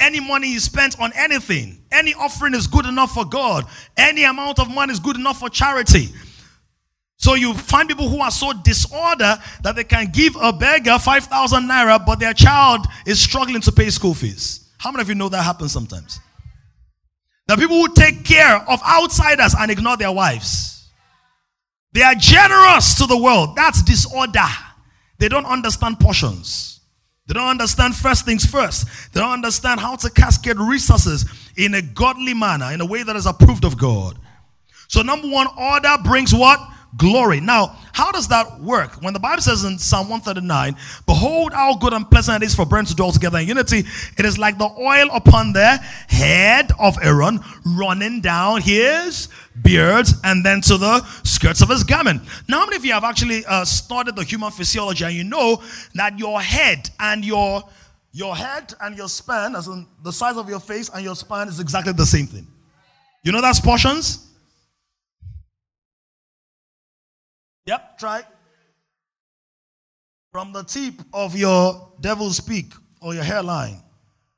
Any 0.00 0.20
money 0.20 0.54
is 0.54 0.62
spent 0.62 0.98
on 1.00 1.12
anything, 1.16 1.82
any 1.90 2.14
offering 2.14 2.54
is 2.54 2.68
good 2.68 2.86
enough 2.86 3.12
for 3.12 3.24
God. 3.24 3.64
Any 3.96 4.22
amount 4.22 4.60
of 4.60 4.72
money 4.72 4.92
is 4.92 5.00
good 5.00 5.16
enough 5.16 5.40
for 5.40 5.50
charity. 5.50 6.08
So 7.28 7.34
you 7.34 7.52
find 7.52 7.86
people 7.86 8.08
who 8.08 8.22
are 8.22 8.30
so 8.30 8.54
disorder 8.54 9.36
that 9.62 9.76
they 9.76 9.84
can 9.84 10.06
give 10.10 10.34
a 10.40 10.50
beggar 10.50 10.98
5,000 10.98 11.68
naira, 11.68 12.06
but 12.06 12.18
their 12.18 12.32
child 12.32 12.86
is 13.04 13.20
struggling 13.20 13.60
to 13.60 13.70
pay 13.70 13.90
school 13.90 14.14
fees. 14.14 14.70
How 14.78 14.90
many 14.90 15.02
of 15.02 15.10
you 15.10 15.14
know 15.14 15.28
that 15.28 15.42
happens 15.42 15.70
sometimes? 15.70 16.20
The 17.46 17.56
people 17.56 17.76
who 17.76 17.92
take 17.92 18.24
care 18.24 18.56
of 18.56 18.80
outsiders 18.82 19.54
and 19.60 19.70
ignore 19.70 19.98
their 19.98 20.10
wives. 20.10 20.88
They 21.92 22.00
are 22.00 22.14
generous 22.14 22.94
to 22.94 23.06
the 23.06 23.18
world. 23.18 23.56
That's 23.56 23.82
disorder. 23.82 24.48
They 25.18 25.28
don't 25.28 25.44
understand 25.44 26.00
portions. 26.00 26.80
They 27.26 27.34
don't 27.34 27.48
understand 27.48 27.94
first 27.94 28.24
things 28.24 28.46
first. 28.46 29.12
They 29.12 29.20
don't 29.20 29.32
understand 29.32 29.80
how 29.80 29.96
to 29.96 30.08
cascade 30.08 30.56
resources 30.56 31.26
in 31.58 31.74
a 31.74 31.82
godly 31.82 32.32
manner, 32.32 32.72
in 32.72 32.80
a 32.80 32.86
way 32.86 33.02
that 33.02 33.16
is 33.16 33.26
approved 33.26 33.66
of 33.66 33.76
God. 33.76 34.18
So, 34.88 35.02
number 35.02 35.28
one, 35.28 35.46
order 35.58 35.94
brings 36.02 36.32
what? 36.34 36.58
Glory. 36.98 37.40
Now, 37.40 37.76
how 37.92 38.12
does 38.12 38.28
that 38.28 38.60
work? 38.60 39.00
When 39.02 39.14
the 39.14 39.20
Bible 39.20 39.40
says 39.40 39.64
in 39.64 39.78
Psalm 39.78 40.10
139, 40.10 40.76
Behold 41.06 41.52
how 41.52 41.76
good 41.76 41.94
and 41.94 42.08
pleasant 42.10 42.42
it 42.42 42.46
is 42.46 42.54
for 42.54 42.66
brethren 42.66 42.86
to 42.86 42.94
dwell 42.94 43.12
together 43.12 43.38
in 43.38 43.48
unity, 43.48 43.84
it 44.18 44.24
is 44.24 44.36
like 44.36 44.58
the 44.58 44.68
oil 44.78 45.08
upon 45.12 45.52
the 45.52 45.78
head 46.08 46.70
of 46.78 46.98
Aaron 47.02 47.40
running 47.64 48.20
down 48.20 48.60
his 48.60 49.28
beard 49.62 50.06
and 50.24 50.44
then 50.44 50.60
to 50.62 50.76
the 50.76 51.02
skirts 51.22 51.62
of 51.62 51.68
his 51.70 51.84
garment. 51.84 52.22
Now, 52.48 52.60
how 52.60 52.66
many 52.66 52.76
of 52.76 52.84
you 52.84 52.92
have 52.92 53.04
actually 53.04 53.46
uh, 53.46 53.64
studied 53.64 54.16
the 54.16 54.24
human 54.24 54.50
physiology 54.50 55.04
and 55.04 55.14
you 55.14 55.24
know 55.24 55.62
that 55.94 56.18
your 56.18 56.40
head 56.40 56.90
and 57.00 57.24
your 57.24 57.62
your 58.12 58.34
head 58.34 58.74
and 58.80 58.96
your 58.96 59.08
span, 59.08 59.54
as 59.54 59.68
in 59.68 59.86
the 60.02 60.12
size 60.12 60.36
of 60.36 60.48
your 60.48 60.58
face 60.58 60.90
and 60.92 61.04
your 61.04 61.14
span, 61.14 61.46
is 61.46 61.60
exactly 61.60 61.92
the 61.92 62.06
same 62.06 62.26
thing. 62.26 62.46
You 63.22 63.32
know 63.32 63.40
that's 63.40 63.60
portions? 63.60 64.27
Yep, 67.68 67.98
try. 67.98 68.22
From 70.32 70.54
the 70.54 70.62
tip 70.62 70.94
of 71.12 71.36
your 71.36 71.92
devil's 72.00 72.40
peak 72.40 72.72
or 73.02 73.12
your 73.12 73.24
hairline. 73.24 73.82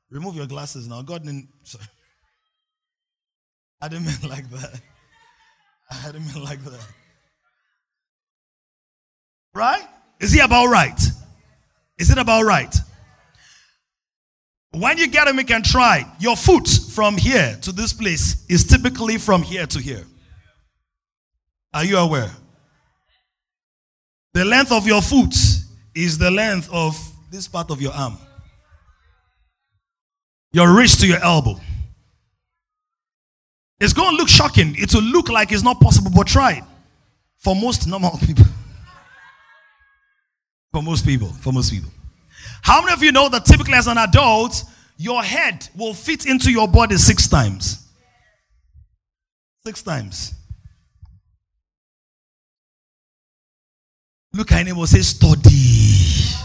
Remove 0.09 0.35
your 0.35 0.47
glasses 0.47 0.85
now. 0.85 1.01
God 1.01 1.23
didn't. 1.23 1.47
Sorry. 1.63 1.85
I 3.81 3.87
didn't 3.87 4.07
mean 4.07 4.29
like 4.29 4.49
that. 4.49 4.81
I 6.03 6.11
didn't 6.11 6.27
mean 6.27 6.43
like 6.43 6.61
that. 6.65 6.85
Right? 9.53 9.87
Is 10.19 10.33
he 10.33 10.41
about 10.41 10.67
right? 10.67 10.99
Is 11.97 12.11
it 12.11 12.17
about 12.17 12.43
right? 12.43 12.75
When 14.71 14.97
you 14.97 15.07
get 15.07 15.29
him, 15.29 15.37
you 15.37 15.45
can 15.45 15.63
try. 15.63 16.05
Your 16.19 16.35
foot 16.35 16.67
from 16.67 17.15
here 17.15 17.57
to 17.61 17.71
this 17.71 17.93
place 17.93 18.45
is 18.49 18.65
typically 18.65 19.17
from 19.17 19.41
here 19.41 19.67
to 19.67 19.79
here. 19.79 20.03
Are 21.73 21.85
you 21.85 21.97
aware? 21.97 22.29
The 24.33 24.45
length 24.45 24.71
of 24.71 24.87
your 24.87 25.01
foot 25.01 25.35
is 25.93 26.17
the 26.17 26.31
length 26.31 26.69
of 26.71 26.97
this 27.29 27.47
part 27.47 27.69
of 27.69 27.81
your 27.81 27.93
arm. 27.93 28.17
Your 30.53 30.75
wrist 30.75 31.01
to 31.01 31.07
your 31.07 31.23
elbow. 31.23 31.59
It's 33.79 33.93
going 33.93 34.11
to 34.11 34.15
look 34.15 34.29
shocking. 34.29 34.75
It 34.77 34.93
will 34.93 35.01
look 35.01 35.29
like 35.29 35.51
it's 35.51 35.63
not 35.63 35.79
possible, 35.79 36.11
but 36.15 36.27
try 36.27 36.53
it. 36.53 36.63
For 37.39 37.55
most 37.55 37.87
normal 37.87 38.17
people. 38.19 38.45
For 40.71 40.83
most 40.83 41.05
people. 41.05 41.29
For 41.29 41.51
most 41.51 41.71
people. 41.71 41.89
How 42.61 42.81
many 42.81 42.93
of 42.93 43.01
you 43.01 43.11
know 43.11 43.27
that 43.29 43.45
typically 43.45 43.73
as 43.73 43.87
an 43.87 43.97
adult, 43.97 44.63
your 44.97 45.23
head 45.23 45.67
will 45.75 45.93
fit 45.93 46.25
into 46.25 46.51
your 46.51 46.67
body 46.67 46.97
six 46.97 47.27
times? 47.27 47.87
Six 49.65 49.81
times. 49.81 50.33
Look 54.33 54.51
at 54.51 54.65
and 54.67 54.89
say, 54.89 55.01
study. 55.01 56.37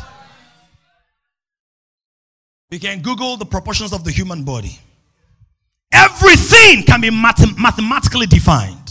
We 2.71 2.79
can 2.81 3.01
Google 3.01 3.37
the 3.37 3.47
proportions 3.47 3.93
of 3.93 4.03
the 4.05 4.11
human 4.11 4.43
body. 4.43 4.79
Everything 5.93 6.83
can 6.83 7.01
be 7.01 7.11
math- 7.11 7.57
mathematically 7.59 8.27
defined. 8.27 8.86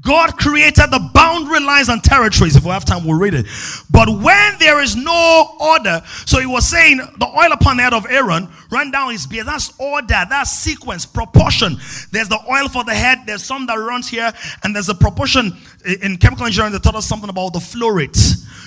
God 0.00 0.36
created 0.36 0.90
the 0.90 1.10
boundary 1.14 1.60
lines 1.60 1.88
and 1.88 2.02
territories. 2.02 2.56
If 2.56 2.64
we 2.64 2.70
have 2.70 2.84
time, 2.84 3.06
we'll 3.06 3.18
read 3.18 3.32
it. 3.32 3.46
But 3.90 4.08
when 4.08 4.58
there 4.58 4.82
is 4.82 4.96
no 4.96 5.56
order, 5.60 6.02
so 6.26 6.40
he 6.40 6.46
was 6.46 6.68
saying 6.68 6.96
the 6.96 7.26
oil 7.26 7.52
upon 7.52 7.76
the 7.76 7.84
head 7.84 7.94
of 7.94 8.04
Aaron 8.10 8.48
ran 8.72 8.90
down 8.90 9.12
his 9.12 9.26
beard. 9.26 9.46
That's 9.46 9.72
order, 9.78 10.26
that's 10.28 10.50
sequence, 10.50 11.06
proportion. 11.06 11.76
There's 12.10 12.28
the 12.28 12.40
oil 12.50 12.68
for 12.68 12.82
the 12.82 12.94
head, 12.94 13.20
there's 13.24 13.44
some 13.44 13.66
that 13.66 13.76
runs 13.76 14.08
here, 14.08 14.32
and 14.64 14.74
there's 14.74 14.88
a 14.88 14.94
proportion 14.94 15.56
in 16.02 16.16
chemical 16.16 16.46
engineering 16.46 16.72
that 16.72 16.82
taught 16.82 16.96
us 16.96 17.06
something 17.06 17.30
about 17.30 17.52
the 17.52 17.60
flow 17.60 17.88
rate. 17.88 18.18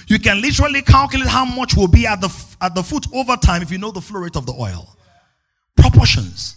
You 0.07 0.19
can 0.19 0.41
literally 0.41 0.81
calculate 0.81 1.27
how 1.27 1.43
much 1.43 1.75
will 1.75 1.89
be 1.89 2.07
at 2.07 2.21
the 2.21 2.29
at 2.61 2.73
the 2.73 2.81
foot 2.81 3.05
over 3.13 3.35
time 3.35 3.61
if 3.61 3.69
you 3.69 3.77
know 3.77 3.91
the 3.91 4.01
flow 4.01 4.21
rate 4.21 4.37
of 4.37 4.45
the 4.45 4.53
oil. 4.53 4.95
Proportions. 5.75 6.55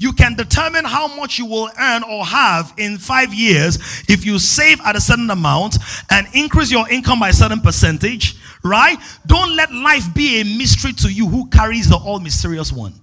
You 0.00 0.14
can 0.14 0.34
determine 0.34 0.86
how 0.86 1.14
much 1.14 1.38
you 1.38 1.44
will 1.44 1.68
earn 1.78 2.02
or 2.04 2.24
have 2.24 2.72
in 2.78 2.96
five 2.96 3.34
years 3.34 3.76
if 4.08 4.24
you 4.24 4.38
save 4.38 4.80
at 4.80 4.96
a 4.96 5.00
certain 5.00 5.28
amount 5.28 5.76
and 6.10 6.26
increase 6.32 6.70
your 6.70 6.88
income 6.88 7.20
by 7.20 7.28
a 7.28 7.32
certain 7.34 7.60
percentage, 7.60 8.34
right? 8.64 8.96
Don't 9.26 9.54
let 9.56 9.70
life 9.74 10.12
be 10.14 10.40
a 10.40 10.44
mystery 10.44 10.94
to 10.94 11.12
you 11.12 11.28
who 11.28 11.50
carries 11.50 11.86
the 11.86 11.96
all 11.96 12.18
mysterious 12.18 12.72
one. 12.72 12.94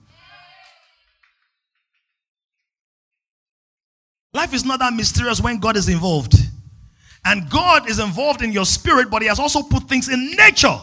Life 4.34 4.56
is 4.56 4.66
not 4.66 4.80
that 4.80 4.93
mysterious 4.93 5.39
when 5.39 5.60
God 5.60 5.78
is 5.78 5.89
involved. 5.89 6.34
And 7.24 7.48
God 7.48 7.88
is 7.88 8.00
involved 8.00 8.41
in 8.41 8.52
your 8.52 8.66
spirit, 8.66 9.12
but 9.12 9.22
He 9.22 9.28
has 9.28 9.39
also 9.39 9.62
put 9.62 9.84
things 9.84 10.10
in 10.10 10.32
nature 10.32 10.80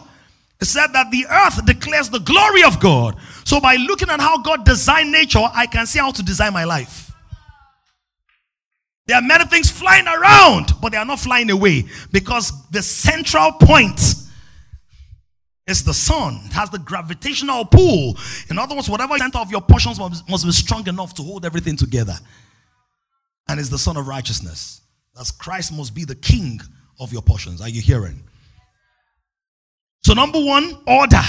it 0.61 0.65
said 0.65 0.87
that 0.93 1.11
the 1.11 1.25
earth 1.29 1.65
declares 1.65 2.09
the 2.09 2.19
glory 2.19 2.63
of 2.63 2.79
God. 2.79 3.17
So 3.45 3.61
by 3.61 3.75
looking 3.75 4.09
at 4.09 4.19
how 4.19 4.39
God 4.39 4.65
designed 4.65 5.11
nature, 5.11 5.39
I 5.53 5.67
can 5.67 5.85
see 5.85 5.99
how 5.99 6.11
to 6.11 6.23
design 6.23 6.51
my 6.51 6.63
life. 6.63 7.11
There 9.07 9.15
are 9.15 9.21
many 9.21 9.45
things 9.45 9.69
flying 9.69 10.07
around, 10.07 10.73
but 10.81 10.91
they 10.91 10.97
are 10.97 11.05
not 11.05 11.19
flying 11.19 11.51
away 11.51 11.85
because 12.11 12.51
the 12.69 12.81
central 12.81 13.51
point 13.51 13.99
is 15.67 15.83
the 15.83 15.93
sun. 15.93 16.41
It 16.45 16.53
has 16.53 16.71
the 16.71 16.79
gravitational 16.79 17.65
pull. 17.65 18.17
In 18.49 18.57
other 18.57 18.73
words, 18.73 18.89
whatever 18.89 19.15
center 19.19 19.37
of 19.37 19.51
your 19.51 19.61
portions 19.61 19.99
must, 19.99 20.45
be 20.45 20.51
strong 20.51 20.87
enough 20.87 21.13
to 21.15 21.21
hold 21.21 21.45
everything 21.45 21.77
together. 21.77 22.15
And 23.47 23.59
it's 23.59 23.69
the 23.69 23.77
Son 23.77 23.95
of 23.95 24.07
righteousness. 24.07 24.81
Thus, 25.13 25.29
Christ 25.29 25.71
must 25.71 25.93
be 25.93 26.03
the 26.03 26.15
king 26.15 26.59
of 26.99 27.13
your 27.13 27.21
portions. 27.21 27.61
Are 27.61 27.69
you 27.69 27.81
hearing? 27.81 28.23
So, 30.03 30.13
number 30.13 30.43
one, 30.43 30.81
order. 30.87 31.21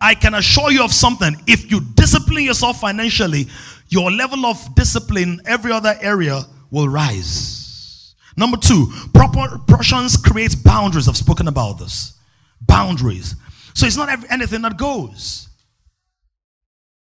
I 0.00 0.14
can 0.14 0.34
assure 0.34 0.70
you 0.70 0.84
of 0.84 0.92
something. 0.92 1.36
If 1.46 1.70
you 1.70 1.80
discipline 1.80 2.44
yourself 2.44 2.80
financially, 2.80 3.46
your 3.88 4.10
level 4.10 4.46
of 4.46 4.74
discipline, 4.74 5.40
every 5.46 5.72
other 5.72 5.94
area 6.00 6.42
will 6.70 6.88
rise. 6.88 8.14
Number 8.36 8.58
two, 8.58 8.92
proper 9.14 9.58
portions 9.66 10.16
create 10.16 10.56
boundaries. 10.62 11.08
I've 11.08 11.16
spoken 11.16 11.48
about 11.48 11.78
this. 11.78 12.18
Boundaries. 12.60 13.34
So 13.74 13.86
it's 13.86 13.96
not 13.96 14.08
anything 14.30 14.62
that 14.62 14.76
goes. 14.76 15.48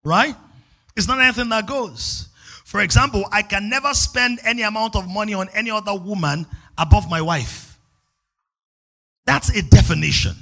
Right? 0.05 0.37
It's 0.97 1.09
not 1.09 1.21
anything 1.21 1.49
that 1.49 1.67
goes. 1.67 2.29
For 2.65 2.81
example, 2.81 3.25
I 3.33 3.43
can 3.43 3.71
never 3.71 3.95
spend 3.95 4.41
any 4.45 4.63
amount 4.63 4.97
of 4.97 5.09
money 5.09 5.33
on 5.33 5.49
any 5.55 5.71
other 5.71 5.95
woman 5.95 6.47
above 6.77 7.09
my 7.09 7.23
wife. 7.23 7.79
That's 9.27 9.49
a 9.57 9.63
definition. 9.63 10.35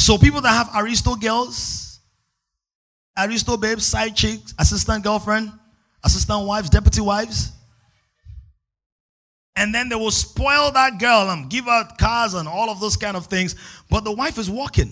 So 0.00 0.16
people 0.16 0.40
that 0.40 0.52
have 0.52 0.70
aristo 0.74 1.14
girls, 1.14 2.00
aristo 3.18 3.58
babes, 3.58 3.84
side 3.84 4.16
chicks, 4.16 4.54
assistant 4.58 5.04
girlfriend, 5.04 5.52
assistant 6.02 6.46
wives, 6.46 6.70
deputy 6.70 7.02
wives, 7.02 7.52
and 9.56 9.74
then 9.74 9.90
they 9.90 9.96
will 9.96 10.10
spoil 10.10 10.70
that 10.72 10.98
girl 10.98 11.28
and 11.28 11.50
give 11.50 11.66
her 11.66 11.86
cars 11.98 12.32
and 12.32 12.48
all 12.48 12.70
of 12.70 12.80
those 12.80 12.96
kind 12.96 13.14
of 13.14 13.26
things. 13.26 13.54
But 13.90 14.04
the 14.04 14.12
wife 14.12 14.38
is 14.38 14.48
walking. 14.48 14.90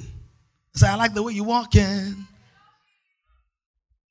Say, 0.74 0.86
I 0.86 0.94
like 0.96 1.14
the 1.14 1.22
way 1.22 1.32
you're 1.32 1.46
walking. 1.46 2.26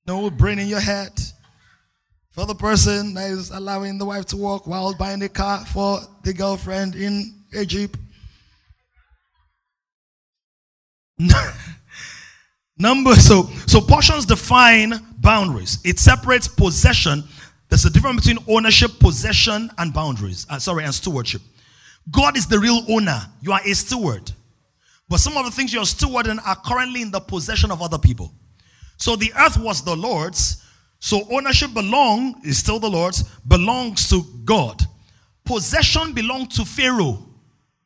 No 0.08 0.32
brain 0.32 0.58
in 0.58 0.68
your 0.68 0.80
head. 0.80 1.12
For 2.32 2.48
the 2.48 2.56
person 2.56 3.14
that 3.14 3.30
is 3.30 3.52
allowing 3.52 4.00
the 4.00 4.06
wife 4.06 4.26
to 4.28 4.38
walk 4.38 4.66
while 4.66 4.96
buying 4.96 5.22
a 5.22 5.30
car 5.30 5.64
for 5.64 6.00
the 6.24 6.34
girlfriend 6.34 6.96
in 6.96 7.44
a 7.54 7.66
Number 12.78 13.16
so 13.16 13.44
so 13.66 13.82
portions 13.82 14.26
define 14.26 14.94
boundaries. 15.18 15.80
It 15.84 16.00
separates 16.00 16.48
possession. 16.48 17.24
There's 17.70 17.86
a 17.86 17.90
difference 17.90 18.26
between 18.26 18.44
ownership, 18.48 18.92
possession, 19.00 19.70
and 19.78 19.94
boundaries. 19.94 20.46
Uh, 20.50 20.60
sorry, 20.60 20.84
and 20.84 20.94
stewardship. 20.94 21.42
God 22.10 22.38
is 22.38 22.48
the 22.48 22.60
real 22.60 22.86
owner. 22.88 23.20
You 23.42 23.52
are 23.52 23.62
a 23.66 23.74
steward. 23.74 24.32
But 25.10 25.20
some 25.20 25.38
of 25.38 25.46
the 25.46 25.52
things 25.52 25.74
you're 25.74 25.84
stewarding 25.84 26.40
are 26.46 26.56
currently 26.56 27.02
in 27.02 27.12
the 27.12 27.20
possession 27.20 27.72
of 27.72 27.82
other 27.82 27.98
people. 27.98 28.32
So 28.98 29.16
the 29.16 29.32
earth 29.38 29.58
was 29.58 29.84
the 29.84 29.96
Lord's. 29.96 30.64
So 31.00 31.28
ownership 31.32 31.74
belong 31.74 32.42
is 32.44 32.58
still 32.58 32.80
the 32.80 32.90
Lord's, 32.90 33.24
belongs 33.48 34.10
to 34.10 34.24
God. 34.44 34.82
Possession 35.46 36.14
belonged 36.14 36.52
to 36.52 36.66
Pharaoh. 36.66 37.24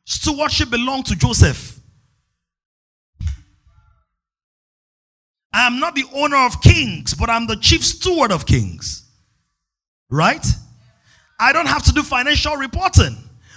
Stewardship 0.04 0.70
belonged 0.70 1.06
to 1.06 1.16
Joseph. 1.16 1.71
I 5.52 5.66
am 5.66 5.78
not 5.78 5.94
the 5.94 6.04
owner 6.14 6.36
of 6.36 6.60
kings, 6.62 7.14
but 7.14 7.28
I'm 7.28 7.46
the 7.46 7.56
chief 7.56 7.84
steward 7.84 8.32
of 8.32 8.46
kings. 8.46 9.04
Right? 10.10 10.44
I 11.38 11.52
don't 11.52 11.66
have 11.66 11.82
to 11.84 11.92
do 11.92 12.02
financial 12.02 12.56
reporting, 12.56 13.16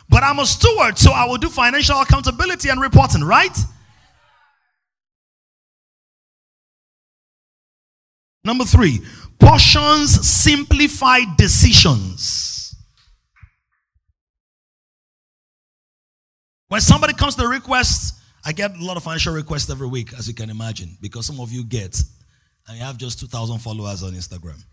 but 0.10 0.24
I'm 0.24 0.40
a 0.40 0.46
steward, 0.46 0.98
so 0.98 1.12
I 1.12 1.26
will 1.26 1.38
do 1.38 1.50
financial 1.50 2.00
accountability 2.00 2.70
and 2.70 2.82
reporting, 2.82 3.24
right? 3.24 3.56
Number 8.44 8.64
three, 8.64 9.02
portions 9.40 10.28
simplify 10.28 11.20
decisions. 11.38 12.76
When 16.68 16.82
somebody 16.82 17.14
comes 17.14 17.36
to 17.36 17.42
the 17.42 17.48
request, 17.48 18.16
I 18.46 18.52
get 18.52 18.76
a 18.76 18.84
lot 18.84 18.96
of 18.96 19.04
financial 19.04 19.34
requests 19.34 19.70
every 19.72 19.88
week, 19.88 20.14
as 20.14 20.28
you 20.28 20.36
can 20.36 20.52
imagine, 20.52 20.98
because 21.02 21.26
some 21.26 21.40
of 21.40 21.52
you 21.52 21.64
get, 21.64 22.00
and 22.68 22.78
you 22.78 22.84
have 22.84 22.98
just 22.98 23.20
2,000 23.20 23.58
followers 23.58 24.04
on 24.04 24.12
Instagram 24.12 24.64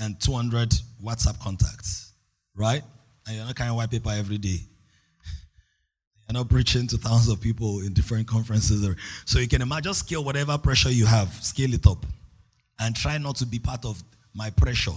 and 0.00 0.18
200 0.20 0.70
WhatsApp 1.04 1.38
contacts, 1.40 2.14
right? 2.54 2.82
And 3.26 3.36
you're 3.36 3.44
not 3.44 3.54
carrying 3.54 3.76
white 3.76 3.90
paper 3.90 4.10
every 4.10 4.38
day. 4.38 4.58
You're 6.28 6.34
not 6.34 6.48
preaching 6.48 6.86
to 6.88 6.96
thousands 6.96 7.28
of 7.28 7.40
people 7.40 7.80
in 7.80 7.92
different 7.92 8.26
conferences. 8.26 8.88
So 9.24 9.38
you 9.38 9.48
can 9.48 9.62
imagine, 9.62 9.94
scale 9.94 10.24
whatever 10.24 10.56
pressure 10.58 10.90
you 10.90 11.06
have, 11.06 11.32
scale 11.42 11.74
it 11.74 11.86
up, 11.86 12.06
and 12.78 12.94
try 12.94 13.18
not 13.18 13.36
to 13.36 13.46
be 13.46 13.58
part 13.58 13.84
of 13.84 14.02
my 14.34 14.50
pressure. 14.50 14.92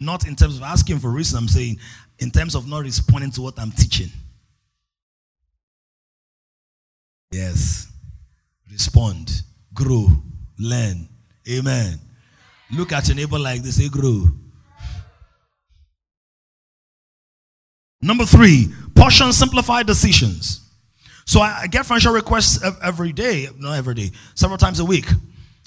Not 0.00 0.26
in 0.26 0.34
terms 0.34 0.56
of 0.56 0.62
asking 0.62 0.98
for 0.98 1.10
reason, 1.10 1.38
I'm 1.38 1.48
saying 1.48 1.78
in 2.18 2.30
terms 2.30 2.54
of 2.54 2.68
not 2.68 2.82
responding 2.82 3.30
to 3.32 3.42
what 3.42 3.58
I'm 3.58 3.70
teaching. 3.70 4.10
Yes. 7.30 7.86
Respond, 8.70 9.30
grow, 9.72 10.08
learn. 10.58 11.08
Amen. 11.48 11.98
Look 12.72 12.92
at 12.92 13.08
your 13.08 13.16
neighbor 13.16 13.38
like 13.38 13.62
this, 13.62 13.76
say, 13.76 13.88
grow. 13.88 14.28
Number 18.02 18.24
three, 18.24 18.68
portion 18.94 19.32
simplify 19.32 19.82
decisions. 19.82 20.68
So 21.26 21.40
I, 21.40 21.60
I 21.62 21.66
get 21.66 21.86
financial 21.86 22.12
requests 22.12 22.64
every 22.82 23.12
day, 23.12 23.48
not 23.58 23.74
every 23.74 23.94
day, 23.94 24.10
several 24.34 24.58
times 24.58 24.80
a 24.80 24.84
week, 24.84 25.06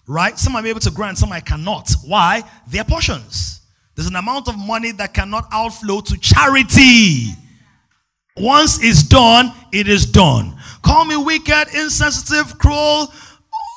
right? 0.07 0.37
Some 0.37 0.55
I'm 0.55 0.65
able 0.65 0.79
to 0.81 0.91
grant, 0.91 1.17
some 1.17 1.31
I 1.31 1.39
cannot. 1.39 1.91
Why? 2.05 2.43
They're 2.67 2.83
portions. 2.83 3.61
There's 3.95 4.07
an 4.07 4.15
amount 4.15 4.47
of 4.47 4.57
money 4.57 4.91
that 4.93 5.13
cannot 5.13 5.47
outflow 5.51 6.01
to 6.01 6.17
charity. 6.17 7.27
Once 8.35 8.83
it's 8.83 9.03
done, 9.03 9.53
it 9.71 9.87
is 9.87 10.05
done. 10.05 10.57
Call 10.83 11.05
me 11.05 11.15
wicked, 11.15 11.69
insensitive, 11.73 12.57
cruel. 12.59 13.11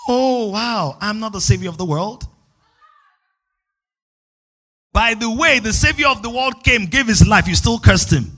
Oh, 0.08 0.50
wow. 0.50 0.96
I'm 1.00 1.20
not 1.20 1.32
the 1.32 1.40
savior 1.40 1.68
of 1.68 1.78
the 1.78 1.84
world. 1.84 2.24
By 4.92 5.14
the 5.14 5.30
way, 5.30 5.58
the 5.58 5.72
savior 5.72 6.08
of 6.08 6.22
the 6.22 6.30
world 6.30 6.64
came, 6.64 6.86
gave 6.86 7.06
his 7.06 7.26
life. 7.26 7.46
You 7.46 7.54
still 7.54 7.78
cursed 7.78 8.12
him. 8.12 8.32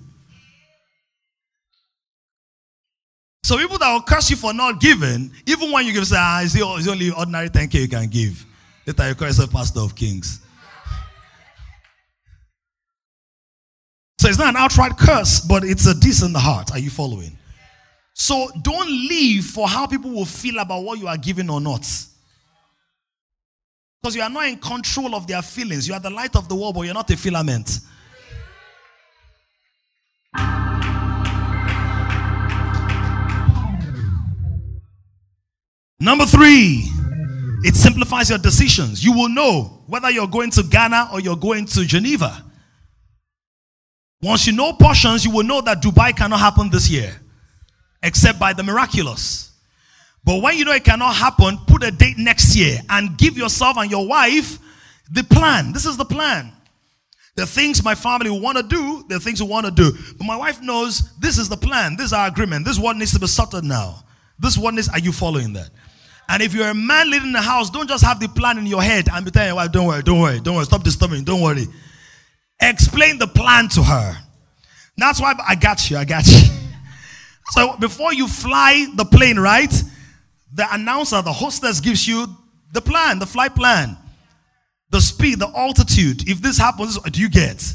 So 3.45 3.57
people 3.57 3.79
that 3.79 3.91
will 3.93 4.03
curse 4.03 4.29
you 4.29 4.37
for 4.37 4.53
not 4.53 4.81
giving, 4.81 5.31
even 5.47 5.73
when 5.73 5.87
you 5.87 5.93
give, 5.93 6.07
say, 6.07 6.17
ah, 6.19 6.43
it's 6.43 6.87
only 6.87 7.11
ordinary 7.11 7.49
10k 7.49 7.75
you 7.75 7.89
can 7.89 8.09
give. 8.09 8.45
Later 8.87 9.09
you 9.09 9.15
call 9.15 9.29
yourself 9.29 9.51
pastor 9.51 9.81
of 9.81 9.95
kings. 9.95 10.41
So 14.21 14.29
it's 14.29 14.39
not 14.39 14.49
an 14.49 14.57
outright 14.57 14.99
curse, 14.99 15.41
but 15.41 15.65
it's 15.65 15.87
a 15.87 15.99
decent 15.99 16.37
heart. 16.37 16.73
Are 16.73 16.79
you 16.79 16.91
following? 16.91 17.39
So 18.21 18.49
don't 18.63 18.91
live 18.91 19.45
for 19.45 19.69
how 19.69 19.87
people 19.87 20.11
will 20.11 20.25
feel 20.25 20.59
about 20.59 20.83
what 20.83 20.99
you 20.99 21.07
are 21.07 21.17
giving 21.17 21.49
or 21.49 21.61
not. 21.61 21.89
Because 24.03 24.17
you 24.17 24.23
are 24.23 24.29
not 24.29 24.49
in 24.49 24.59
control 24.59 25.15
of 25.15 25.29
their 25.29 25.41
feelings. 25.41 25.87
You 25.87 25.95
are 25.95 26.01
the 26.01 26.11
light 26.11 26.35
of 26.35 26.49
the 26.49 26.57
world, 26.57 26.75
but 26.75 26.81
you're 26.83 26.95
not 26.95 27.09
a 27.13 27.17
filament. 27.17 27.79
Number 36.01 36.27
three, 36.27 36.91
it 37.63 37.77
simplifies 37.77 38.31
your 38.31 38.39
decisions. 38.39 39.05
You 39.05 39.13
will 39.13 39.29
know 39.29 39.85
whether 39.87 40.11
you're 40.11 40.27
going 40.27 40.51
to 40.51 40.65
Ghana 40.65 41.11
or 41.13 41.21
you're 41.21 41.37
going 41.37 41.67
to 41.67 41.85
Geneva. 41.85 42.45
Once 44.21 44.49
you 44.49 44.53
know 44.55 44.73
portions, 44.73 45.25
you 45.25 45.31
will 45.31 45.45
know 45.45 45.61
that 45.61 45.81
Dubai 45.81 46.17
cannot 46.17 46.41
happen 46.41 46.69
this 46.69 46.91
year 46.91 47.21
except 48.03 48.39
by 48.39 48.53
the 48.53 48.63
miraculous. 48.63 49.53
But 50.25 50.43
when 50.43 50.59
you 50.59 50.65
know 50.65 50.73
it 50.73 50.85
cannot 50.85 51.15
happen, 51.15 51.59
put 51.67 51.83
a 51.83 51.91
date 51.91 52.19
next 52.19 52.55
year 52.55 52.79
and 52.91 53.17
give 53.17 53.37
yourself 53.37 53.77
and 53.77 53.91
your 53.91 54.07
wife 54.07 54.59
the 55.11 55.25
plan. 55.25 55.73
This 55.73 55.87
is 55.87 55.97
the 55.97 56.05
plan. 56.05 56.53
The 57.37 57.47
things 57.47 57.85
my 57.85 57.95
family 57.95 58.31
want 58.31 58.59
to 58.59 58.65
do, 58.65 59.05
the 59.09 59.21
things 59.21 59.43
we 59.43 59.49
want 59.49 59.65
to 59.65 59.73
do. 59.73 59.93
But 60.19 60.25
my 60.27 60.37
wife 60.37 60.61
knows 60.61 61.17
this 61.19 61.39
is 61.39 61.49
the 61.49 61.57
plan. 61.57 61.97
This 61.97 62.07
is 62.07 62.13
our 62.13 62.27
agreement. 62.27 62.65
This 62.65 62.77
is 62.77 62.83
what 62.83 62.97
needs 62.97 63.13
to 63.13 63.21
be 63.21 63.29
sorted 63.29 63.65
now. 63.65 64.03
This 64.39 64.59
one 64.59 64.77
is, 64.77 64.89
are 64.89 64.99
you 64.99 65.13
following 65.13 65.53
that? 65.53 65.71
And 66.29 66.43
if 66.43 66.53
you're 66.53 66.69
a 66.69 66.75
man 66.75 67.11
living 67.11 67.29
in 67.29 67.33
the 67.33 67.41
house, 67.41 67.71
don't 67.71 67.89
just 67.89 68.05
have 68.05 68.21
the 68.21 68.29
plan 68.29 68.59
in 68.59 68.67
your 68.67 68.83
head 68.83 69.09
and 69.11 69.25
be 69.25 69.31
telling 69.31 69.49
your 69.49 69.57
wife, 69.57 69.73
don't 69.73 69.87
worry, 69.87 70.03
don't 70.03 70.21
worry, 70.21 70.41
don't 70.41 70.57
worry, 70.57 70.65
stop 70.65 70.83
disturbing, 70.83 71.25
don't 71.25 71.41
worry. 71.41 71.67
Explain 72.61 73.19
the 73.19 73.27
plan 73.29 73.69
to 73.69 73.83
her. 73.83 74.17
That's 74.97 75.21
why 75.21 75.35
I 75.47 75.55
got 75.55 75.89
you, 75.91 75.97
I 75.97 76.05
got 76.05 76.27
you. 76.27 76.58
So 77.51 77.77
before 77.79 78.13
you 78.13 78.29
fly 78.29 78.87
the 78.95 79.05
plane, 79.05 79.39
right? 79.39 79.73
The 80.55 80.67
announcer, 80.73 81.23
the 81.23 81.33
hostess 81.33 81.81
gives 81.81 82.07
you 82.07 82.27
the 82.73 82.81
plan, 82.81 83.19
the 83.19 83.27
flight 83.27 83.55
plan, 83.55 83.97
the 84.91 85.01
speed, 85.01 85.39
the 85.39 85.49
altitude. 85.49 86.29
If 86.29 86.41
this 86.41 86.59
happens, 86.59 86.99
do 86.99 87.21
you 87.21 87.29
get? 87.29 87.75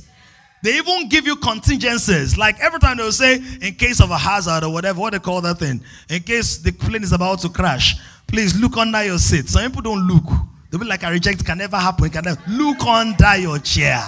They 0.64 0.78
even 0.78 1.10
give 1.10 1.28
you 1.28 1.36
contingencies. 1.36 2.38
Like 2.38 2.60
every 2.62 2.80
time 2.80 2.98
they 2.98 3.04
will 3.04 3.12
say, 3.12 3.36
in 3.62 3.76
case 3.76 4.00
of 4.00 4.12
a 4.12 4.18
hazard 4.18 4.64
or 4.64 4.72
whatever, 4.72 5.00
what 5.02 5.14
they 5.14 5.20
call 5.20 5.42
that 5.42 5.60
thing, 5.60 5.82
in 6.10 6.24
case 6.24 6.58
the 6.58 6.72
plane 6.72 7.04
is 7.04 7.12
about 7.12 7.40
to 7.40 7.50
crash, 7.50 7.96
please 8.28 8.60
look 8.60 8.78
under 8.78 9.04
your 9.04 9.18
seat. 9.18 9.50
Some 9.50 9.64
people 9.70 9.82
don't 9.82 10.08
look. 10.08 10.24
They'll 10.70 10.80
be 10.80 10.88
like, 10.88 11.04
I 11.04 11.12
reject, 11.12 11.42
it 11.42 11.46
can 11.46 11.58
never 11.58 11.78
happen. 11.78 12.06
It 12.06 12.14
can 12.14 12.24
never. 12.24 12.42
Look 12.48 12.82
under 12.86 13.38
your 13.38 13.60
chair. 13.60 14.04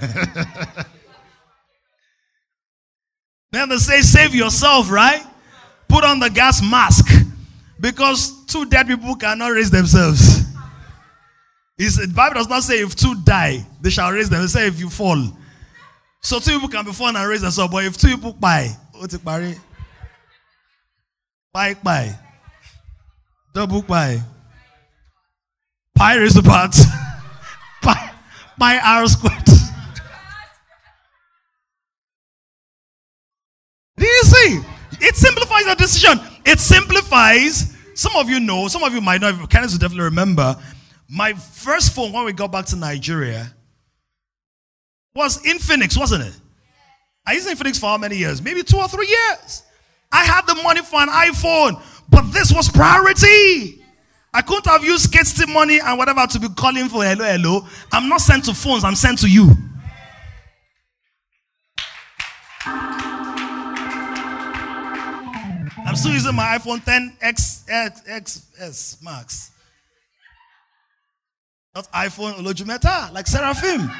then 3.56 3.68
they 3.68 3.76
say, 3.76 4.00
save 4.02 4.34
yourself, 4.34 4.90
right? 4.90 5.22
Put 5.88 6.04
on 6.04 6.18
the 6.18 6.28
gas 6.30 6.62
mask. 6.62 7.06
Because 7.80 8.44
two 8.46 8.66
dead 8.66 8.86
people 8.86 9.14
cannot 9.16 9.48
raise 9.48 9.70
themselves. 9.70 10.44
It's, 11.78 11.96
the 11.98 12.12
Bible 12.12 12.36
does 12.36 12.48
not 12.48 12.62
say 12.62 12.80
if 12.80 12.96
two 12.96 13.14
die, 13.22 13.66
they 13.80 13.90
shall 13.90 14.10
raise 14.10 14.30
them. 14.30 14.42
It 14.42 14.48
says 14.48 14.68
if 14.74 14.80
you 14.80 14.88
fall. 14.88 15.30
So 16.22 16.38
two 16.38 16.52
people 16.52 16.68
can 16.68 16.84
be 16.84 16.92
fallen 16.92 17.16
and 17.16 17.28
raise 17.28 17.42
themselves, 17.42 17.72
but 17.72 17.84
if 17.84 17.96
two 17.96 18.08
people 18.16 18.32
buy? 18.32 18.70
Pi 21.52 21.74
pi. 21.74 22.18
Double 23.54 23.82
pi. 23.82 24.20
Pi 25.94 26.16
raised 26.16 26.36
to 26.36 26.42
part. 26.50 26.74
pi, 27.82 28.10
pi 28.58 28.78
r 28.78 29.06
squared. 29.06 29.55
See? 34.36 34.60
It 35.00 35.16
simplifies 35.16 35.64
the 35.64 35.74
decision. 35.74 36.20
It 36.44 36.58
simplifies. 36.60 37.76
Some 37.94 38.14
of 38.16 38.28
you 38.28 38.40
know, 38.40 38.68
some 38.68 38.82
of 38.82 38.92
you 38.92 39.00
might 39.00 39.20
not, 39.20 39.50
Kenneth 39.50 39.72
will 39.72 39.78
definitely 39.78 40.04
remember. 40.04 40.56
My 41.08 41.32
first 41.32 41.94
phone 41.94 42.12
when 42.12 42.24
we 42.24 42.32
got 42.32 42.52
back 42.52 42.66
to 42.66 42.76
Nigeria 42.76 43.52
was 45.14 45.42
Infinix, 45.42 45.98
wasn't 45.98 46.24
it? 46.24 46.34
I 47.26 47.32
used 47.32 47.48
Infinix 47.48 47.80
for 47.80 47.86
how 47.86 47.98
many 47.98 48.16
years? 48.16 48.42
Maybe 48.42 48.62
two 48.62 48.76
or 48.76 48.88
three 48.88 49.08
years. 49.08 49.62
I 50.12 50.24
had 50.24 50.42
the 50.46 50.54
money 50.62 50.82
for 50.82 51.00
an 51.00 51.08
iPhone, 51.08 51.82
but 52.08 52.30
this 52.32 52.52
was 52.52 52.68
priority. 52.68 53.82
I 54.32 54.42
couldn't 54.42 54.66
have 54.66 54.84
used 54.84 55.04
skate 55.10 55.48
money 55.48 55.80
and 55.80 55.98
whatever 55.98 56.26
to 56.26 56.38
be 56.38 56.48
calling 56.50 56.88
for 56.88 57.02
hello, 57.02 57.24
hello. 57.24 57.66
I'm 57.90 58.08
not 58.08 58.20
sent 58.20 58.44
to 58.44 58.54
phones, 58.54 58.84
I'm 58.84 58.94
sent 58.94 59.18
to 59.20 59.28
you. 59.28 59.50
I'm 65.96 66.00
still 66.00 66.12
using 66.12 66.34
my 66.34 66.58
iPhone 66.58 66.84
10 66.84 67.16
X, 67.22 67.64
X, 67.70 68.02
XS 68.06 69.02
Max. 69.02 69.50
Not 71.74 71.90
iPhone 71.90 72.34
Olojumeta, 72.34 73.10
like 73.14 73.26
Seraphim. 73.26 73.90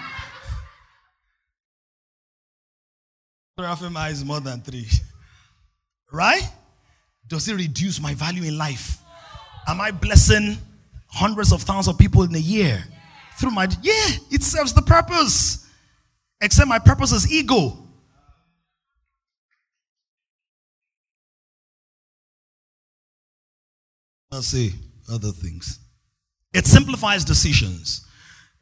Seraphim 3.59 3.97
is 4.11 4.27
more 4.27 4.41
than 4.41 4.61
three. 4.61 4.87
Right? 6.13 6.47
Does 7.27 7.49
it 7.49 7.55
reduce 7.55 7.99
my 7.99 8.13
value 8.13 8.43
in 8.43 8.59
life? 8.59 8.99
Am 9.67 9.81
I 9.81 9.91
blessing 9.91 10.59
hundreds 11.09 11.51
of 11.51 11.63
thousands 11.63 11.95
of 11.95 11.99
people 11.99 12.25
in 12.25 12.35
a 12.35 12.39
year? 12.39 12.85
Through 13.39 13.53
my 13.53 13.69
yeah, 13.81 14.09
it 14.31 14.43
serves 14.43 14.75
the 14.75 14.83
purpose. 14.83 15.67
Except 16.43 16.69
my 16.69 16.79
purpose 16.79 17.13
is 17.13 17.33
ego. 17.33 17.86
Let's 24.31 24.49
see 24.49 24.73
other 25.11 25.31
things. 25.31 25.79
It 26.53 26.67
simplifies 26.67 27.25
decisions. 27.25 28.07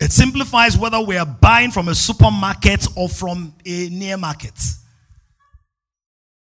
It 0.00 0.12
simplifies 0.12 0.76
whether 0.76 1.00
we 1.00 1.16
are 1.16 1.26
buying 1.26 1.70
from 1.70 1.88
a 1.88 1.94
supermarket 1.94 2.86
or 2.96 3.08
from 3.08 3.54
a 3.64 3.88
near 3.90 4.16
market. 4.16 4.58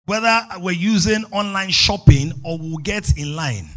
Whether 0.06 0.42
we're 0.60 0.72
using 0.72 1.26
online 1.32 1.70
shopping 1.70 2.34
or 2.44 2.58
we'll 2.58 2.78
get 2.78 3.18
in 3.18 3.36
line 3.36 3.68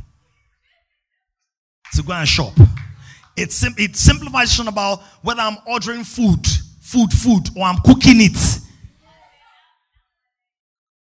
to 1.95 2.03
go 2.03 2.13
and 2.13 2.29
shop. 2.29 2.53
It, 3.37 3.51
sim- 3.53 3.75
it 3.79 3.97
simplifies 3.97 4.59
about 4.61 5.01
whether 5.23 5.41
I'm 5.41 5.57
ordering 5.67 6.05
food, 6.05 6.47
food, 6.81 7.11
food, 7.13 7.49
or 7.57 7.65
I'm 7.65 7.79
cooking 7.79 8.21
it. 8.21 8.59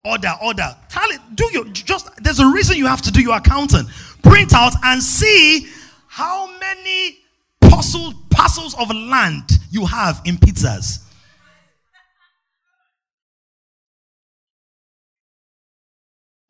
Order, 0.05 0.33
order. 0.43 0.77
Tell 0.89 1.09
it, 1.11 1.21
do 1.35 1.49
your 1.53 1.65
just 1.67 2.09
there's 2.23 2.41
a 2.41 2.47
reason 2.47 2.77
you 2.77 2.87
have 2.87 3.03
to 3.03 3.11
do 3.11 3.21
your 3.21 3.37
accounting. 3.37 3.85
Print 4.23 4.55
out 4.55 4.75
and 4.85 5.03
see 5.03 5.67
how 6.07 6.49
many 6.59 7.19
parcel, 7.61 8.13
parcels 8.31 8.75
of 8.79 8.95
land 8.95 9.51
you 9.71 9.87
have 9.87 10.21
in 10.25 10.37
pizzas. 10.37 11.05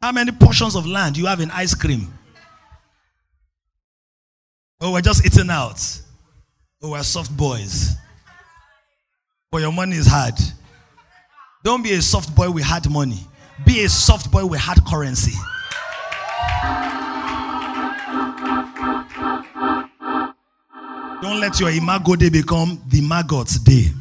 How 0.00 0.12
many 0.12 0.30
portions 0.32 0.76
of 0.76 0.86
land 0.86 1.16
you 1.16 1.26
have 1.26 1.40
in 1.40 1.50
ice 1.50 1.74
cream? 1.74 2.12
Oh, 4.80 4.92
we're 4.92 5.00
just 5.00 5.26
eating 5.26 5.50
out. 5.50 5.80
Oh, 6.80 6.92
we're 6.92 7.02
soft 7.02 7.36
boys. 7.36 7.96
But 9.50 9.62
your 9.62 9.72
money 9.72 9.96
is 9.96 10.06
hard. 10.06 10.34
Don't 11.64 11.82
be 11.82 11.92
a 11.94 12.02
soft 12.02 12.34
boy 12.34 12.50
with 12.50 12.62
hard 12.62 12.88
money. 12.88 13.18
Be 13.66 13.84
a 13.84 13.88
soft 13.88 14.30
boy 14.30 14.46
with 14.46 14.60
hard 14.60 14.84
currency. 14.86 15.32
Don't 21.20 21.40
let 21.40 21.58
your 21.58 21.70
imago 21.70 22.14
Dei 22.14 22.28
become 22.28 22.80
the 22.86 23.00
maggots 23.00 23.58
day. 23.58 23.92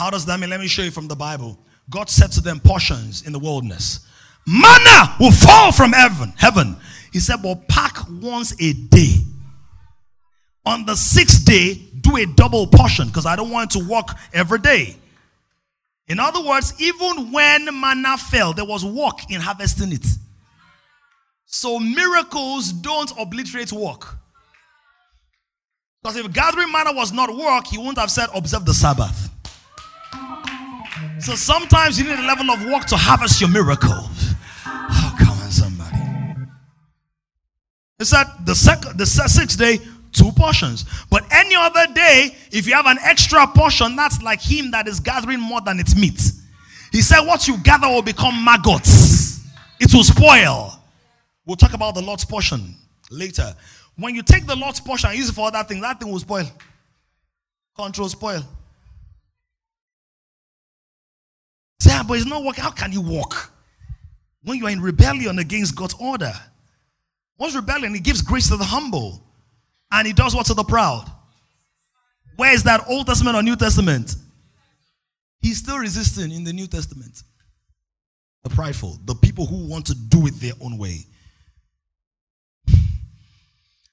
How 0.00 0.10
does 0.10 0.26
that 0.26 0.40
mean? 0.40 0.50
Let 0.50 0.60
me 0.60 0.66
show 0.66 0.82
you 0.82 0.90
from 0.90 1.06
the 1.06 1.14
Bible. 1.14 1.58
God 1.88 2.10
said 2.10 2.32
to 2.32 2.40
them 2.40 2.58
portions 2.58 3.22
in 3.22 3.32
the 3.32 3.38
wilderness. 3.38 4.00
Manna 4.46 5.14
will 5.20 5.30
fall 5.30 5.70
from 5.70 5.92
heaven. 5.92 6.32
Heaven. 6.36 6.76
He 7.12 7.20
said, 7.20 7.42
"Well, 7.42 7.56
pack 7.68 7.98
once 8.08 8.52
a 8.58 8.72
day. 8.72 9.24
On 10.66 10.84
the 10.86 10.96
sixth 10.96 11.44
day, 11.44 11.74
do 11.74 12.16
a 12.16 12.26
double 12.26 12.66
portion 12.66 13.08
because 13.08 13.26
I 13.26 13.36
don't 13.36 13.50
want 13.50 13.70
to 13.72 13.78
work 13.78 14.08
every 14.32 14.58
day." 14.58 14.96
In 16.08 16.18
other 16.18 16.40
words, 16.40 16.74
even 16.80 17.30
when 17.30 17.66
manna 17.80 18.18
fell, 18.18 18.52
there 18.52 18.64
was 18.64 18.84
work 18.84 19.30
in 19.30 19.40
harvesting 19.40 19.92
it. 19.92 20.06
So 21.46 21.78
miracles 21.78 22.72
don't 22.72 23.12
obliterate 23.16 23.72
work. 23.72 24.16
Because 26.02 26.16
if 26.16 26.32
gathering 26.32 26.72
manna 26.72 26.92
was 26.92 27.12
not 27.12 27.34
work, 27.34 27.66
he 27.66 27.76
wouldn't 27.76 27.98
have 27.98 28.10
said, 28.10 28.28
observe 28.34 28.64
the 28.64 28.72
Sabbath. 28.72 29.28
So 31.20 31.34
sometimes 31.34 31.98
you 31.98 32.04
need 32.04 32.18
a 32.18 32.26
level 32.26 32.50
of 32.50 32.64
work 32.64 32.86
to 32.86 32.96
harvest 32.96 33.40
your 33.40 33.50
miracles. 33.50 34.34
Oh, 34.66 35.16
come 35.18 35.38
on, 35.38 35.50
somebody. 35.50 35.98
It's 37.98 38.10
that 38.10 38.46
the 38.46 38.54
second, 38.54 38.98
the 38.98 39.04
sixth 39.04 39.58
day, 39.58 39.78
two 40.12 40.32
portions. 40.32 40.86
But 41.10 41.24
any 41.30 41.54
other 41.54 41.86
day, 41.92 42.34
if 42.50 42.66
you 42.66 42.72
have 42.72 42.86
an 42.86 42.98
extra 43.02 43.46
portion, 43.48 43.96
that's 43.96 44.22
like 44.22 44.40
him 44.40 44.70
that 44.70 44.88
is 44.88 45.00
gathering 45.00 45.40
more 45.40 45.60
than 45.60 45.78
its 45.78 45.94
meat. 45.94 46.20
He 46.92 47.02
said, 47.02 47.20
What 47.20 47.46
you 47.46 47.58
gather 47.58 47.88
will 47.88 48.02
become 48.02 48.42
maggots, 48.42 49.40
it 49.78 49.92
will 49.92 50.04
spoil. 50.04 50.72
We'll 51.44 51.56
talk 51.56 51.74
about 51.74 51.94
the 51.94 52.02
Lord's 52.02 52.24
portion 52.24 52.74
later. 53.10 53.54
When 53.96 54.14
you 54.14 54.22
take 54.22 54.46
the 54.46 54.56
Lord's 54.56 54.80
portion 54.80 55.10
and 55.10 55.18
use 55.18 55.28
it 55.28 55.34
for 55.34 55.48
other 55.48 55.62
things, 55.64 55.82
that 55.82 56.00
thing 56.00 56.10
will 56.10 56.18
spoil. 56.18 56.46
Control 57.76 58.08
spoil. 58.08 58.42
Say, 61.80 61.90
ah, 61.92 62.04
but 62.06 62.14
it's 62.14 62.26
not 62.26 62.44
working. 62.44 62.62
How 62.62 62.70
can 62.70 62.92
you 62.92 63.00
walk? 63.00 63.52
When 64.42 64.58
you 64.58 64.66
are 64.66 64.70
in 64.70 64.80
rebellion 64.80 65.38
against 65.38 65.76
God's 65.76 65.94
order. 65.98 66.32
What's 67.36 67.54
rebellion? 67.54 67.94
He 67.94 68.00
gives 68.00 68.22
grace 68.22 68.48
to 68.48 68.56
the 68.56 68.64
humble. 68.64 69.22
And 69.92 70.06
he 70.06 70.12
does 70.12 70.34
what 70.34 70.46
to 70.46 70.54
the 70.54 70.64
proud. 70.64 71.10
Where 72.36 72.52
is 72.54 72.62
that 72.64 72.84
Old 72.88 73.06
Testament 73.06 73.36
or 73.36 73.42
New 73.42 73.56
Testament? 73.56 74.14
He's 75.42 75.58
still 75.58 75.78
resisting 75.78 76.32
in 76.32 76.44
the 76.44 76.52
New 76.52 76.66
Testament. 76.66 77.22
The 78.44 78.50
prideful, 78.50 78.98
the 79.04 79.14
people 79.14 79.46
who 79.46 79.66
want 79.66 79.86
to 79.86 79.94
do 79.94 80.26
it 80.26 80.34
their 80.34 80.52
own 80.60 80.78
way. 80.78 81.06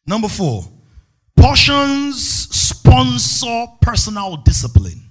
Number 0.07 0.29
four, 0.29 0.63
portions 1.35 2.47
sponsor 2.55 3.65
personal 3.81 4.37
discipline. 4.37 5.01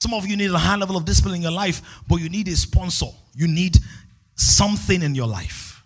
Some 0.00 0.14
of 0.14 0.26
you 0.26 0.36
need 0.36 0.50
a 0.52 0.58
high 0.58 0.76
level 0.76 0.96
of 0.96 1.04
discipline 1.04 1.34
in 1.34 1.42
your 1.42 1.50
life, 1.50 1.82
but 2.08 2.16
you 2.16 2.28
need 2.28 2.46
a 2.46 2.54
sponsor. 2.56 3.06
You 3.34 3.48
need 3.48 3.76
something 4.36 5.02
in 5.02 5.16
your 5.16 5.26
life. 5.26 5.82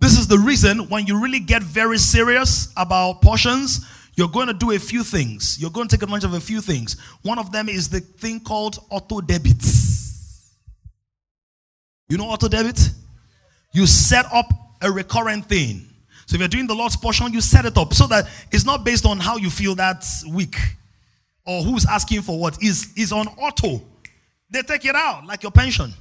This 0.00 0.18
is 0.18 0.26
the 0.26 0.38
reason 0.38 0.88
when 0.88 1.06
you 1.06 1.20
really 1.20 1.40
get 1.40 1.62
very 1.62 1.98
serious 1.98 2.72
about 2.76 3.20
portions, 3.20 3.84
you're 4.14 4.28
going 4.28 4.46
to 4.46 4.54
do 4.54 4.70
a 4.70 4.78
few 4.78 5.02
things. 5.04 5.60
You're 5.60 5.70
going 5.70 5.88
to 5.88 5.96
take 5.96 6.02
advantage 6.02 6.24
of 6.24 6.34
a 6.34 6.40
few 6.40 6.60
things. 6.60 6.96
One 7.22 7.38
of 7.38 7.52
them 7.52 7.68
is 7.68 7.88
the 7.88 8.00
thing 8.00 8.40
called 8.40 8.78
auto 8.90 9.20
debit. 9.20 9.62
You 12.08 12.16
know 12.16 12.24
auto 12.24 12.48
debit? 12.48 12.80
You 13.72 13.86
set 13.86 14.24
up 14.32 14.50
a 14.80 14.90
recurrent 14.90 15.46
thing. 15.48 15.86
So 16.26 16.34
if 16.34 16.40
you're 16.40 16.48
doing 16.48 16.66
the 16.66 16.74
Lord's 16.74 16.96
portion, 16.96 17.32
you 17.32 17.40
set 17.40 17.64
it 17.64 17.78
up 17.78 17.94
so 17.94 18.06
that 18.08 18.26
it's 18.52 18.64
not 18.64 18.84
based 18.84 19.06
on 19.06 19.18
how 19.18 19.36
you 19.36 19.48
feel 19.48 19.74
that 19.76 20.04
week 20.30 20.56
or 21.46 21.62
who's 21.62 21.86
asking 21.86 22.22
for 22.22 22.38
what. 22.38 22.62
Is 22.62 22.92
is 22.96 23.12
on 23.12 23.28
auto. 23.28 23.82
They 24.50 24.62
take 24.62 24.84
it 24.84 24.94
out 24.94 25.26
like 25.26 25.42
your 25.42 25.52
pension. 25.52 25.92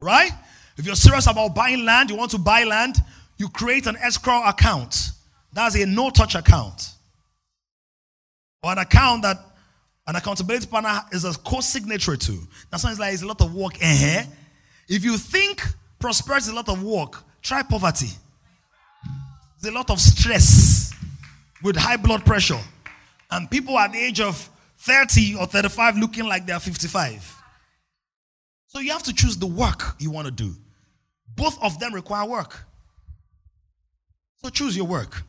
Right? 0.00 0.30
If 0.76 0.86
you're 0.86 0.96
serious 0.96 1.26
about 1.26 1.54
buying 1.54 1.84
land, 1.84 2.10
you 2.10 2.16
want 2.16 2.30
to 2.32 2.38
buy 2.38 2.64
land, 2.64 2.96
you 3.36 3.48
create 3.48 3.86
an 3.86 3.96
escrow 3.96 4.42
account. 4.44 5.10
That's 5.52 5.76
a 5.76 5.86
no-touch 5.86 6.34
account. 6.34 6.90
Or 8.62 8.72
an 8.72 8.78
account 8.78 9.22
that 9.22 9.38
an 10.06 10.16
accountability 10.16 10.66
partner 10.66 11.00
is 11.12 11.24
a 11.24 11.32
co-signatory 11.32 12.18
to. 12.18 12.38
That 12.70 12.80
sounds 12.80 12.98
like 12.98 13.14
it's 13.14 13.22
a 13.22 13.26
lot 13.26 13.40
of 13.40 13.54
work. 13.54 13.74
Uh-huh. 13.76 14.24
If 14.88 15.04
you 15.04 15.16
think 15.16 15.62
prosperity 16.04 16.42
is 16.42 16.48
a 16.50 16.54
lot 16.54 16.68
of 16.68 16.82
work, 16.82 17.24
try 17.40 17.62
poverty. 17.62 18.10
There's 19.58 19.74
a 19.74 19.78
lot 19.78 19.88
of 19.88 19.98
stress 19.98 20.92
with 21.62 21.76
high 21.76 21.96
blood 21.96 22.26
pressure. 22.26 22.60
And 23.30 23.50
people 23.50 23.78
at 23.78 23.92
the 23.92 23.98
age 24.00 24.20
of 24.20 24.50
30 24.80 25.36
or 25.36 25.46
35 25.46 25.96
looking 25.96 26.26
like 26.26 26.44
they're 26.44 26.60
55. 26.60 27.42
So 28.66 28.80
you 28.80 28.92
have 28.92 29.02
to 29.04 29.14
choose 29.14 29.38
the 29.38 29.46
work 29.46 29.96
you 29.98 30.10
want 30.10 30.26
to 30.26 30.30
do. 30.30 30.54
Both 31.36 31.56
of 31.62 31.80
them 31.80 31.94
require 31.94 32.28
work. 32.28 32.66
So 34.42 34.50
choose 34.50 34.76
your 34.76 34.86
work. 34.86 35.22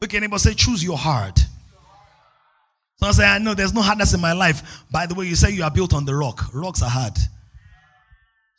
Look 0.00 0.14
at 0.14 0.18
anybody 0.18 0.38
say, 0.38 0.54
choose 0.54 0.84
your 0.84 0.98
heart. 0.98 1.40
So 2.98 3.08
I 3.08 3.10
say, 3.10 3.26
I 3.26 3.38
know 3.38 3.54
there's 3.54 3.74
no 3.74 3.82
hardness 3.82 4.14
in 4.14 4.20
my 4.20 4.34
life. 4.34 4.84
By 4.88 5.06
the 5.06 5.16
way, 5.16 5.26
you 5.26 5.34
say 5.34 5.50
you 5.50 5.64
are 5.64 5.70
built 5.72 5.92
on 5.92 6.04
the 6.04 6.14
rock. 6.14 6.54
Rocks 6.54 6.80
are 6.80 6.88
hard. 6.88 7.18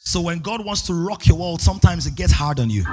So 0.06 0.22
when 0.22 0.40
God 0.40 0.64
wants 0.64 0.84
to 0.84 0.94
rock 0.94 1.28
your 1.28 1.38
world, 1.38 1.62
sometimes 1.62 2.06
it 2.06 2.16
gets 2.16 2.32
hard 2.32 2.60
on 2.60 2.70
you. 2.70 2.86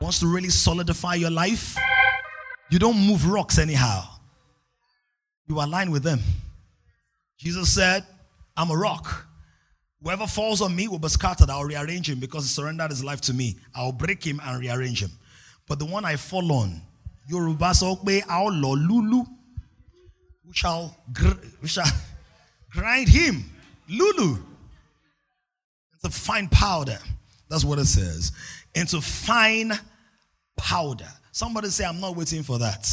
Wants 0.00 0.20
to 0.20 0.26
really 0.26 0.50
solidify 0.50 1.14
your 1.14 1.30
life. 1.30 1.76
You 2.70 2.78
don't 2.78 2.98
move 2.98 3.26
rocks 3.26 3.58
anyhow. 3.58 4.04
You 5.48 5.60
align 5.60 5.90
with 5.90 6.02
them. 6.02 6.20
Jesus 7.38 7.72
said, 7.72 8.04
I'm 8.56 8.70
a 8.70 8.76
rock. 8.76 9.26
Whoever 10.02 10.26
falls 10.26 10.60
on 10.60 10.76
me 10.76 10.88
will 10.88 10.98
be 10.98 11.08
scattered. 11.08 11.48
I'll 11.48 11.64
rearrange 11.64 12.10
him 12.10 12.20
because 12.20 12.44
he 12.44 12.48
surrendered 12.48 12.90
his 12.90 13.02
life 13.02 13.20
to 13.22 13.34
me. 13.34 13.56
I'll 13.74 13.92
break 13.92 14.22
him 14.24 14.40
and 14.44 14.60
rearrange 14.60 15.02
him. 15.02 15.10
But 15.66 15.78
the 15.78 15.86
one 15.86 16.04
I 16.04 16.16
fall 16.16 16.52
on, 16.52 16.80
Yoruba 17.26 17.70
Sokbe, 17.70 18.22
I'll 18.28 18.52
lulu. 18.52 19.24
Shall 20.52 20.96
grind 22.72 23.08
him. 23.08 23.44
Lulu. 23.88 24.36
A 26.06 26.08
fine 26.08 26.46
powder. 26.48 26.98
That's 27.48 27.64
what 27.64 27.80
it 27.80 27.86
says. 27.86 28.30
Into 28.76 29.00
fine 29.00 29.72
powder. 30.56 31.08
Somebody 31.32 31.68
say, 31.68 31.84
I'm 31.84 31.98
not 31.98 32.14
waiting 32.14 32.44
for 32.44 32.60
that. 32.60 32.86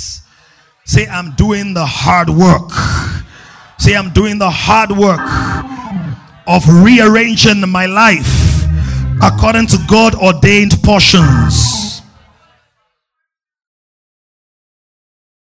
Say, 0.85 1.05
I'm 1.05 1.35
doing 1.35 1.75
the 1.75 1.85
hard 1.85 2.27
work. 2.27 2.71
Say, 3.77 3.95
I'm 3.95 4.11
doing 4.13 4.39
the 4.39 4.49
hard 4.49 4.91
work 4.91 5.19
of 6.47 6.63
rearranging 6.83 7.69
my 7.69 7.85
life 7.85 8.65
according 9.21 9.67
to 9.67 9.77
God 9.87 10.15
ordained 10.15 10.73
portions. 10.81 12.01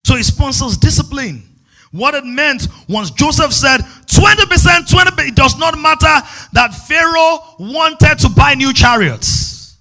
So 0.05 0.17
he 0.17 0.23
sponsors 0.23 0.77
discipline. 0.77 1.43
What 1.91 2.15
it 2.15 2.27
meant 2.27 2.69
once 2.87 3.11
Joseph 3.11 3.55
said 3.55 3.81
20%, 4.23 4.89
20, 4.89 5.23
it 5.29 5.35
does 5.35 5.59
not 5.59 5.77
matter 5.77 6.27
that 6.53 6.73
Pharaoh 6.87 7.41
wanted 7.59 8.21
to 8.21 8.29
buy 8.29 8.55
new 8.55 8.73
chariots, 8.73 9.77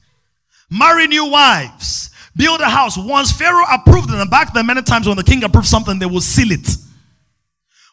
marry 0.71 1.05
new 1.05 1.29
wives, 1.29 2.09
build 2.35 2.59
a 2.61 2.65
house. 2.69 2.97
Once 2.97 3.31
Pharaoh 3.31 3.65
approved 3.71 4.09
it, 4.09 4.15
and 4.15 4.31
back 4.31 4.51
then, 4.51 4.65
many 4.65 4.81
times 4.81 5.07
when 5.07 5.17
the 5.17 5.23
king 5.23 5.43
approved 5.43 5.67
something, 5.67 5.99
they 5.99 6.07
will 6.07 6.21
seal 6.21 6.51
it. 6.51 6.67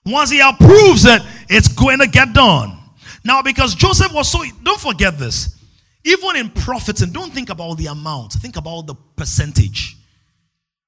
Once 0.06 0.30
he 0.30 0.40
approves 0.40 1.04
it, 1.04 1.20
it's 1.50 1.68
going 1.68 1.98
to 1.98 2.06
get 2.06 2.32
done. 2.32 2.78
Now, 3.24 3.42
because 3.42 3.74
Joseph 3.74 4.14
was 4.14 4.32
so, 4.32 4.42
don't 4.62 4.80
forget 4.80 5.18
this. 5.18 5.54
Even 6.04 6.36
in 6.36 6.48
profiting, 6.48 7.10
don't 7.12 7.30
think 7.30 7.50
about 7.50 7.76
the 7.76 7.86
amount, 7.86 8.32
think 8.32 8.56
about 8.56 8.86
the 8.86 8.94
percentage. 9.16 9.98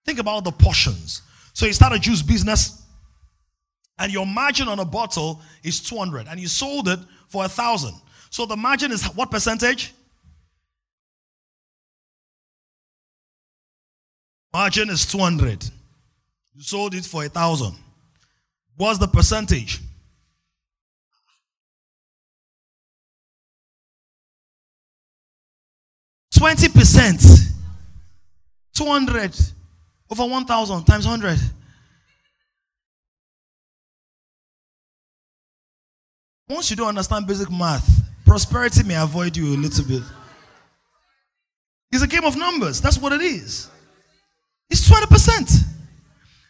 Think 0.06 0.20
about 0.20 0.44
the 0.44 0.52
portions. 0.52 1.20
So 1.52 1.66
he 1.66 1.72
started 1.74 1.96
a 1.96 1.98
juice 1.98 2.22
business, 2.22 2.82
and 4.00 4.10
your 4.10 4.26
margin 4.26 4.66
on 4.66 4.78
a 4.78 4.84
bottle 4.84 5.40
is 5.62 5.78
200, 5.80 6.26
and 6.26 6.40
you 6.40 6.48
sold 6.48 6.88
it 6.88 6.98
for 7.28 7.44
a 7.44 7.48
thousand. 7.48 7.94
So 8.30 8.46
the 8.46 8.56
margin 8.56 8.90
is 8.90 9.04
what 9.14 9.30
percentage? 9.30 9.92
Margin 14.52 14.88
is 14.88 15.04
200. 15.06 15.62
You 16.54 16.62
sold 16.62 16.94
it 16.94 17.04
for 17.04 17.24
a 17.24 17.28
thousand. 17.28 17.76
What's 18.76 18.98
the 18.98 19.06
percentage? 19.06 19.80
Twenty 26.34 26.68
percent. 26.70 27.22
Two 28.74 28.86
hundred 28.86 29.38
over 30.10 30.24
one 30.24 30.46
thousand 30.46 30.84
times 30.84 31.04
hundred. 31.04 31.38
Once 36.50 36.68
you 36.68 36.74
don't 36.74 36.88
understand 36.88 37.28
basic 37.28 37.48
math, 37.48 37.88
prosperity 38.26 38.82
may 38.82 38.96
avoid 38.96 39.36
you 39.36 39.54
a 39.54 39.56
little 39.56 39.84
bit. 39.84 40.02
It's 41.92 42.02
a 42.02 42.08
game 42.08 42.24
of 42.24 42.36
numbers. 42.36 42.80
That's 42.80 42.98
what 42.98 43.12
it 43.12 43.20
is. 43.20 43.70
It's 44.68 44.90
20%. 44.90 45.64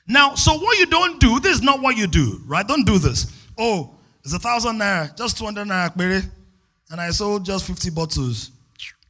Now, 0.08 0.34
so 0.36 0.54
what 0.54 0.78
you 0.78 0.86
don't 0.86 1.20
do, 1.20 1.38
this 1.38 1.56
is 1.56 1.62
not 1.62 1.82
what 1.82 1.98
you 1.98 2.06
do, 2.06 2.40
right? 2.46 2.66
Don't 2.66 2.86
do 2.86 2.98
this. 2.98 3.30
Oh, 3.58 3.94
it's 4.24 4.32
a 4.32 4.38
thousand 4.38 4.78
naira, 4.78 5.14
just 5.18 5.36
200 5.36 5.68
naira, 5.68 5.94
baby. 5.94 6.26
And 6.90 6.98
I 6.98 7.10
sold 7.10 7.44
just 7.44 7.66
50 7.66 7.90
bottles, 7.90 8.52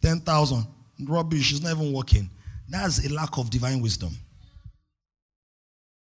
10,000. 0.03 0.67
Rubbish, 1.07 1.53
it's 1.53 1.63
not 1.63 1.77
even 1.77 1.93
working. 1.93 2.29
That's 2.69 3.07
a 3.07 3.13
lack 3.13 3.39
of 3.39 3.49
divine 3.49 3.81
wisdom. 3.81 4.11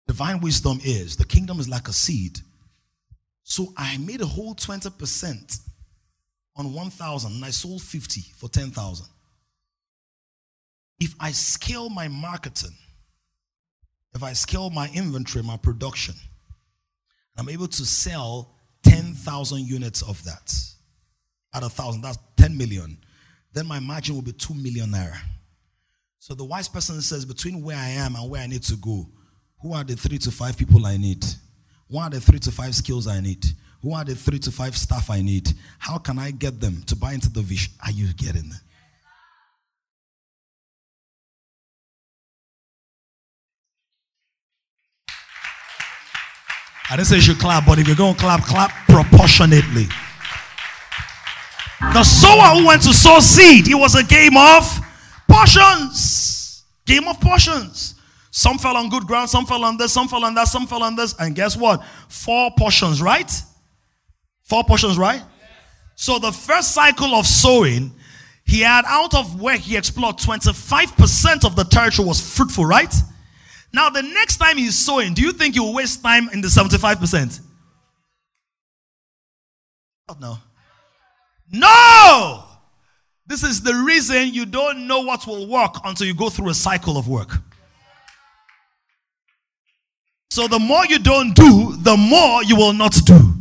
Divine 0.09 0.41
wisdom 0.41 0.81
is 0.83 1.15
the 1.15 1.27
kingdom 1.27 1.61
is 1.61 1.69
like 1.69 1.89
a 1.89 1.93
seed. 1.93 2.41
So 3.53 3.71
I 3.77 3.99
made 3.99 4.23
a 4.23 4.27
whole 4.27 4.55
20% 4.55 5.61
on 6.57 6.73
1,000 6.73 7.33
and 7.33 7.45
I 7.45 7.51
sold 7.51 7.83
50 7.83 8.23
for 8.39 8.49
10,000. 8.49 9.07
If 10.99 11.15
I 11.21 11.33
scale 11.33 11.91
my 11.91 12.09
marketing, 12.09 12.75
if 14.15 14.23
I 14.23 14.33
scale 14.33 14.71
my 14.71 14.89
inventory, 14.95 15.45
my 15.45 15.59
production, 15.59 16.15
I'm 17.37 17.51
able 17.51 17.69
to 17.69 17.85
sell 17.85 18.55
10,000 18.85 19.67
units 19.67 20.01
of 20.01 20.25
that 20.25 20.51
at 21.53 21.63
a 21.63 21.69
thousand, 21.69 22.01
that's 22.01 22.17
10 22.39 22.57
million, 22.57 22.97
then 23.53 23.67
my 23.67 23.81
margin 23.81 24.15
will 24.15 24.23
be 24.23 24.33
2 24.33 24.55
million 24.55 24.89
naira. 24.93 25.19
So 26.21 26.33
the 26.33 26.45
wise 26.45 26.71
person 26.71 27.03
says, 27.03 27.27
between 27.27 27.63
where 27.63 27.77
I 27.77 27.89
am 27.89 28.17
and 28.17 28.31
where 28.31 28.41
I 28.41 28.47
need 28.47 28.63
to 28.63 28.77
go, 28.77 29.11
who 29.61 29.75
are 29.75 29.85
the 29.85 29.95
three 29.95 30.17
to 30.21 30.31
five 30.31 30.57
people 30.57 30.87
I 30.87 30.97
need? 30.97 31.23
What 31.93 32.05
are 32.05 32.11
the 32.19 32.21
three 32.23 32.39
to 32.39 32.51
five 32.51 32.75
skills 32.75 33.07
I 33.07 33.21
need? 33.21 33.45
Who 33.83 33.93
are 33.93 34.03
the 34.03 34.15
three 34.15 34.39
to 34.39 34.51
five 34.51 34.75
staff 34.79 35.11
I 35.11 35.21
need? 35.21 35.53
How 35.79 35.99
can 35.99 36.19
I 36.19 36.31
get 36.31 36.59
them 36.59 36.83
to 36.87 36.97
buy 36.97 37.13
into 37.13 37.31
the 37.31 37.43
vision? 37.43 37.71
Are 37.85 37.91
you 37.91 38.15
getting 38.15 38.47
it? 38.47 38.63
I 46.89 46.97
didn't 46.97 47.09
say 47.09 47.17
you 47.17 47.21
should 47.21 47.39
clap, 47.39 47.67
but 47.67 47.79
if 47.79 47.87
you're 47.87 47.95
going 47.95 48.15
to 48.15 48.21
clap, 48.21 48.41
clap 48.45 48.71
proportionately. 48.89 49.87
The 51.93 52.05
sower 52.05 52.59
who 52.59 52.69
went 52.69 52.85
to 52.85 52.95
sow 52.95 53.21
seed, 53.21 53.69
it 53.69 53.75
was 53.75 53.97
a 53.97 54.03
game 54.03 54.39
of 54.39 54.81
portions. 55.29 56.65
Game 56.87 57.07
of 57.07 57.21
portions. 57.21 57.97
Some 58.35 58.57
fell 58.57 58.79
on 58.79 58.89
good 58.89 59.07
ground, 59.07 59.29
some 59.29 59.45
fell 59.45 59.63
on 59.63 59.77
this, 59.77 59.93
some 59.93 60.09
fell 60.09 60.25
on 60.25 60.35
that, 60.35 60.49
some 60.49 60.67
fell 60.67 60.83
on 60.83 60.97
this. 60.97 61.15
And 61.19 61.35
guess 61.35 61.55
what? 61.55 61.85
Four 62.09 62.51
portions, 62.57 63.03
right? 63.03 63.31
Four 64.45 64.65
portions, 64.65 64.97
right? 64.97 65.23
So 65.97 66.19
the 66.19 66.33
first 66.33 66.73
cycle 66.73 67.15
of 67.15 67.27
sowing, 67.27 67.93
he 68.47 68.61
had 68.61 68.87
out 68.87 69.15
of 69.15 69.39
where 69.39 69.59
he 69.59 69.77
explored 69.77 70.17
25% 70.17 71.45
of 71.45 71.57
the 71.57 71.65
territory 71.65 72.09
was 72.09 72.35
fruitful, 72.35 72.65
right? 72.65 72.93
Now, 73.71 73.91
the 73.91 74.03
next 74.03 74.39
time 74.39 74.57
he's 74.57 74.79
sowing, 74.79 75.13
do 75.13 75.21
you 75.21 75.33
think 75.33 75.53
he 75.53 75.61
will 75.61 75.75
waste 75.75 76.03
time 76.03 76.31
in 76.31 76.41
the 76.41 76.49
75%? 76.49 77.39
Oh, 80.09 80.17
no. 80.19 80.39
No! 81.53 82.45
This 83.27 83.43
is 83.43 83.61
the 83.61 83.75
reason 83.75 84.33
you 84.33 84.47
don't 84.47 84.87
know 84.87 85.01
what 85.01 85.27
will 85.27 85.47
work 85.47 85.75
until 85.85 86.07
you 86.07 86.15
go 86.15 86.31
through 86.31 86.49
a 86.49 86.55
cycle 86.55 86.97
of 86.97 87.09
work. 87.09 87.43
So, 90.33 90.49
the 90.49 90.59
more 90.59 90.87
you 90.87 90.99
don't 90.99 91.37
do, 91.37 91.77
the 91.81 91.95
more 91.95 92.43
you 92.43 92.57
will 92.57 92.73
not 92.73 92.95
do. 93.05 93.35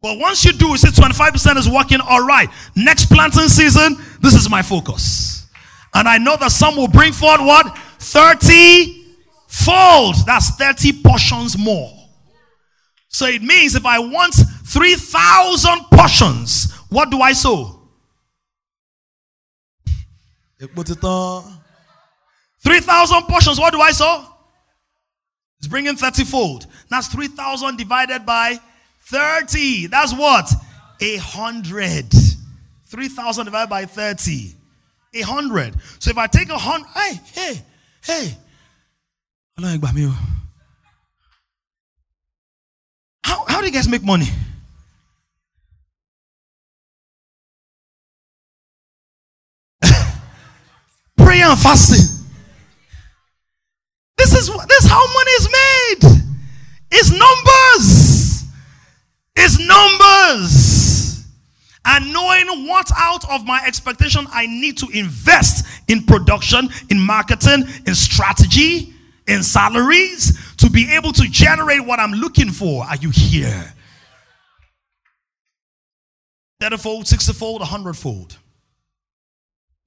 But 0.00 0.20
once 0.20 0.44
you 0.44 0.52
do, 0.52 0.68
you 0.68 0.76
say 0.76 0.90
25% 0.90 1.56
is 1.56 1.68
working 1.68 1.98
all 2.00 2.24
right. 2.24 2.48
Next 2.76 3.06
planting 3.06 3.48
season, 3.48 3.96
this 4.22 4.34
is 4.34 4.48
my 4.48 4.62
focus. 4.62 5.48
And 5.94 6.06
I 6.06 6.18
know 6.18 6.36
that 6.36 6.52
some 6.52 6.76
will 6.76 6.86
bring 6.86 7.12
forward 7.12 7.44
what? 7.44 7.76
30 7.98 9.04
fold. 9.48 10.14
That's 10.26 10.50
30 10.50 11.02
portions 11.02 11.58
more. 11.58 11.92
So 13.08 13.26
it 13.26 13.42
means 13.42 13.74
if 13.74 13.84
I 13.84 13.98
want 13.98 14.34
3,000 14.34 15.86
portions, 15.92 16.72
what 16.88 17.10
do 17.10 17.20
I 17.20 17.32
sow? 17.32 17.80
3,000 20.60 23.22
portions, 23.22 23.58
what 23.58 23.72
do 23.72 23.80
I 23.80 23.90
sow? 23.90 24.29
It's 25.60 25.68
bringing 25.68 25.94
30 25.94 26.24
fold. 26.24 26.66
That's 26.88 27.08
3,000 27.08 27.76
divided 27.76 28.24
by 28.24 28.58
30. 29.02 29.88
That's 29.88 30.14
what? 30.14 30.50
A 31.02 31.16
hundred. 31.18 32.10
3,000 32.86 33.44
divided 33.44 33.68
by 33.68 33.84
30. 33.84 34.54
A 35.12 35.20
hundred. 35.20 35.74
So 35.98 36.10
if 36.10 36.16
I 36.18 36.26
take 36.28 36.48
a 36.48 36.56
hundred, 36.56 36.88
hey, 36.94 37.20
hey, 37.34 37.62
hey. 38.04 38.36
How, 43.22 43.44
how 43.46 43.60
do 43.60 43.66
you 43.66 43.72
guys 43.72 43.86
make 43.86 44.02
money? 44.02 44.28
Prayer 51.18 51.44
and 51.44 51.58
fasting. 51.58 52.19
This 54.20 54.34
is 54.34 54.48
this 54.48 54.84
is 54.84 54.90
how 54.90 55.02
money 55.06 55.30
is 55.30 55.48
made. 55.48 56.22
It's 56.90 57.10
numbers. 57.10 58.44
It's 59.34 59.58
numbers. 59.58 61.26
And 61.86 62.12
knowing 62.12 62.66
what 62.66 62.90
out 62.98 63.28
of 63.30 63.46
my 63.46 63.62
expectation 63.66 64.26
I 64.30 64.46
need 64.46 64.76
to 64.76 64.88
invest 64.92 65.64
in 65.88 66.04
production, 66.04 66.68
in 66.90 67.00
marketing, 67.00 67.64
in 67.86 67.94
strategy, 67.94 68.92
in 69.26 69.42
salaries 69.42 70.54
to 70.58 70.68
be 70.68 70.92
able 70.92 71.12
to 71.14 71.22
generate 71.22 71.86
what 71.86 71.98
I'm 71.98 72.12
looking 72.12 72.50
for. 72.50 72.84
Are 72.84 72.96
you 72.96 73.08
here? 73.08 73.72
30 76.60 76.76
fold, 76.76 77.08
60 77.08 77.32
fold, 77.32 77.60
100 77.60 77.94
fold. 77.94 78.36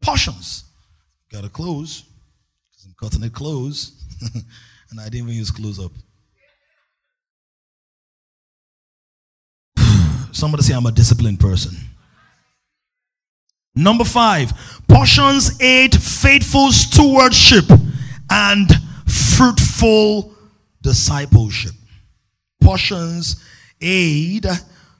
Portions. 0.01 0.63
Gotta 1.31 1.49
close. 1.49 2.01
Because 2.71 2.85
I'm 2.85 2.95
cutting 2.99 3.23
it 3.23 3.33
close. 3.33 4.02
and 4.89 4.99
I 4.99 5.05
didn't 5.05 5.27
even 5.27 5.33
use 5.33 5.51
close 5.51 5.79
up. 5.79 5.91
Somebody 10.31 10.63
say 10.63 10.73
I'm 10.73 10.85
a 10.85 10.91
disciplined 10.91 11.39
person. 11.39 11.75
Number 13.75 14.03
five, 14.03 14.53
portions 14.87 15.59
aid 15.59 15.95
faithful 15.99 16.71
stewardship 16.71 17.65
and 18.29 18.69
fruitful 19.07 20.33
discipleship. 20.81 21.73
Portions 22.61 23.43
aid 23.81 24.45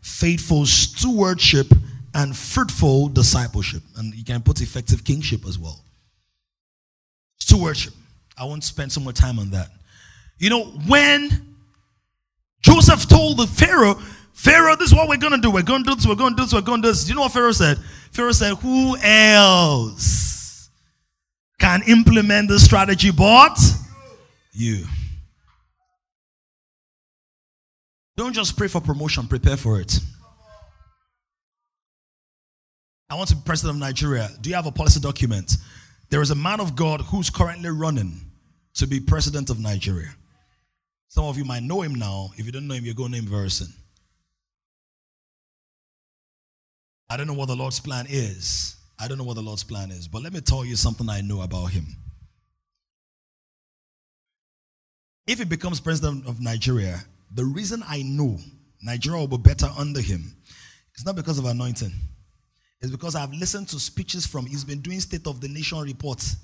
faithful 0.02 0.66
stewardship 0.66 1.68
and 2.16 2.36
fruitful 2.36 3.10
discipleship. 3.10 3.84
And 3.98 4.14
you 4.16 4.24
can 4.24 4.42
put 4.42 4.62
effective 4.62 5.04
kingship 5.04 5.46
as 5.48 5.60
well. 5.60 5.84
Stewardship. 7.38 7.94
I 8.38 8.46
won't 8.46 8.64
spend 8.64 8.92
so 8.92 9.02
much 9.02 9.16
time 9.16 9.40
on 9.40 9.52
that. 9.52 9.70
You 10.40 10.50
know, 10.50 10.64
when 10.88 11.56
Joseph 12.62 13.08
told 13.08 13.38
the 13.38 13.48
Pharaoh, 13.48 13.96
Pharaoh, 14.34 14.76
this 14.76 14.90
is 14.90 14.96
what 14.96 15.08
we're 15.08 15.18
going 15.18 15.34
to 15.34 15.40
do. 15.40 15.52
We're 15.52 15.62
going 15.62 15.84
to 15.84 15.90
do 15.92 15.96
this, 15.96 16.08
we're 16.08 16.16
going 16.16 16.36
to 16.36 16.38
do 16.38 16.44
this, 16.44 16.54
we're 16.54 16.62
going 16.62 16.82
to 16.82 16.88
do 16.88 16.92
this. 16.92 17.08
You 17.08 17.16
know 17.16 17.22
what 17.22 17.32
Pharaoh 17.32 17.52
said? 17.52 17.78
Pharaoh 18.12 18.32
said, 18.32 18.56
Who 18.56 18.98
else 18.98 20.70
can 21.60 21.82
implement 21.88 22.50
this 22.50 22.66
strategy 22.66 23.12
but 23.12 23.58
you? 24.52 24.86
Don't 28.16 28.34
just 28.34 28.58
pray 28.58 28.68
for 28.68 28.82
promotion, 28.82 29.28
prepare 29.28 29.58
for 29.58 29.80
it. 29.80 30.00
I 33.10 33.16
want 33.16 33.30
to 33.30 33.36
be 33.36 33.42
president 33.46 33.76
of 33.76 33.80
Nigeria. 33.80 34.30
Do 34.42 34.50
you 34.50 34.56
have 34.56 34.66
a 34.66 34.72
policy 34.72 35.00
document? 35.00 35.58
There 36.14 36.22
is 36.22 36.30
a 36.30 36.36
man 36.36 36.60
of 36.60 36.76
God 36.76 37.02
who's 37.02 37.32
currently 37.32 37.72
running 37.72 38.22
to 38.76 38.86
be 38.86 39.00
president 39.00 39.50
of 39.50 39.60
Nigeria. 39.60 40.10
Some 41.08 41.24
of 41.24 41.40
you 41.40 41.44
might 41.44 41.64
know 41.64 41.82
him 41.82 41.96
now. 41.96 42.30
If 42.38 42.46
you 42.46 42.52
don't 42.52 42.68
know 42.68 42.76
him, 42.76 42.86
you're 42.86 42.94
going 42.94 43.12
to 43.14 43.20
name 43.20 43.28
very 43.28 43.50
soon. 43.50 43.74
I 47.10 47.18
don't 47.18 47.26
know 47.26 47.34
what 47.34 47.48
the 47.48 47.56
Lord's 47.56 47.80
plan 47.80 48.06
is. 48.08 48.76
I 49.00 49.08
don't 49.08 49.18
know 49.18 49.24
what 49.24 49.38
the 49.38 49.42
Lord's 49.42 49.64
plan 49.64 49.90
is. 49.90 50.08
But 50.08 50.22
let 50.22 50.34
me 50.34 50.42
tell 50.42 50.64
you 50.64 50.76
something 50.76 51.10
I 51.10 51.22
know 51.22 51.42
about 51.42 51.72
him. 51.72 51.88
If 55.26 55.40
he 55.40 55.46
becomes 55.46 55.80
president 55.80 56.28
of 56.28 56.40
Nigeria, 56.40 57.00
the 57.34 57.46
reason 57.46 57.82
I 57.90 58.04
know 58.04 58.38
Nigeria 58.84 59.20
will 59.20 59.36
be 59.36 59.38
better 59.38 59.70
under 59.80 60.00
him 60.00 60.36
is 60.96 61.08
not 61.08 61.16
because 61.16 61.40
of 61.40 61.46
anointing. 61.46 61.92
It's 62.84 62.92
because 62.92 63.16
I've 63.16 63.34
listened 63.34 63.70
to 63.70 63.80
speeches 63.80 64.26
from, 64.26 64.46
he's 64.46 64.66
been 64.66 64.82
doing 64.82 65.00
State 65.00 65.26
of 65.26 65.40
the 65.40 65.48
Nation 65.48 65.80
reports 65.80 66.36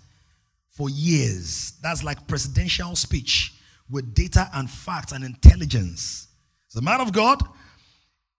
for 0.70 0.90
years. 0.90 1.74
That's 1.84 2.02
like 2.02 2.28
presidential 2.30 2.96
speech 2.96 3.54
with 3.90 4.14
data 4.14 4.50
and 4.54 4.70
facts 4.70 5.12
and 5.12 5.26
intelligence. 5.26 6.30
As 6.72 6.78
a 6.78 6.82
man 6.82 7.02
of 7.02 7.12
God, 7.12 7.44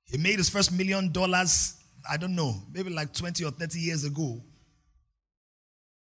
he 0.06 0.16
made 0.16 0.38
his 0.38 0.48
first 0.48 0.72
million 0.72 1.12
dollars, 1.12 1.76
I 2.10 2.16
don't 2.16 2.34
know, 2.34 2.62
maybe 2.72 2.88
like 2.88 3.12
20 3.12 3.44
or 3.44 3.50
30 3.50 3.78
years 3.78 4.04
ago. 4.04 4.40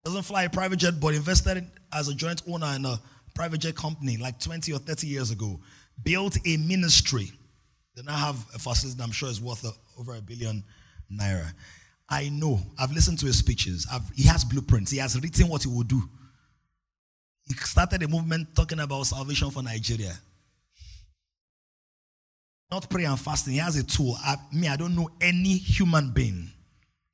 Doesn't 0.05 0.23
fly 0.23 0.43
a 0.43 0.49
private 0.51 0.77
jet, 0.77 0.99
but 0.99 1.15
invested 1.15 1.65
as 1.91 2.09
a 2.09 2.13
joint 2.13 2.43
owner 2.47 2.73
in 2.75 2.85
a 2.85 3.01
private 3.33 3.59
jet 3.59 3.75
company 3.75 4.17
like 4.17 4.39
20 4.39 4.71
or 4.71 4.77
30 4.77 5.07
years 5.07 5.31
ago 5.31 5.59
built 6.03 6.37
a 6.45 6.57
ministry. 6.57 7.31
They 7.95 8.03
now 8.03 8.17
have 8.17 8.35
a 8.53 8.59
facility 8.59 9.01
I'm 9.01 9.11
sure 9.11 9.29
is 9.29 9.41
worth 9.41 9.65
over 9.97 10.15
a 10.15 10.21
billion 10.21 10.63
naira. 11.11 11.53
I 12.09 12.29
know. 12.29 12.59
I've 12.77 12.91
listened 12.91 13.19
to 13.19 13.25
his 13.25 13.37
speeches. 13.39 13.87
I've, 13.91 14.07
he 14.15 14.23
has 14.27 14.43
blueprints. 14.43 14.91
He 14.91 14.97
has 14.97 15.19
written 15.21 15.47
what 15.47 15.63
he 15.63 15.69
will 15.69 15.83
do. 15.83 16.01
He 17.47 17.53
started 17.55 18.03
a 18.03 18.07
movement 18.07 18.55
talking 18.55 18.79
about 18.79 19.03
salvation 19.03 19.49
for 19.49 19.63
Nigeria. 19.63 20.13
Not 22.69 22.89
prayer 22.89 23.09
and 23.09 23.19
fasting. 23.19 23.53
He 23.53 23.59
has 23.59 23.77
a 23.77 23.83
tool. 23.83 24.17
I, 24.23 24.35
me, 24.53 24.67
I 24.67 24.77
don't 24.77 24.95
know 24.95 25.09
any 25.19 25.57
human 25.57 26.11
being. 26.11 26.49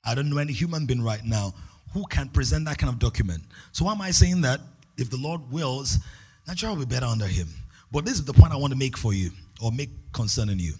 I 0.05 0.15
don't 0.15 0.29
know 0.29 0.37
any 0.37 0.53
human 0.53 0.85
being 0.85 1.01
right 1.01 1.23
now 1.23 1.53
who 1.93 2.05
can 2.05 2.29
present 2.29 2.65
that 2.65 2.77
kind 2.77 2.91
of 2.91 2.99
document. 2.99 3.43
So 3.71 3.85
why 3.85 3.93
am 3.93 4.01
I 4.01 4.11
saying 4.11 4.41
that? 4.41 4.61
If 4.97 5.09
the 5.09 5.17
Lord 5.17 5.41
wills, 5.51 5.99
Nigeria 6.47 6.75
will 6.75 6.85
be 6.85 6.95
better 6.95 7.05
under 7.05 7.27
him. 7.27 7.47
But 7.91 8.05
this 8.05 8.15
is 8.15 8.25
the 8.25 8.33
point 8.33 8.51
I 8.51 8.57
want 8.57 8.73
to 8.73 8.79
make 8.79 8.97
for 8.97 9.13
you 9.13 9.31
or 9.61 9.71
make 9.71 9.89
concerning 10.11 10.59
you. 10.59 10.73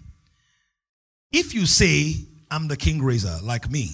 If 1.32 1.54
you 1.54 1.66
say, 1.66 2.16
I'm 2.50 2.68
the 2.68 2.78
king 2.78 3.02
raiser, 3.02 3.38
like 3.44 3.70
me, 3.70 3.90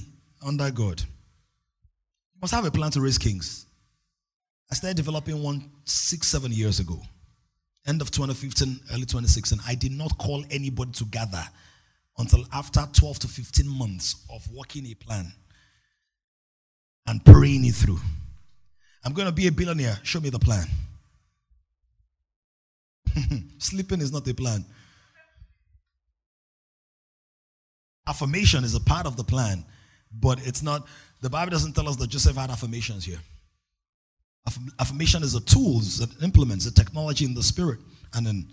under 0.45 0.69
God, 0.69 1.01
you 1.01 2.39
must 2.41 2.53
have 2.53 2.65
a 2.65 2.71
plan 2.71 2.91
to 2.91 3.01
raise 3.01 3.17
kings. 3.17 3.65
I 4.71 4.75
started 4.75 4.97
developing 4.97 5.41
one 5.41 5.69
six, 5.85 6.27
seven 6.27 6.51
years 6.51 6.79
ago. 6.79 6.99
End 7.85 8.01
of 8.01 8.11
2015, 8.11 8.79
early 8.91 9.01
2016. 9.01 9.59
I 9.67 9.75
did 9.75 9.91
not 9.91 10.17
call 10.17 10.43
anybody 10.49 10.91
to 10.93 11.05
gather 11.05 11.43
until 12.17 12.45
after 12.53 12.87
12 12.93 13.19
to 13.19 13.27
15 13.27 13.67
months 13.67 14.25
of 14.33 14.47
working 14.53 14.85
a 14.87 14.93
plan 14.93 15.31
and 17.07 17.23
praying 17.25 17.65
it 17.65 17.75
through. 17.75 17.99
I'm 19.03 19.13
going 19.13 19.25
to 19.27 19.33
be 19.33 19.47
a 19.47 19.51
billionaire. 19.51 19.97
Show 20.03 20.21
me 20.21 20.29
the 20.29 20.39
plan. 20.39 20.65
Sleeping 23.57 23.99
is 24.01 24.11
not 24.11 24.27
a 24.27 24.33
plan. 24.33 24.63
Affirmation 28.07 28.63
is 28.63 28.75
a 28.75 28.79
part 28.79 29.05
of 29.05 29.15
the 29.15 29.23
plan, 29.23 29.65
but 30.11 30.45
it's 30.45 30.61
not. 30.61 30.87
The 31.21 31.29
Bible 31.29 31.51
doesn't 31.51 31.73
tell 31.73 31.87
us 31.87 31.95
that 31.97 32.09
Joseph 32.09 32.35
had 32.35 32.49
affirmations 32.49 33.05
here. 33.05 33.19
Affirmation 34.79 35.23
is 35.23 35.35
a 35.35 35.41
tool 35.41 35.79
that 35.79 36.09
implements 36.21 36.65
the 36.65 36.71
technology 36.71 37.23
in 37.23 37.33
the 37.33 37.43
spirit 37.43 37.79
and 38.13 38.27
in 38.27 38.51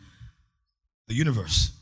the 1.09 1.15
universe, 1.15 1.73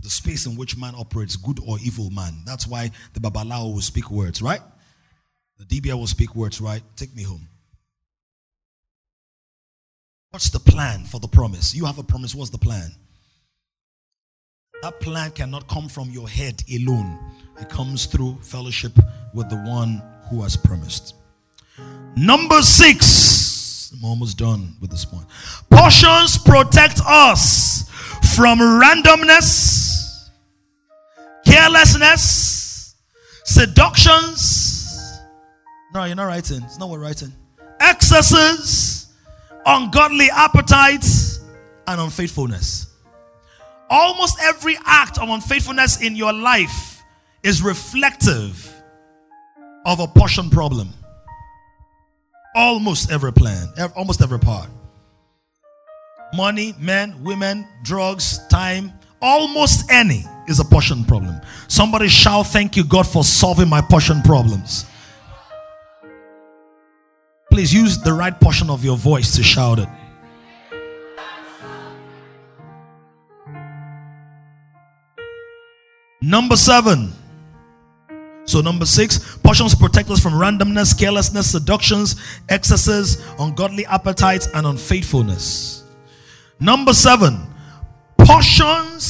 the 0.00 0.08
space 0.08 0.46
in 0.46 0.56
which 0.56 0.78
man 0.78 0.94
operates, 0.96 1.36
good 1.36 1.60
or 1.66 1.76
evil 1.84 2.08
man. 2.10 2.32
That's 2.46 2.66
why 2.66 2.90
the 3.12 3.20
Babalawo 3.20 3.74
will 3.74 3.82
speak 3.82 4.10
words, 4.10 4.40
right? 4.40 4.62
The 5.58 5.64
Dibia 5.64 5.94
will 5.94 6.06
speak 6.06 6.34
words, 6.34 6.62
right? 6.62 6.82
Take 6.96 7.14
me 7.14 7.24
home. 7.24 7.46
What's 10.30 10.48
the 10.48 10.60
plan 10.60 11.04
for 11.04 11.20
the 11.20 11.28
promise? 11.28 11.74
You 11.74 11.84
have 11.84 11.98
a 11.98 12.02
promise. 12.02 12.34
What's 12.34 12.50
the 12.50 12.58
plan? 12.58 12.90
That 14.82 15.00
plan 15.00 15.30
cannot 15.32 15.66
come 15.68 15.88
from 15.88 16.10
your 16.10 16.28
head 16.28 16.62
alone, 16.74 17.18
it 17.60 17.68
comes 17.68 18.06
through 18.06 18.38
fellowship 18.42 18.92
with 19.34 19.50
the 19.50 19.56
one 19.56 20.02
who 20.30 20.42
has 20.42 20.56
promised. 20.56 21.14
Number 22.16 22.62
six, 22.62 23.92
I'm 23.92 24.04
almost 24.04 24.38
done 24.38 24.76
with 24.80 24.90
this 24.90 25.04
point. 25.04 25.26
Portions 25.70 26.38
protect 26.38 27.00
us 27.04 27.88
from 28.36 28.58
randomness, 28.58 30.30
carelessness, 31.44 32.94
seductions. 33.44 35.20
No, 35.94 36.04
you're 36.04 36.14
not 36.14 36.26
writing. 36.26 36.62
It's 36.62 36.78
not 36.78 36.88
what 36.88 37.00
writing. 37.00 37.32
Excesses 37.80 38.98
ungodly 39.68 40.30
appetites, 40.30 41.40
and 41.86 42.00
unfaithfulness. 42.00 42.87
Almost 43.90 44.38
every 44.42 44.76
act 44.84 45.18
of 45.18 45.28
unfaithfulness 45.28 46.00
in 46.02 46.14
your 46.14 46.32
life 46.32 47.02
is 47.42 47.62
reflective 47.62 48.74
of 49.86 50.00
a 50.00 50.06
portion 50.06 50.50
problem. 50.50 50.90
Almost 52.54 53.10
every 53.10 53.32
plan, 53.32 53.68
almost 53.96 54.20
every 54.22 54.38
part. 54.38 54.68
Money, 56.34 56.74
men, 56.78 57.22
women, 57.24 57.66
drugs, 57.82 58.46
time, 58.48 58.92
almost 59.22 59.90
any 59.90 60.24
is 60.46 60.60
a 60.60 60.64
portion 60.64 61.04
problem. 61.04 61.40
Somebody 61.68 62.08
shout, 62.08 62.48
Thank 62.48 62.76
you, 62.76 62.84
God, 62.84 63.06
for 63.06 63.24
solving 63.24 63.68
my 63.68 63.80
portion 63.80 64.20
problems. 64.22 64.84
Please 67.50 67.72
use 67.72 67.98
the 67.98 68.12
right 68.12 68.38
portion 68.38 68.68
of 68.68 68.84
your 68.84 68.96
voice 68.96 69.34
to 69.36 69.42
shout 69.42 69.78
it. 69.78 69.88
Number 76.20 76.56
seven. 76.56 77.12
So, 78.44 78.60
number 78.62 78.86
six, 78.86 79.36
portions 79.38 79.74
protect 79.74 80.08
us 80.10 80.20
from 80.20 80.32
randomness, 80.32 80.98
carelessness, 80.98 81.50
seductions, 81.50 82.16
excesses, 82.48 83.22
ungodly 83.38 83.84
appetites, 83.84 84.48
and 84.54 84.66
unfaithfulness. 84.66 85.84
Number 86.58 86.94
seven, 86.94 87.46
portions 88.16 89.04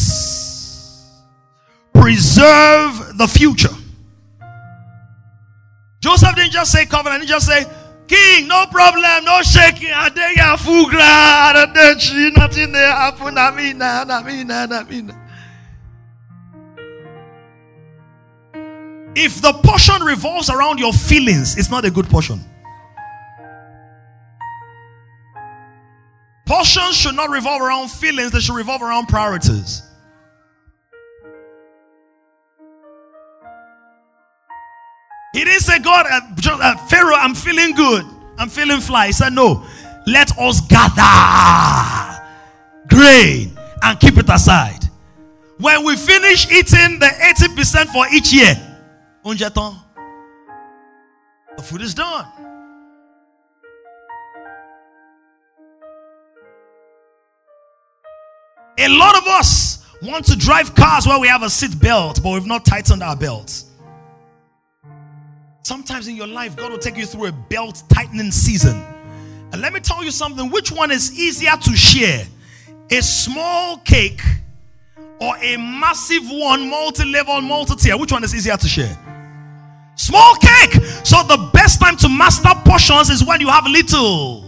preserve 1.94 3.16
the 3.16 3.28
future. 3.28 3.74
Joseph 6.00 6.34
didn't 6.34 6.52
just 6.52 6.72
say 6.72 6.84
covenant, 6.84 7.22
he 7.22 7.28
just 7.28 7.46
say, 7.46 7.64
King, 8.08 8.48
no 8.48 8.66
problem, 8.72 9.24
no 9.24 9.42
shaking. 9.42 9.92
I 9.92 10.08
dare 10.08 10.32
you 10.32 10.56
full 10.56 10.88
glad. 10.90 11.54
Nothing 12.36 12.72
there 12.72 12.90
happen. 12.90 13.38
I 13.38 13.50
mean, 13.54 13.82
I 13.82 14.22
mean, 14.24 14.50
I 14.50 14.82
mean. 14.84 15.14
If 19.20 19.42
the 19.42 19.52
portion 19.52 20.00
revolves 20.04 20.48
around 20.48 20.78
your 20.78 20.92
feelings, 20.92 21.58
it's 21.58 21.70
not 21.70 21.84
a 21.84 21.90
good 21.90 22.08
portion. 22.08 22.40
Portions 26.46 26.96
should 26.96 27.16
not 27.16 27.28
revolve 27.28 27.60
around 27.60 27.90
feelings, 27.90 28.30
they 28.30 28.38
should 28.38 28.54
revolve 28.54 28.80
around 28.80 29.08
priorities. 29.08 29.82
He 35.32 35.44
didn't 35.44 35.62
say, 35.62 35.80
God, 35.80 36.06
uh, 36.08 36.20
uh, 36.52 36.76
Pharaoh, 36.86 37.16
I'm 37.16 37.34
feeling 37.34 37.74
good. 37.74 38.04
I'm 38.38 38.48
feeling 38.48 38.80
fly. 38.80 39.06
He 39.08 39.12
said, 39.12 39.32
No, 39.32 39.66
let 40.06 40.30
us 40.38 40.60
gather 40.60 42.24
grain 42.88 43.58
and 43.82 43.98
keep 43.98 44.16
it 44.16 44.30
aside. 44.30 44.84
When 45.58 45.84
we 45.84 45.96
finish 45.96 46.48
eating 46.52 47.00
the 47.00 47.06
80% 47.06 47.86
for 47.86 48.06
each 48.14 48.32
year, 48.32 48.54
the 51.56 51.62
food 51.62 51.82
is 51.82 51.92
done. 51.92 52.26
A 58.78 58.88
lot 58.88 59.16
of 59.16 59.26
us 59.26 59.84
want 60.02 60.24
to 60.26 60.36
drive 60.36 60.74
cars 60.74 61.06
where 61.06 61.18
we 61.18 61.26
have 61.26 61.42
a 61.42 61.50
seat 61.50 61.78
belt, 61.80 62.20
but 62.22 62.32
we've 62.32 62.46
not 62.46 62.64
tightened 62.64 63.02
our 63.02 63.16
belts. 63.16 63.66
Sometimes 65.62 66.06
in 66.06 66.14
your 66.16 66.28
life, 66.28 66.56
God 66.56 66.70
will 66.70 66.78
take 66.78 66.96
you 66.96 67.04
through 67.04 67.26
a 67.26 67.32
belt 67.32 67.82
tightening 67.92 68.30
season. 68.30 68.82
And 69.52 69.60
let 69.60 69.72
me 69.72 69.80
tell 69.80 70.04
you 70.04 70.12
something 70.12 70.50
which 70.50 70.70
one 70.70 70.90
is 70.90 71.18
easier 71.18 71.56
to 71.56 71.76
share? 71.76 72.24
A 72.90 73.02
small 73.02 73.78
cake 73.78 74.22
or 75.20 75.36
a 75.38 75.56
massive 75.56 76.22
one, 76.30 76.70
multi 76.70 77.04
level, 77.04 77.40
multi 77.40 77.74
tier? 77.74 77.98
Which 77.98 78.12
one 78.12 78.22
is 78.22 78.34
easier 78.34 78.56
to 78.56 78.68
share? 78.68 78.96
Small 79.98 80.36
cake. 80.36 80.74
So 81.04 81.22
the 81.24 81.50
best 81.52 81.80
time 81.80 81.96
to 81.98 82.08
master 82.08 82.50
portions 82.64 83.10
is 83.10 83.24
when 83.24 83.40
you 83.40 83.48
have 83.48 83.66
little. 83.66 84.44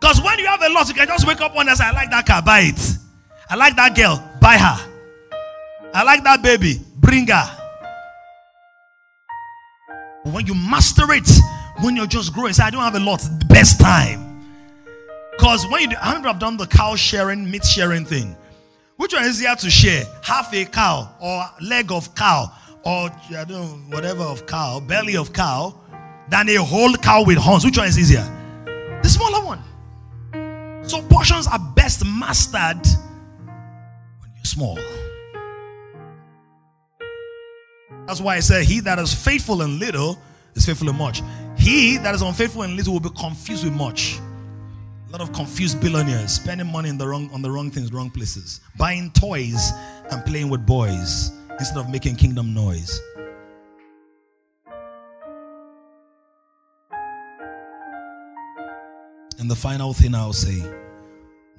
Because 0.00 0.22
when 0.22 0.38
you 0.38 0.46
have 0.46 0.62
a 0.62 0.68
lot, 0.68 0.86
you 0.88 0.94
can 0.94 1.08
just 1.08 1.26
wake 1.26 1.40
up 1.40 1.54
one 1.54 1.66
day 1.66 1.70
and 1.70 1.78
say, 1.78 1.84
I 1.84 1.90
like 1.92 2.10
that 2.10 2.26
car, 2.26 2.42
buy 2.42 2.60
it. 2.60 2.80
I 3.50 3.56
like 3.56 3.76
that 3.76 3.96
girl, 3.96 4.22
buy 4.40 4.58
her. 4.58 4.78
I 5.94 6.02
like 6.02 6.22
that 6.24 6.42
baby. 6.42 6.80
Bring 6.96 7.26
her. 7.28 7.50
But 10.24 10.34
when 10.34 10.46
you 10.46 10.54
master 10.54 11.10
it, 11.12 11.28
when 11.80 11.96
you're 11.96 12.06
just 12.06 12.34
growing, 12.34 12.52
say, 12.52 12.64
I 12.64 12.70
don't 12.70 12.82
have 12.82 12.94
a 12.94 13.00
lot. 13.00 13.26
Best 13.48 13.80
time. 13.80 14.44
Because 15.32 15.66
when 15.68 15.80
you 15.80 15.88
do, 15.88 15.96
I 15.96 16.08
remember 16.08 16.28
I've 16.28 16.38
done 16.38 16.58
the 16.58 16.66
cow 16.66 16.94
sharing, 16.94 17.50
meat 17.50 17.64
sharing 17.64 18.04
thing. 18.04 18.36
Which 18.98 19.12
one 19.14 19.22
is 19.22 19.38
easier 19.38 19.54
to 19.54 19.70
share? 19.70 20.04
Half 20.24 20.52
a 20.52 20.64
cow 20.64 21.08
or 21.20 21.44
leg 21.60 21.92
of 21.92 22.16
cow 22.16 22.52
or 22.84 23.10
I 23.30 23.44
don't 23.44 23.48
know, 23.48 23.96
whatever 23.96 24.24
of 24.24 24.44
cow, 24.44 24.80
belly 24.80 25.16
of 25.16 25.32
cow, 25.32 25.72
than 26.28 26.48
a 26.48 26.56
whole 26.56 26.92
cow 26.94 27.22
with 27.24 27.38
horns. 27.38 27.64
Which 27.64 27.78
one 27.78 27.86
is 27.86 27.96
easier? 27.96 28.24
The 29.02 29.08
smaller 29.08 29.44
one. 29.44 29.62
So 30.88 31.00
portions 31.02 31.46
are 31.46 31.60
best 31.76 32.04
mastered 32.04 32.84
when 34.20 34.32
you're 34.34 34.44
small. 34.44 34.78
That's 38.08 38.20
why 38.20 38.34
I 38.34 38.40
said, 38.40 38.64
He 38.64 38.80
that 38.80 38.98
is 38.98 39.14
faithful 39.14 39.62
in 39.62 39.78
little 39.78 40.18
is 40.56 40.66
faithful 40.66 40.88
in 40.88 40.96
much. 40.96 41.22
He 41.56 41.98
that 41.98 42.16
is 42.16 42.22
unfaithful 42.22 42.64
in 42.64 42.76
little 42.76 42.94
will 42.94 43.00
be 43.00 43.10
confused 43.10 43.62
with 43.62 43.74
much. 43.74 44.18
A 45.08 45.12
lot 45.12 45.22
of 45.22 45.32
confused 45.32 45.80
billionaires 45.80 46.34
spending 46.34 46.66
money 46.70 46.90
in 46.90 46.98
the 46.98 47.08
wrong, 47.08 47.30
on 47.32 47.40
the 47.40 47.50
wrong 47.50 47.70
things, 47.70 47.90
wrong 47.94 48.10
places, 48.10 48.60
buying 48.76 49.10
toys 49.12 49.72
and 50.10 50.22
playing 50.26 50.50
with 50.50 50.66
boys 50.66 51.32
instead 51.58 51.78
of 51.78 51.88
making 51.88 52.14
kingdom 52.16 52.52
noise. 52.52 53.00
And 59.38 59.50
the 59.50 59.56
final 59.56 59.94
thing 59.94 60.14
I'll 60.14 60.34
say 60.34 60.62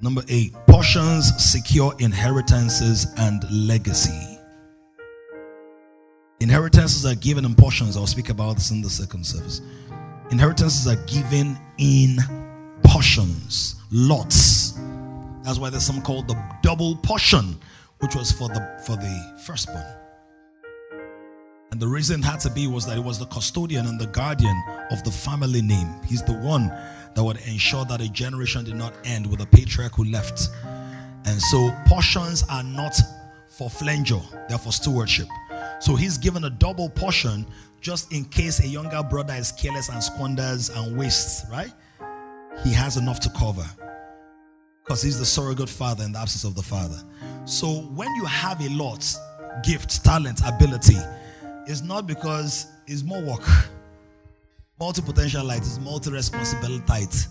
number 0.00 0.22
eight 0.28 0.54
portions 0.68 1.34
secure 1.42 1.92
inheritances 1.98 3.12
and 3.16 3.42
legacy. 3.50 4.38
Inheritances 6.38 7.04
are 7.04 7.16
given 7.16 7.44
in 7.44 7.56
portions. 7.56 7.96
I'll 7.96 8.06
speak 8.06 8.28
about 8.28 8.56
this 8.56 8.70
in 8.70 8.80
the 8.80 8.88
second 8.88 9.26
service. 9.26 9.60
Inheritances 10.30 10.86
are 10.86 11.04
given 11.06 11.58
in 11.78 12.18
portions, 12.84 13.76
lots. 13.90 14.78
That's 15.42 15.58
why 15.58 15.70
there's 15.70 15.86
something 15.86 16.04
called 16.04 16.28
the 16.28 16.40
double 16.62 16.96
portion, 16.96 17.58
which 18.00 18.14
was 18.14 18.32
for 18.32 18.48
the 18.48 18.82
for 18.86 18.96
the 18.96 19.40
firstborn. 19.44 19.84
And 21.70 21.80
the 21.80 21.86
reason 21.86 22.20
it 22.20 22.24
had 22.24 22.40
to 22.40 22.50
be 22.50 22.66
was 22.66 22.84
that 22.86 22.96
it 22.96 23.04
was 23.04 23.18
the 23.18 23.26
custodian 23.26 23.86
and 23.86 23.98
the 24.00 24.06
guardian 24.06 24.62
of 24.90 25.02
the 25.04 25.10
family 25.10 25.62
name. 25.62 25.88
He's 26.04 26.22
the 26.22 26.34
one 26.34 26.68
that 27.14 27.22
would 27.22 27.38
ensure 27.46 27.84
that 27.84 28.00
a 28.00 28.08
generation 28.08 28.64
did 28.64 28.74
not 28.74 28.92
end 29.04 29.26
with 29.30 29.40
a 29.40 29.46
patriarch 29.46 29.94
who 29.94 30.04
left. 30.04 30.48
And 31.26 31.40
so 31.40 31.74
portions 31.86 32.44
are 32.50 32.62
not 32.62 32.96
for 33.48 33.70
flanger, 33.70 34.20
they're 34.48 34.58
for 34.58 34.72
stewardship. 34.72 35.28
So 35.80 35.94
he's 35.94 36.18
given 36.18 36.44
a 36.44 36.50
double 36.50 36.88
portion 36.88 37.46
just 37.80 38.12
in 38.12 38.24
case 38.26 38.60
a 38.60 38.66
younger 38.66 39.02
brother 39.02 39.34
is 39.34 39.52
careless 39.52 39.88
and 39.88 40.02
squanders 40.02 40.70
and 40.70 40.96
wastes, 40.96 41.44
right? 41.50 41.72
He 42.62 42.72
has 42.72 42.96
enough 42.96 43.20
to 43.20 43.30
cover 43.30 43.64
because 44.84 45.02
he's 45.02 45.18
the 45.18 45.24
surrogate 45.24 45.68
father 45.68 46.04
in 46.04 46.12
the 46.12 46.18
absence 46.18 46.44
of 46.44 46.54
the 46.54 46.62
father. 46.62 47.00
So 47.44 47.82
when 47.94 48.12
you 48.16 48.24
have 48.26 48.60
a 48.60 48.68
lot, 48.70 49.06
gift, 49.62 50.04
talent, 50.04 50.40
ability, 50.44 50.96
it's 51.66 51.82
not 51.82 52.06
because 52.06 52.66
it's 52.86 53.02
more 53.02 53.22
work. 53.22 53.42
Multipotentialite 54.80 55.62
is 55.62 55.78
multi 55.78 56.10
responsibility. 56.10 57.28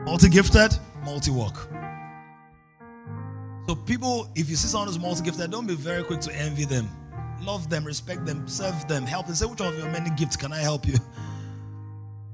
Multi 0.00 0.28
gifted, 0.28 0.76
multi 1.04 1.30
work. 1.30 1.56
So, 3.68 3.76
people, 3.76 4.28
if 4.34 4.50
you 4.50 4.56
see 4.56 4.66
someone 4.66 4.88
who's 4.88 4.98
multi 4.98 5.22
gifted, 5.22 5.50
don't 5.50 5.66
be 5.66 5.76
very 5.76 6.02
quick 6.02 6.20
to 6.22 6.34
envy 6.34 6.64
them. 6.64 6.88
Love 7.40 7.70
them, 7.70 7.84
respect 7.84 8.26
them, 8.26 8.46
serve 8.48 8.88
them, 8.88 9.04
help 9.04 9.26
them. 9.26 9.34
Say, 9.34 9.46
which 9.46 9.60
one 9.60 9.72
of 9.72 9.78
your 9.78 9.90
many 9.90 10.10
gifts 10.10 10.36
can 10.36 10.52
I 10.52 10.58
help 10.58 10.86
you 10.86 10.96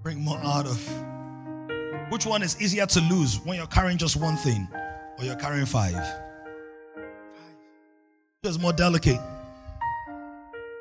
bring 0.07 0.23
more 0.23 0.39
out 0.45 0.66
of? 0.66 0.78
Which 2.12 2.27
one 2.27 2.41
is 2.41 2.62
easier 2.62 2.87
to 2.87 3.01
lose 3.11 3.41
when 3.45 3.57
you're 3.57 3.66
carrying 3.66 3.99
just 3.99 4.15
one 4.15 4.37
thing 4.37 4.69
or 5.19 5.24
you're 5.24 5.35
carrying 5.35 5.66
five? 5.66 5.97
Which 8.41 8.51
is 8.51 8.57
more 8.57 8.73
delicate? 8.73 9.19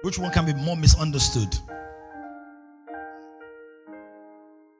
Which 0.04 0.20
one 0.20 0.30
can 0.32 0.46
be 0.46 0.54
more 0.54 0.78
misunderstood? 0.78 1.58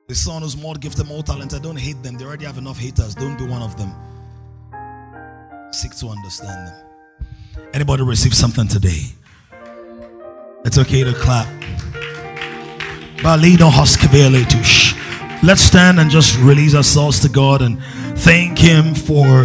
The 0.10 0.14
son 0.14 0.44
who's 0.44 0.56
more 0.56 0.76
gifted, 0.76 1.08
more 1.08 1.24
talented, 1.24 1.64
don't 1.64 1.80
hate 1.80 2.04
them. 2.04 2.16
They 2.16 2.26
already 2.26 2.46
have 2.46 2.60
enough 2.60 2.78
haters. 2.78 3.16
Don't 3.16 3.40
be 3.40 3.46
one 3.48 3.64
of 3.64 3.76
them 3.78 3.92
seek 5.72 5.96
to 5.98 6.10
understand 6.10 6.68
them. 6.68 7.68
Anybody 7.74 8.04
receive 8.04 8.36
something 8.36 8.68
today? 8.68 9.08
It's 10.64 10.78
okay 10.78 11.04
to 11.04 11.14
clap. 11.16 11.48
Let's 15.44 15.62
stand 15.62 16.00
and 16.00 16.10
just 16.10 16.38
release 16.40 16.76
ourselves 16.76 17.20
to 17.22 17.30
God 17.30 17.62
and 17.62 17.82
thank 18.20 18.58
Him 18.58 18.94
for 18.96 19.44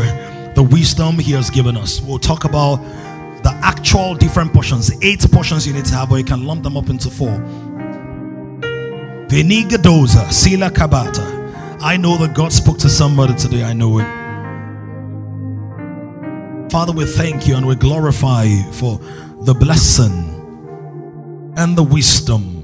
the 0.55 0.67
wisdom 0.71 1.19
He 1.19 1.33
has 1.33 1.51
given 1.51 1.77
us. 1.77 2.01
We'll 2.01 2.19
talk 2.19 2.45
about 2.45 2.77
the 3.43 3.51
actual 3.63 4.15
different 4.15 4.53
portions, 4.53 4.91
eight 5.03 5.21
portions 5.31 5.67
you 5.67 5.73
need 5.73 5.85
to 5.87 5.95
have, 5.95 6.11
but 6.11 6.17
you 6.17 6.25
can 6.25 6.47
lump 6.47 6.63
them 6.63 6.77
up 6.77 6.89
into 6.89 7.11
four. 7.11 7.39
Venigadoza, 9.29 10.33
Sila 10.33 10.71
Kabata. 10.71 11.79
I 11.81 11.97
know 11.97 12.17
that 12.19 12.35
God 12.35 12.53
spoke 12.53 12.79
to 12.79 12.89
somebody 12.89 13.35
today. 13.35 13.63
I 13.63 13.73
know 13.73 13.99
it. 14.01 14.07
Father, 16.71 16.93
we 16.93 17.05
thank 17.05 17.47
you 17.49 17.57
and 17.57 17.67
we 17.67 17.75
glorify 17.77 18.45
you 18.45 18.71
for 18.73 18.99
the 19.43 19.55
blessing 19.55 20.29
and 21.57 21.77
the 21.77 21.83
wisdom 21.83 22.60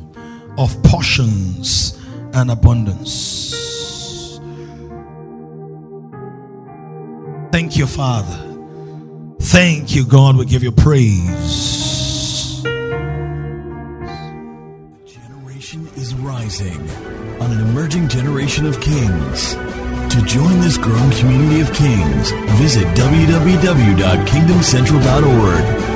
of 0.58 0.82
portions 0.82 1.98
and 2.34 2.50
abundance. 2.50 3.54
Thank 7.52 7.76
you, 7.76 7.86
Father. 7.86 8.42
Thank 9.40 9.94
you, 9.94 10.04
God. 10.04 10.36
We 10.36 10.44
give 10.44 10.62
you 10.62 10.72
praise. 10.72 12.62
Generation 15.06 15.88
is 15.96 16.14
rising 16.14 16.80
on 17.40 17.52
an 17.52 17.60
emerging 17.60 18.08
generation 18.08 18.66
of 18.66 18.80
kings. 18.80 19.54
To 19.54 20.22
join 20.26 20.60
this 20.60 20.76
growing 20.78 21.10
community 21.12 21.60
of 21.60 21.72
kings, 21.72 22.32
visit 22.58 22.86
www.kingdomcentral.org 22.96 25.95